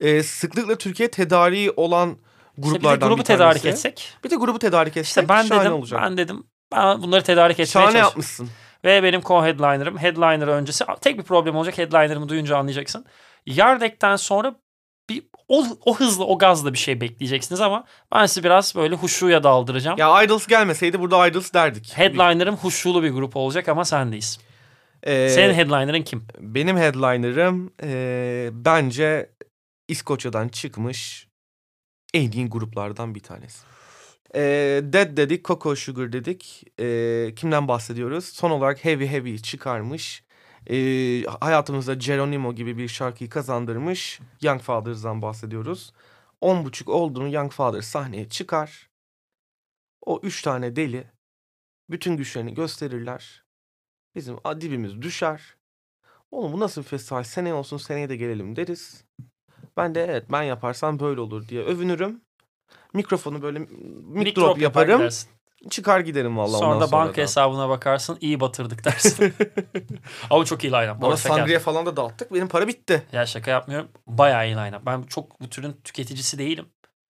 e, 0.00 0.22
sıklıkla 0.22 0.78
Türkiye 0.78 1.10
tedariği 1.10 1.70
olan 1.76 2.18
gruplardan 2.58 2.72
işte 2.78 2.96
bir 2.96 3.00
de 3.00 3.06
grubu 3.06 3.18
bir 3.18 3.24
tedarik 3.24 3.64
etsek. 3.64 4.12
Bir 4.24 4.30
de 4.30 4.36
grubu 4.36 4.58
tedarik 4.58 4.96
etsek 4.96 5.06
İşte 5.06 5.28
ben 5.28 5.42
şahane 5.42 5.64
dedim, 5.64 5.72
olacak. 5.72 6.00
ben 6.02 6.16
dedim 6.16 6.44
ben 6.72 7.02
bunları 7.02 7.22
tedarik 7.22 7.54
etmeye 7.60 7.66
Şahane 7.66 7.86
çalışıyorum. 7.86 8.08
yapmışsın. 8.08 8.48
Ve 8.84 9.02
benim 9.02 9.20
co-headliner'ım. 9.20 9.98
Headliner 9.98 10.48
öncesi 10.48 10.84
tek 11.00 11.18
bir 11.18 11.22
problem 11.22 11.56
olacak. 11.56 11.78
Headliner'ımı 11.78 12.28
duyunca 12.28 12.56
anlayacaksın. 12.56 13.06
Yardek'ten 13.46 14.16
sonra 14.16 14.54
bir 15.10 15.22
o, 15.48 15.64
o 15.84 15.96
hızlı 15.96 16.26
o 16.26 16.38
gazla 16.38 16.72
bir 16.72 16.78
şey 16.78 17.00
bekleyeceksiniz 17.00 17.60
ama 17.60 17.84
ben 18.12 18.26
sizi 18.26 18.44
biraz 18.44 18.74
böyle 18.74 18.94
huşuya 18.94 19.42
daldıracağım. 19.42 19.98
Ya 19.98 20.22
Idols 20.22 20.46
gelmeseydi 20.46 21.00
burada 21.00 21.26
Idols 21.26 21.52
derdik. 21.52 21.92
Headliner'ım 21.98 22.56
huşulu 22.56 23.02
bir 23.02 23.10
grup 23.10 23.36
olacak 23.36 23.68
ama 23.68 23.84
sendeyiz. 23.84 24.38
Ee, 25.02 25.28
Senin 25.28 25.54
headliner'ın 25.54 26.02
kim? 26.02 26.26
benim 26.40 26.76
headliner'ım 26.76 27.72
ee, 27.82 28.50
bence 28.52 29.30
İskoçya'dan 29.88 30.48
çıkmış 30.48 31.28
en 32.14 32.30
iyi 32.30 32.48
gruplardan 32.48 33.14
bir 33.14 33.20
tanesi. 33.20 33.73
Ee, 34.34 34.80
Dead 34.92 35.16
dedik, 35.16 35.44
Coco 35.44 35.76
Sugar 35.76 36.12
dedik. 36.12 36.64
Ee, 36.80 37.34
kimden 37.36 37.68
bahsediyoruz? 37.68 38.24
Son 38.24 38.50
olarak 38.50 38.84
Heavy 38.84 39.06
Heavy 39.06 39.38
çıkarmış. 39.38 40.24
Ee, 40.70 41.22
hayatımızda 41.40 41.94
Geronimo 41.94 42.54
gibi 42.54 42.78
bir 42.78 42.88
şarkıyı 42.88 43.30
kazandırmış. 43.30 44.20
Young 44.42 44.60
Fathers'dan 44.60 45.22
bahsediyoruz. 45.22 45.92
On 46.40 46.64
buçuk 46.64 46.88
olduğunu 46.88 47.34
Young 47.34 47.52
Fathers 47.52 47.86
sahneye 47.86 48.28
çıkar. 48.28 48.90
O 50.06 50.20
üç 50.22 50.42
tane 50.42 50.76
deli 50.76 51.10
bütün 51.90 52.16
güçlerini 52.16 52.54
gösterirler. 52.54 53.44
Bizim 54.14 54.36
dibimiz 54.36 55.02
düşer. 55.02 55.56
Oğlum 56.30 56.52
bu 56.52 56.60
nasıl 56.60 56.82
festival? 56.82 57.22
Seneye 57.22 57.54
olsun 57.54 57.76
seneye 57.76 58.08
de 58.08 58.16
gelelim 58.16 58.56
deriz. 58.56 59.04
Ben 59.76 59.94
de 59.94 60.04
evet 60.04 60.24
ben 60.32 60.42
yaparsam 60.42 61.00
böyle 61.00 61.20
olur 61.20 61.48
diye 61.48 61.62
övünürüm. 61.62 62.23
Mikrofonu 62.92 63.42
böyle 63.42 63.58
mic 63.58 64.36
drop 64.36 64.60
yaparım. 64.60 65.08
Çıkar 65.70 66.00
giderim 66.00 66.38
vallahi 66.38 66.58
Sonra 66.58 66.74
ondan 66.74 66.88
da 66.88 66.92
banka 66.92 67.16
da. 67.16 67.22
hesabına 67.22 67.68
bakarsın 67.68 68.18
iyi 68.20 68.40
batırdık 68.40 68.84
dersin. 68.84 69.34
ama 70.30 70.44
çok 70.44 70.64
iyi 70.64 70.72
line-up. 70.72 71.00
Bana 71.00 71.16
sangria 71.16 71.58
falan 71.58 71.86
da 71.86 71.96
dağıttık. 71.96 72.32
Benim 72.34 72.48
para 72.48 72.68
bitti. 72.68 73.02
Ya 73.12 73.26
şaka 73.26 73.50
yapmıyorum. 73.50 73.88
Bayağı 74.06 74.46
iyi 74.46 74.54
line-up. 74.54 74.86
Ben 74.86 75.02
çok 75.02 75.40
bu 75.40 75.50
türün 75.50 75.76
tüketicisi 75.84 76.38
değilim. 76.38 76.66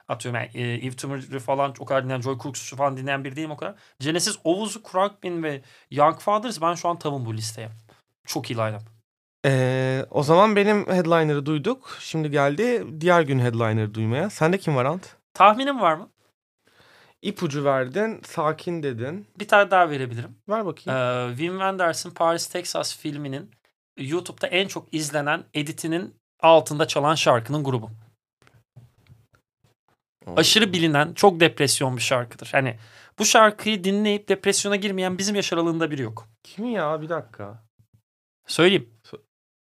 Atıyorum 0.08 0.40
yani 0.40 0.50
e, 0.54 0.86
Eve 0.86 0.96
Tumor'ı 0.96 1.38
falan 1.38 1.74
o 1.78 1.84
kadar 1.84 2.04
dinleyen, 2.04 2.20
Joy 2.20 2.38
Crooks'u 2.42 2.76
falan 2.76 2.96
dinleyen 2.96 3.24
bir 3.24 3.36
değilim 3.36 3.50
o 3.50 3.56
kadar. 3.56 3.74
Genesis, 4.00 4.38
Oğuz'u, 4.44 4.82
Krankbin 4.82 5.42
ve 5.42 5.62
Young 5.90 6.18
Fathers 6.18 6.60
ben 6.60 6.74
şu 6.74 6.88
an 6.88 6.98
tavım 6.98 7.26
bu 7.26 7.34
listeye. 7.34 7.68
Çok 8.26 8.50
iyi 8.50 8.56
line-up. 8.56 8.82
Ee, 9.46 10.06
o 10.10 10.22
zaman 10.22 10.56
benim 10.56 10.86
headliner'ı 10.86 11.46
duyduk. 11.46 11.96
Şimdi 12.00 12.30
geldi 12.30 12.84
diğer 13.00 13.22
gün 13.22 13.38
headliner'ı 13.38 13.94
duymaya. 13.94 14.30
Sende 14.30 14.58
kim 14.58 14.76
var 14.76 14.84
Ant? 14.84 15.16
Tahminin 15.34 15.80
var 15.80 15.94
mı? 15.94 16.10
İpucu 17.22 17.64
verdin, 17.64 18.20
sakin 18.26 18.82
dedin. 18.82 19.26
Bir 19.38 19.48
tane 19.48 19.70
daha 19.70 19.90
verebilirim. 19.90 20.36
Ver 20.48 20.66
bakayım. 20.66 21.00
Ee, 21.00 21.28
Wim 21.36 21.52
Wenders'in 21.52 22.10
Paris, 22.10 22.46
Texas 22.46 22.98
filminin 22.98 23.50
YouTube'da 23.96 24.46
en 24.46 24.68
çok 24.68 24.94
izlenen 24.94 25.44
editinin 25.54 26.14
altında 26.40 26.86
çalan 26.88 27.14
şarkının 27.14 27.64
grubu. 27.64 27.90
Aşırı 30.36 30.72
bilinen, 30.72 31.14
çok 31.14 31.40
depresyon 31.40 31.96
bir 31.96 32.02
şarkıdır. 32.02 32.48
Hani 32.52 32.78
bu 33.18 33.24
şarkıyı 33.24 33.84
dinleyip 33.84 34.28
depresyona 34.28 34.76
girmeyen 34.76 35.18
bizim 35.18 35.36
yaş 35.36 35.52
aralığında 35.52 35.90
biri 35.90 36.02
yok. 36.02 36.28
Kim 36.42 36.70
ya? 36.70 37.02
Bir 37.02 37.08
dakika. 37.08 37.64
Söyleyeyim. 38.46 38.90
Sö- 39.04 39.20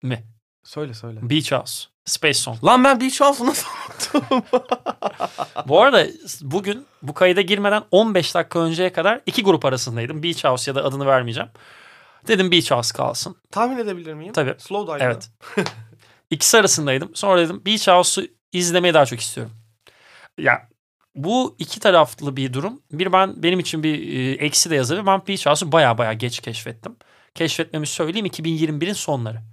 mi? 0.04 0.23
Söyle 0.63 0.93
söyle. 0.93 1.19
Beach 1.30 1.52
House. 1.52 1.92
Space 2.06 2.34
Song. 2.34 2.63
Lan 2.63 2.84
ben 2.84 3.02
Beach 3.02 3.22
House'u 3.22 3.48
nasıl 3.48 3.68
unuttum? 3.68 4.44
Bu 5.68 5.82
arada 5.82 6.08
bugün 6.42 6.86
bu 7.02 7.13
kayıda 7.13 7.42
girmeden 7.42 7.84
15 7.92 8.36
dakika 8.36 8.60
önceye 8.60 8.94
kadar 8.94 9.22
iki 9.26 9.44
grup 9.44 9.66
arasındaydım. 9.66 10.24
Beach 10.24 10.44
House 10.44 10.72
ya 10.72 10.76
da 10.76 10.84
adını 10.84 11.06
vermeyeceğim. 11.06 11.50
Dedim 12.28 12.52
Beach 12.52 12.72
House 12.72 12.98
kalsın. 12.98 13.36
Tahmin 13.52 13.78
edebilir 13.78 14.13
miyim? 14.13 14.34
Tabii. 14.34 14.56
Slow 14.58 14.94
Dive'da. 14.94 15.04
Evet. 15.06 15.30
İkisi 16.30 16.58
arasındaydım. 16.58 17.16
Sonra 17.16 17.42
dedim 17.42 17.62
Beach 17.66 17.88
House'u 17.88 18.28
izlemeyi 18.52 18.94
daha 18.94 19.06
çok 19.06 19.20
istiyorum. 19.20 19.54
Ya 20.38 20.68
bu 21.16 21.56
iki 21.60 21.80
taraflı 21.80 22.38
bir 22.38 22.54
durum. 22.54 22.82
Bir 22.92 23.13
ben 23.13 23.44
benim 23.44 23.60
için 23.60 23.84
bir 23.84 24.13
e, 24.18 24.32
eksi 24.32 24.70
de 24.70 24.76
yazarı. 24.76 25.06
Ben 25.06 25.28
Beach 25.28 25.46
House'u 25.46 25.72
baya 25.72 25.98
baya 25.98 26.13
geç 26.13 26.39
keşfettim. 26.39 26.96
Keşfetmemi 27.36 27.88
söyleyeyim 27.88 28.26
2021'in 28.26 28.94
sonları. 28.94 29.53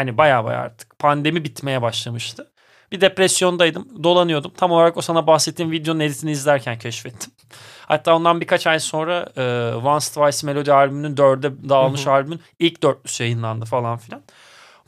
Hani 0.00 0.18
baya 0.18 0.44
baya 0.44 0.58
artık 0.58 0.98
pandemi 0.98 1.44
bitmeye 1.44 1.82
başlamıştı. 1.82 2.50
Bir 2.92 3.00
depresyondaydım. 3.00 4.04
Dolanıyordum. 4.04 4.52
Tam 4.56 4.70
olarak 4.70 4.96
o 4.96 5.00
sana 5.00 5.26
bahsettiğim 5.26 5.70
videonun 5.70 6.00
editini 6.00 6.30
izlerken 6.30 6.78
keşfettim. 6.78 7.32
Hatta 7.86 8.16
ondan 8.16 8.40
birkaç 8.40 8.66
ay 8.66 8.80
sonra 8.80 9.28
e, 9.36 9.74
Once 9.74 10.06
Twice 10.06 10.46
Melody 10.46 10.72
albümünün 10.72 11.16
dörde 11.16 11.68
dağılmış 11.68 12.06
albümün 12.06 12.40
ilk 12.58 12.82
dörtlüsü 12.82 13.22
yayınlandı 13.22 13.64
falan 13.64 13.98
filan. 13.98 14.22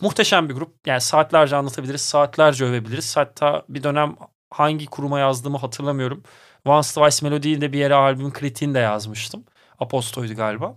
Muhteşem 0.00 0.48
bir 0.48 0.54
grup. 0.54 0.74
Yani 0.86 1.00
saatlerce 1.00 1.56
anlatabiliriz, 1.56 2.00
saatlerce 2.00 2.64
övebiliriz. 2.64 3.16
Hatta 3.16 3.62
bir 3.68 3.82
dönem 3.82 4.16
hangi 4.50 4.86
kuruma 4.86 5.18
yazdığımı 5.18 5.58
hatırlamıyorum. 5.58 6.22
Once 6.64 6.88
Twice 6.88 7.26
Melody'yi 7.28 7.60
de 7.60 7.72
bir 7.72 7.78
yere 7.78 7.94
albümün 7.94 8.30
kritiğini 8.30 8.74
de 8.74 8.78
yazmıştım. 8.78 9.44
Aposto'ydu 9.78 10.34
galiba. 10.34 10.76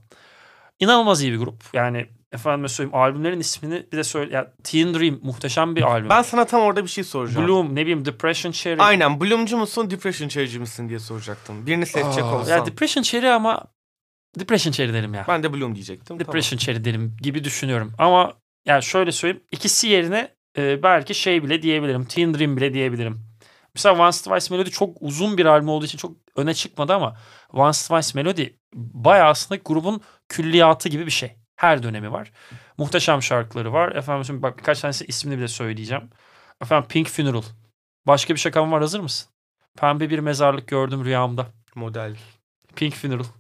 İnanılmaz 0.80 1.24
iyi 1.24 1.32
bir 1.32 1.38
grup. 1.38 1.64
Yani 1.74 2.08
efendime 2.36 2.68
söyleyeyim 2.68 2.96
albümlerin 2.96 3.40
ismini 3.40 3.86
bir 3.92 3.98
de 3.98 4.04
söyle. 4.04 4.34
Ya, 4.36 4.54
Teen 4.64 4.94
Dream 4.94 5.20
muhteşem 5.24 5.76
bir 5.76 5.82
albüm. 5.82 6.10
Ben 6.10 6.22
sana 6.22 6.46
tam 6.46 6.62
orada 6.62 6.84
bir 6.84 6.90
şey 6.90 7.04
soracağım. 7.04 7.48
Bloom 7.48 7.76
ne 7.76 7.82
bileyim 7.82 8.06
Depression 8.06 8.52
Cherry. 8.52 8.82
Aynen 8.82 9.22
Bloom'cu 9.22 9.58
musun 9.58 9.90
Depression 9.90 10.28
Cherry'ci 10.28 10.60
misin 10.60 10.90
diye 10.90 11.00
soracaktım. 11.00 11.66
Birini 11.68 11.86
seçecek 11.86 12.24
Aa, 12.24 12.36
olsam. 12.36 12.58
Ya 12.58 12.66
Depression 12.66 13.04
Cherry 13.04 13.30
ama 13.30 13.64
Depression 14.40 14.72
Cherry 14.72 14.94
derim 14.94 15.14
ya. 15.14 15.26
ben 15.28 15.44
de 15.44 15.54
Bloom 15.54 15.76
diyecektim. 15.76 16.20
Depression 16.20 16.58
Cherry 16.58 16.86
derim 16.86 17.18
gibi 17.22 17.44
düşünüyorum. 17.44 17.94
Ama 17.98 18.34
yani 18.66 18.84
şöyle 18.84 19.12
söyleyeyim. 19.12 19.44
ikisi 19.52 19.88
yerine 19.88 20.36
e, 20.58 20.84
belki 20.84 21.14
şey 21.16 21.44
bile 21.44 21.62
diyebilirim. 21.62 22.06
Teen 22.06 22.34
Dream 22.34 22.58
bile 22.58 22.74
diyebilirim. 22.74 23.20
Mesela 23.76 24.08
Once 24.08 24.18
Twice 24.18 24.56
Melody 24.56 24.70
çok 24.70 24.98
uzun 25.02 25.38
bir 25.38 25.46
albüm 25.46 25.70
olduğu 25.70 25.86
için 25.86 25.98
çok 25.98 26.12
öne 26.36 26.54
çıkmadı 26.54 26.94
ama 26.94 27.16
Once 27.54 27.78
Twice 27.80 28.12
Melody 28.16 28.48
bayağı 28.74 29.28
aslında 29.30 29.62
grubun 29.66 30.02
külliyatı 30.30 30.90
gibi 30.90 31.06
bir 31.06 31.12
şey. 31.12 31.36
Her 31.56 31.84
dönemi 31.84 32.12
var. 32.12 32.32
Muhteşem 32.78 33.22
şarkıları 33.22 33.74
var. 33.74 33.92
Efendim 33.92 34.26
şimdi 34.26 34.42
bak 34.42 34.58
birkaç 34.58 34.82
tanesi 34.82 35.06
ismini 35.06 35.38
bile 35.38 35.48
söyleyeceğim. 35.48 36.10
Efendim 36.62 36.88
Pink 36.90 37.08
Funeral. 37.08 37.44
Başka 38.08 38.34
bir 38.34 38.40
şakam 38.40 38.72
var 38.72 38.82
hazır 38.82 39.00
mısın? 39.00 39.30
Pembe 39.78 40.10
bir 40.10 40.20
mezarlık 40.20 40.68
gördüm 40.68 41.06
rüyamda. 41.06 41.48
Model. 41.76 42.16
Pink 42.76 42.94
Funeral. 42.94 43.26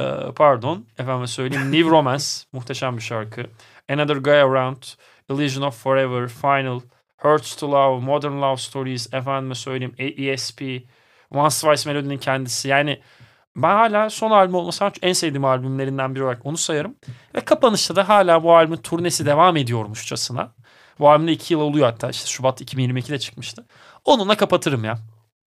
Ee, 0.00 0.32
pardon. 0.36 0.86
Efendim 0.98 1.26
söyleyeyim. 1.26 1.72
New 1.72 1.90
Romance. 1.90 2.24
Muhteşem 2.52 2.96
bir 2.96 3.02
şarkı. 3.02 3.46
Another 3.88 4.16
Guy 4.16 4.40
Around. 4.40 4.82
Illusion 5.30 5.62
of 5.62 5.82
Forever. 5.82 6.28
Final. 6.28 6.80
Hurts 7.16 7.56
to 7.56 7.72
Love. 7.72 8.04
Modern 8.04 8.42
Love 8.42 8.56
Stories. 8.56 9.14
Efendime 9.14 9.54
söyleyeyim. 9.54 9.94
ESP. 9.98 10.62
Once 11.30 11.56
Twice 11.56 11.90
Melody'nin 11.90 12.18
kendisi. 12.18 12.68
Yani 12.68 13.00
ben 13.62 13.76
hala 13.76 14.10
son 14.10 14.30
albüm 14.30 14.54
olmasa 14.54 14.92
en 15.02 15.12
sevdiğim 15.12 15.44
albümlerinden 15.44 16.14
biri 16.14 16.24
olarak 16.24 16.46
onu 16.46 16.56
sayarım. 16.56 16.96
Ve 17.34 17.40
kapanışta 17.40 17.96
da 17.96 18.08
hala 18.08 18.42
bu 18.42 18.56
albümün 18.56 18.76
turnesi 18.76 19.26
devam 19.26 19.56
ediyormuşçasına. 19.56 20.54
Bu 20.98 21.10
albümde 21.10 21.32
iki 21.32 21.54
yıl 21.54 21.60
oluyor 21.60 21.86
hatta 21.86 22.10
işte 22.10 22.26
Şubat 22.26 22.60
2022'de 22.60 23.18
çıkmıştı. 23.18 23.66
Onunla 24.04 24.36
kapatırım 24.36 24.84
ya. 24.84 24.98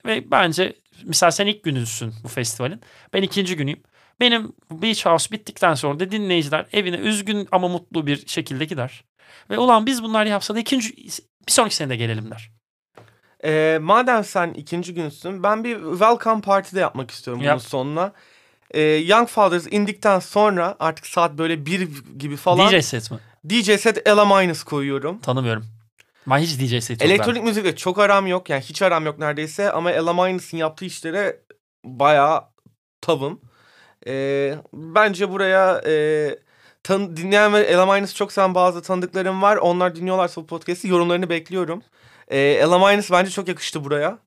Ve 0.05 0.31
bence 0.31 0.75
mesela 1.05 1.31
sen 1.31 1.47
ilk 1.47 1.63
gününsün 1.63 2.13
bu 2.23 2.27
festivalin. 2.27 2.81
Ben 3.13 3.21
ikinci 3.21 3.55
günüyüm. 3.55 3.81
Benim 4.19 4.53
Beach 4.71 5.05
House 5.05 5.31
bittikten 5.31 5.73
sonra 5.73 5.99
da 5.99 6.11
dinleyiciler 6.11 6.65
evine 6.71 6.95
üzgün 6.95 7.47
ama 7.51 7.67
mutlu 7.67 8.07
bir 8.07 8.27
şekilde 8.27 8.65
gider. 8.65 9.03
Ve 9.49 9.57
ulan 9.57 9.85
biz 9.85 10.03
bunlar 10.03 10.25
yapsa 10.25 10.55
da 10.55 10.59
ikinci, 10.59 10.97
bir 11.47 11.51
sonraki 11.51 11.75
sene 11.75 11.89
de 11.89 11.95
gelelim 11.95 12.31
der. 12.31 12.51
Ee, 13.45 13.79
madem 13.81 14.23
sen 14.23 14.53
ikinci 14.53 14.93
günsün 14.93 15.43
ben 15.43 15.63
bir 15.63 15.75
welcome 15.75 16.41
party 16.41 16.75
de 16.75 16.79
yapmak 16.79 17.11
istiyorum 17.11 17.39
bunun 17.39 17.49
Yap. 17.49 17.61
sonuna. 17.61 18.13
Ee, 18.71 18.81
Young 18.81 19.27
Fathers 19.27 19.67
indikten 19.71 20.19
sonra 20.19 20.75
artık 20.79 21.07
saat 21.07 21.37
böyle 21.37 21.65
bir 21.65 21.89
gibi 22.17 22.35
falan 22.37 22.71
DJ 22.71 22.85
set 22.85 23.11
mi? 23.11 23.17
DJ 23.49 23.79
set 23.79 24.07
Ella 24.07 24.25
Minus 24.25 24.63
koyuyorum. 24.63 25.19
Tanımıyorum. 25.19 25.65
Ben 26.27 26.37
hiç 26.37 26.59
DJ 26.59 26.83
set 26.83 27.01
yok. 27.01 27.11
Elektronik 27.11 27.43
müzikle 27.43 27.75
çok 27.75 27.99
aram 27.99 28.27
yok 28.27 28.49
yani 28.49 28.61
hiç 28.61 28.81
aram 28.81 29.05
yok 29.05 29.19
neredeyse 29.19 29.71
ama 29.71 29.91
Ella 29.91 30.13
Minus'ın 30.13 30.57
yaptığı 30.57 30.85
işlere 30.85 31.39
bayağı 31.85 32.43
tavım. 33.01 33.41
Ee, 34.07 34.55
bence 34.73 35.29
buraya 35.29 35.81
e, 35.85 36.35
tan- 36.83 37.17
dinleyen 37.17 37.53
ve 37.53 37.59
Ella 37.59 37.85
Minus 37.85 38.15
çok 38.15 38.31
seven 38.31 38.55
bazı 38.55 38.81
tanıdıklarım 38.81 39.41
var. 39.41 39.57
Onlar 39.57 39.95
dinliyorlarsa 39.95 40.41
bu 40.41 40.47
podcast'i 40.47 40.87
yorumlarını 40.87 41.29
bekliyorum. 41.29 41.83
Ee, 42.31 42.39
Ella 42.39 42.79
Minus 42.79 43.11
bence 43.11 43.31
çok 43.31 43.47
yakıştı 43.47 43.83
buraya. 43.83 44.17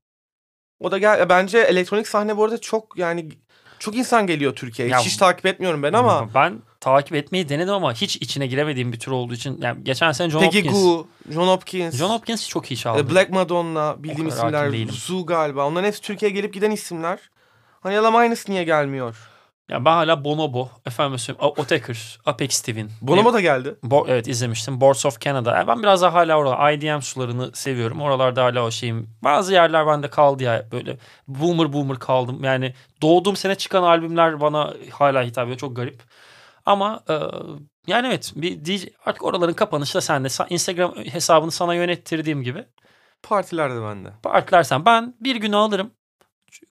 O 0.80 0.90
da 0.90 0.98
gel 0.98 1.28
bence 1.28 1.58
elektronik 1.58 2.08
sahne 2.08 2.36
bu 2.36 2.44
arada 2.44 2.60
çok 2.60 2.98
yani 2.98 3.28
çok 3.78 3.96
insan 3.96 4.26
geliyor 4.26 4.54
Türkiye'ye. 4.54 4.96
Hiç, 4.96 5.06
hiç 5.06 5.16
takip 5.16 5.46
etmiyorum 5.46 5.82
ben 5.82 5.92
ama 5.92 6.28
Ben 6.34 6.62
takip 6.80 7.14
etmeyi 7.14 7.48
denedim 7.48 7.74
ama 7.74 7.94
hiç 7.94 8.16
içine 8.16 8.46
giremediğim 8.46 8.92
bir 8.92 8.98
tür 8.98 9.12
olduğu 9.12 9.34
için. 9.34 9.60
Yani 9.60 9.84
geçen 9.84 10.12
sene 10.12 10.30
John 10.30 10.40
Peggy 10.40 10.58
Hopkins. 10.58 10.82
Goo, 10.82 11.06
John 11.30 11.46
Hopkins. 11.48 11.96
John 11.96 12.10
Hopkins 12.10 12.48
çok 12.48 12.70
iyi 12.70 12.76
çaldı. 12.76 13.00
e, 13.00 13.10
Black 13.10 13.30
Madonna 13.30 14.02
bildiğim 14.02 14.28
isimler. 14.28 14.86
Zoo 14.92 15.26
galiba. 15.26 15.66
Onların 15.66 15.86
hepsi 15.86 16.00
Türkiye'ye 16.00 16.34
gelip 16.36 16.54
giden 16.54 16.70
isimler. 16.70 17.18
Hani 17.80 17.98
adam 17.98 18.16
aynısı 18.16 18.52
niye 18.52 18.64
gelmiyor? 18.64 19.16
Ya 19.70 19.84
ben 19.84 19.90
hala 19.92 20.24
Bonobo, 20.24 20.68
efendim 20.86 21.18
söyleyeyim, 21.18 21.52
Otaker, 21.56 22.18
Apex 22.26 22.60
Twin. 22.60 22.90
Bonomo 23.02 23.32
da 23.32 23.40
geldi. 23.40 23.76
Bo- 23.84 24.04
evet 24.08 24.28
izlemiştim. 24.28 24.80
Boards 24.80 25.06
of 25.06 25.20
Canada. 25.20 25.56
Yani 25.56 25.66
ben 25.68 25.82
biraz 25.82 26.02
daha 26.02 26.14
hala 26.14 26.38
orada 26.38 26.70
IDM 26.70 27.00
sularını 27.00 27.50
seviyorum. 27.54 28.00
Oralarda 28.00 28.44
hala 28.44 28.64
o 28.64 28.70
şeyim. 28.70 29.10
Bazı 29.22 29.52
yerler 29.52 29.86
bende 29.86 30.10
kaldı 30.10 30.42
ya 30.42 30.66
böyle 30.72 30.98
boomer 31.28 31.72
boomer 31.72 31.98
kaldım. 31.98 32.44
Yani 32.44 32.74
doğduğum 33.02 33.36
sene 33.36 33.54
çıkan 33.54 33.82
albümler 33.82 34.40
bana 34.40 34.74
hala 34.90 35.22
hitap 35.22 35.44
ediyor. 35.44 35.58
Çok 35.58 35.76
garip. 35.76 36.02
Ama 36.66 37.00
e, 37.08 37.14
yani 37.86 38.06
evet 38.06 38.32
bir 38.36 38.64
DJ, 38.64 38.86
artık 39.06 39.24
oraların 39.24 39.54
kapanışı 39.54 39.94
da 39.94 40.00
sende. 40.00 40.28
Instagram 40.50 40.94
hesabını 40.96 41.50
sana 41.50 41.74
yönettirdiğim 41.74 42.42
gibi 42.42 42.64
Partiler 43.22 43.70
de 43.76 43.82
bende. 43.82 44.08
partilersen 44.22 44.84
ben 44.86 45.14
bir 45.20 45.36
günü 45.36 45.56
alırım. 45.56 45.90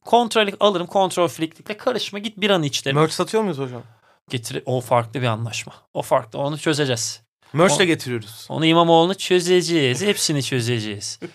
Kontrol 0.05 0.47
alırım. 0.59 0.87
Kontrol 0.87 1.27
friklikle 1.27 1.77
karışma 1.77 2.19
git 2.19 2.37
bir 2.37 2.49
an 2.49 2.63
içlerim. 2.63 2.97
Merch 2.97 3.11
satıyor 3.11 3.43
muyuz 3.43 3.57
hocam? 3.57 3.81
Getir 4.29 4.63
o 4.65 4.81
farklı 4.81 5.21
bir 5.21 5.27
anlaşma. 5.27 5.73
O 5.93 6.01
farklı. 6.01 6.39
Onu 6.39 6.57
çözeceğiz. 6.57 7.21
Merch 7.53 7.79
de 7.79 7.85
getiriyoruz. 7.85 8.45
Onu 8.49 8.65
İmamoğlu'nu 8.65 9.15
çözeceğiz. 9.15 10.01
Hepsini 10.01 10.43
çözeceğiz. 10.43 11.19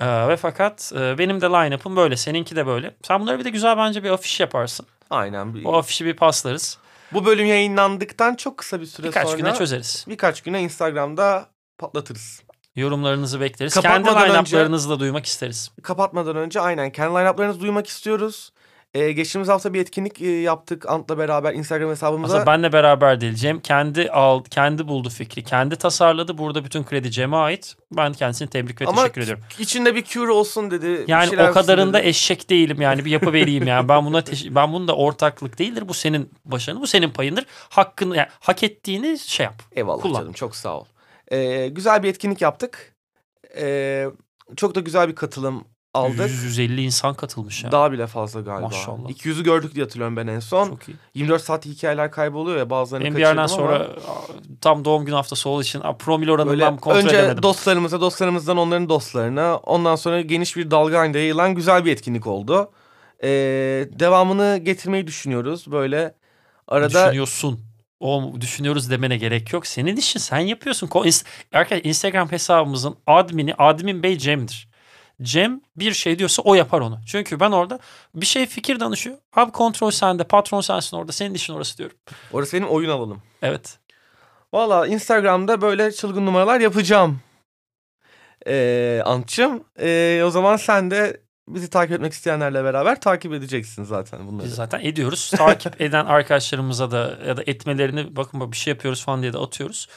Ee, 0.00 0.28
ve 0.28 0.36
fakat 0.36 0.92
e, 0.96 1.18
benim 1.18 1.40
de 1.40 1.46
line-up'ım 1.46 1.96
böyle. 1.96 2.16
Seninki 2.16 2.56
de 2.56 2.66
böyle. 2.66 2.94
Sen 3.02 3.20
bunları 3.20 3.38
bir 3.38 3.44
de 3.44 3.50
güzel 3.50 3.76
bence 3.76 4.04
bir 4.04 4.10
afiş 4.10 4.40
yaparsın. 4.40 4.86
Aynen. 5.10 5.54
Bir, 5.54 5.64
O 5.64 5.76
afişi 5.78 6.04
bir 6.04 6.16
paslarız. 6.16 6.78
bu 7.12 7.24
bölüm 7.24 7.46
yayınlandıktan 7.46 8.34
çok 8.34 8.58
kısa 8.58 8.80
bir 8.80 8.86
süre 8.86 9.06
Birkaç 9.06 9.26
sonra 9.28 9.36
güne 9.36 9.54
çözeriz. 9.54 10.04
birkaç 10.08 10.40
güne 10.42 10.62
Instagram'da 10.62 11.48
patlatırız. 11.78 12.42
Yorumlarınızı 12.76 13.40
bekleriz. 13.40 13.74
Kapatmadan 13.74 14.14
Kendi 14.14 14.32
line-up'larınızı 14.32 14.90
da 14.90 15.00
duymak 15.00 15.26
isteriz. 15.26 15.70
Kapatmadan 15.82 16.36
önce 16.36 16.60
aynen 16.60 16.92
kendi 16.92 17.14
line-up'larınızı 17.14 17.60
duymak 17.60 17.86
istiyoruz. 17.86 18.52
Ee, 18.94 19.12
geçtiğimiz 19.12 19.48
hafta 19.48 19.74
bir 19.74 19.80
etkinlik 19.80 20.22
e, 20.22 20.28
yaptık 20.28 20.88
Ant'la 20.88 21.18
beraber 21.18 21.54
Instagram 21.54 21.90
hesabımıza. 21.90 22.34
Aslında 22.34 22.52
benle 22.52 22.72
beraber 22.72 23.20
değil. 23.20 23.34
Cem 23.34 23.60
kendi 23.60 24.10
al, 24.10 24.44
kendi 24.50 24.88
buldu 24.88 25.08
fikri. 25.10 25.44
Kendi 25.44 25.76
tasarladı. 25.76 26.38
Burada 26.38 26.64
bütün 26.64 26.84
kredi 26.84 27.10
Cem'e 27.10 27.36
ait. 27.36 27.76
Ben 27.92 28.12
kendisini 28.12 28.48
tebrik 28.48 28.80
ve 28.80 28.86
Ama 28.86 29.02
teşekkür 29.02 29.22
ediyorum. 29.22 29.44
içinde 29.58 29.94
bir 29.94 30.04
cure 30.04 30.32
olsun 30.32 30.70
dedi. 30.70 31.04
Yani 31.08 31.42
o 31.42 31.52
kadarında 31.52 31.98
dedi. 31.98 32.08
eşek 32.08 32.50
değilim 32.50 32.80
yani 32.80 33.04
bir 33.04 33.10
yapı 33.10 33.32
vereyim 33.32 33.66
yani. 33.66 33.88
Ben 33.88 34.06
buna 34.06 34.22
ben 34.50 34.72
bunun 34.72 34.88
da 34.88 34.96
ortaklık 34.96 35.58
değildir. 35.58 35.88
Bu 35.88 35.94
senin 35.94 36.30
başarın, 36.44 36.80
bu 36.80 36.86
senin 36.86 37.10
payındır. 37.10 37.44
Hakkını 37.68 38.16
yani 38.16 38.28
hak 38.40 38.62
ettiğini 38.62 39.18
şey 39.18 39.44
yap. 39.44 39.54
Eyvallah 39.72 40.02
kullan. 40.02 40.20
canım 40.20 40.32
çok 40.32 40.56
sağ 40.56 40.78
ol. 40.78 40.84
Ee, 41.32 41.68
güzel 41.68 42.02
bir 42.02 42.08
etkinlik 42.08 42.40
yaptık. 42.40 42.94
Ee, 43.56 44.06
çok 44.56 44.74
da 44.74 44.80
güzel 44.80 45.08
bir 45.08 45.14
katılım 45.14 45.64
aldık. 45.94 46.30
150 46.30 46.82
insan 46.82 47.14
katılmış 47.14 47.64
ya. 47.64 47.72
Daha 47.72 47.92
bile 47.92 48.06
fazla 48.06 48.40
galiba. 48.40 48.66
Maşallah. 48.68 49.08
200'ü 49.10 49.42
gördük 49.42 49.74
diye 49.74 49.84
hatırlıyorum 49.84 50.16
ben 50.16 50.26
en 50.26 50.40
son. 50.40 50.68
Çok 50.68 50.88
iyi. 50.88 50.96
24 51.14 51.42
saat 51.42 51.66
hikayeler 51.66 52.10
kayboluyor 52.10 52.56
ya 52.56 52.70
bazılarını 52.70 53.04
Benim 53.04 53.16
bir 53.16 53.20
yerden 53.20 53.46
sonra 53.46 53.74
ama 53.74 53.86
tam 54.60 54.84
doğum 54.84 55.04
günü 55.04 55.14
haftası 55.14 55.48
olduğu 55.48 55.62
için 55.62 55.80
promil 55.98 56.26
böyle 56.28 56.32
oranından 56.32 56.76
kontrol 56.76 57.00
önce 57.00 57.16
edemedim. 57.16 57.42
dostlarımıza, 57.42 58.00
dostlarımızdan 58.00 58.56
onların 58.56 58.88
dostlarına, 58.88 59.56
ondan 59.56 59.96
sonra 59.96 60.20
geniş 60.20 60.56
bir 60.56 60.70
dalga 60.70 60.98
halinde 60.98 61.18
yayılan 61.18 61.54
güzel 61.54 61.84
bir 61.84 61.92
etkinlik 61.92 62.26
oldu. 62.26 62.70
Ee, 63.22 63.28
devamını 63.92 64.60
getirmeyi 64.62 65.06
düşünüyoruz. 65.06 65.72
Böyle 65.72 66.14
arada 66.68 67.04
Düşünüyorsun. 67.06 67.60
O 68.02 68.32
düşünüyoruz 68.40 68.90
demene 68.90 69.16
gerek 69.16 69.52
yok. 69.52 69.66
Senin 69.66 69.96
işin 69.96 70.20
sen 70.20 70.38
yapıyorsun. 70.38 70.90
Arkadaşlar 71.52 71.84
Instagram 71.88 72.32
hesabımızın 72.32 72.96
admini 73.06 73.54
admin 73.54 74.02
bey 74.02 74.18
Cem'dir. 74.18 74.68
Cem 75.22 75.60
bir 75.76 75.92
şey 75.92 76.18
diyorsa 76.18 76.42
o 76.42 76.54
yapar 76.54 76.80
onu. 76.80 77.00
Çünkü 77.06 77.40
ben 77.40 77.50
orada 77.50 77.78
bir 78.14 78.26
şey 78.26 78.46
fikir 78.46 78.80
danışıyor. 78.80 79.16
Abi 79.36 79.52
kontrol 79.52 79.90
sende, 79.90 80.24
patron 80.24 80.60
sensin 80.60 80.96
orada, 80.96 81.12
senin 81.12 81.34
işin 81.34 81.52
orası 81.52 81.78
diyorum. 81.78 81.96
orası 82.32 82.56
benim 82.56 82.68
oyun 82.68 82.90
alalım. 82.90 83.22
Evet. 83.42 83.78
Valla 84.52 84.86
Instagram'da 84.86 85.60
böyle 85.60 85.92
çılgın 85.92 86.26
numaralar 86.26 86.60
yapacağım. 86.60 87.20
Ee, 88.46 89.02
Antçım. 89.04 89.64
Ee, 89.80 90.22
o 90.26 90.30
zaman 90.30 90.56
sen 90.56 90.90
de 90.90 91.20
bizi 91.48 91.70
takip 91.70 91.94
etmek 91.94 92.12
isteyenlerle 92.12 92.64
beraber 92.64 93.00
takip 93.00 93.32
edeceksin 93.32 93.84
zaten 93.84 94.26
bunları. 94.26 94.46
Biz 94.46 94.54
zaten 94.54 94.80
ediyoruz. 94.80 95.30
Takip 95.30 95.80
eden 95.80 96.06
arkadaşlarımıza 96.06 96.90
da 96.90 97.18
ya 97.26 97.36
da 97.36 97.42
etmelerini 97.46 98.16
bakın 98.16 98.40
bak 98.40 98.52
bir 98.52 98.56
şey 98.56 98.72
yapıyoruz 98.72 99.04
falan 99.04 99.22
diye 99.22 99.32
de 99.32 99.38
atıyoruz. 99.38 99.88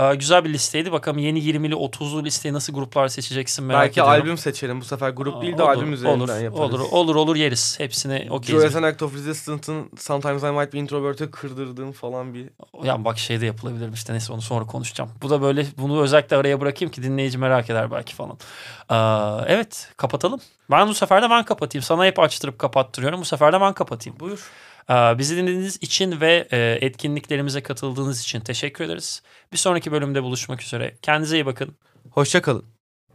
Ee, 0.00 0.14
güzel 0.14 0.44
bir 0.44 0.52
listeydi. 0.52 0.92
Bakalım 0.92 1.18
yeni 1.18 1.38
20'li 1.38 1.74
30'lu 1.74 2.24
listeye 2.24 2.54
nasıl 2.54 2.72
gruplar 2.72 3.08
seçeceksin 3.08 3.64
merak 3.64 3.82
Belki 3.82 3.92
ediyorum. 3.92 4.12
albüm 4.12 4.38
seçelim 4.38 4.80
bu 4.80 4.84
sefer 4.84 5.10
grup 5.10 5.42
değil 5.42 5.58
de 5.58 5.62
Olur, 5.62 5.70
albüm 5.70 5.92
üzerinden 5.92 6.18
olur, 6.18 6.42
yaparız. 6.42 6.74
Olur 6.74 6.80
olur 6.90 7.16
olur 7.16 7.36
yeriz. 7.36 7.80
Hepsini 7.80 8.28
okeyiz. 8.30 8.64
as 8.64 8.76
an 8.76 8.82
act 8.82 9.02
of 9.02 9.14
resistance'ın 9.14 9.90
Sometimes 9.98 10.42
I 10.42 10.46
Might 10.46 10.72
Be 10.72 10.78
Introvert'e 10.78 11.30
kırdırdığım 11.30 11.92
falan 11.92 12.34
bir... 12.34 12.46
Ya 12.84 13.04
bak 13.04 13.18
şey 13.18 13.40
de 13.40 13.46
yapılabilir 13.46 13.92
işte 13.92 14.12
neyse 14.12 14.32
onu 14.32 14.42
sonra 14.42 14.66
konuşacağım. 14.66 15.10
Bu 15.22 15.30
da 15.30 15.42
böyle 15.42 15.66
bunu 15.78 16.02
özellikle 16.02 16.36
araya 16.36 16.60
bırakayım 16.60 16.92
ki 16.92 17.02
dinleyici 17.02 17.38
merak 17.38 17.70
eder 17.70 17.90
belki 17.90 18.14
falan. 18.14 18.38
Ee, 18.90 19.44
evet 19.46 19.88
kapatalım. 19.96 20.40
Ben 20.70 20.88
bu 20.88 20.94
sefer 20.94 21.22
de 21.22 21.30
ben 21.30 21.44
kapatayım. 21.44 21.82
Sana 21.82 22.04
hep 22.04 22.18
açtırıp 22.18 22.58
kapattırıyorum. 22.58 23.20
Bu 23.20 23.24
sefer 23.24 23.52
de 23.52 23.60
ben 23.60 23.72
kapatayım. 23.72 24.20
Buyur. 24.20 24.50
Ee, 24.90 25.18
bizi 25.18 25.36
dinlediğiniz 25.36 25.76
için 25.76 26.20
ve 26.20 26.48
e, 26.52 26.78
etkinliklerimize 26.80 27.62
katıldığınız 27.62 28.22
için 28.22 28.40
teşekkür 28.40 28.84
ederiz. 28.84 29.22
Bir 29.52 29.58
sonraki 29.58 29.92
bölümde 29.92 30.22
buluşmak 30.22 30.62
üzere. 30.62 30.96
Kendinize 31.02 31.36
iyi 31.36 31.46
bakın. 31.46 31.76
Hoşça 32.10 32.42
kalın. 32.42 32.79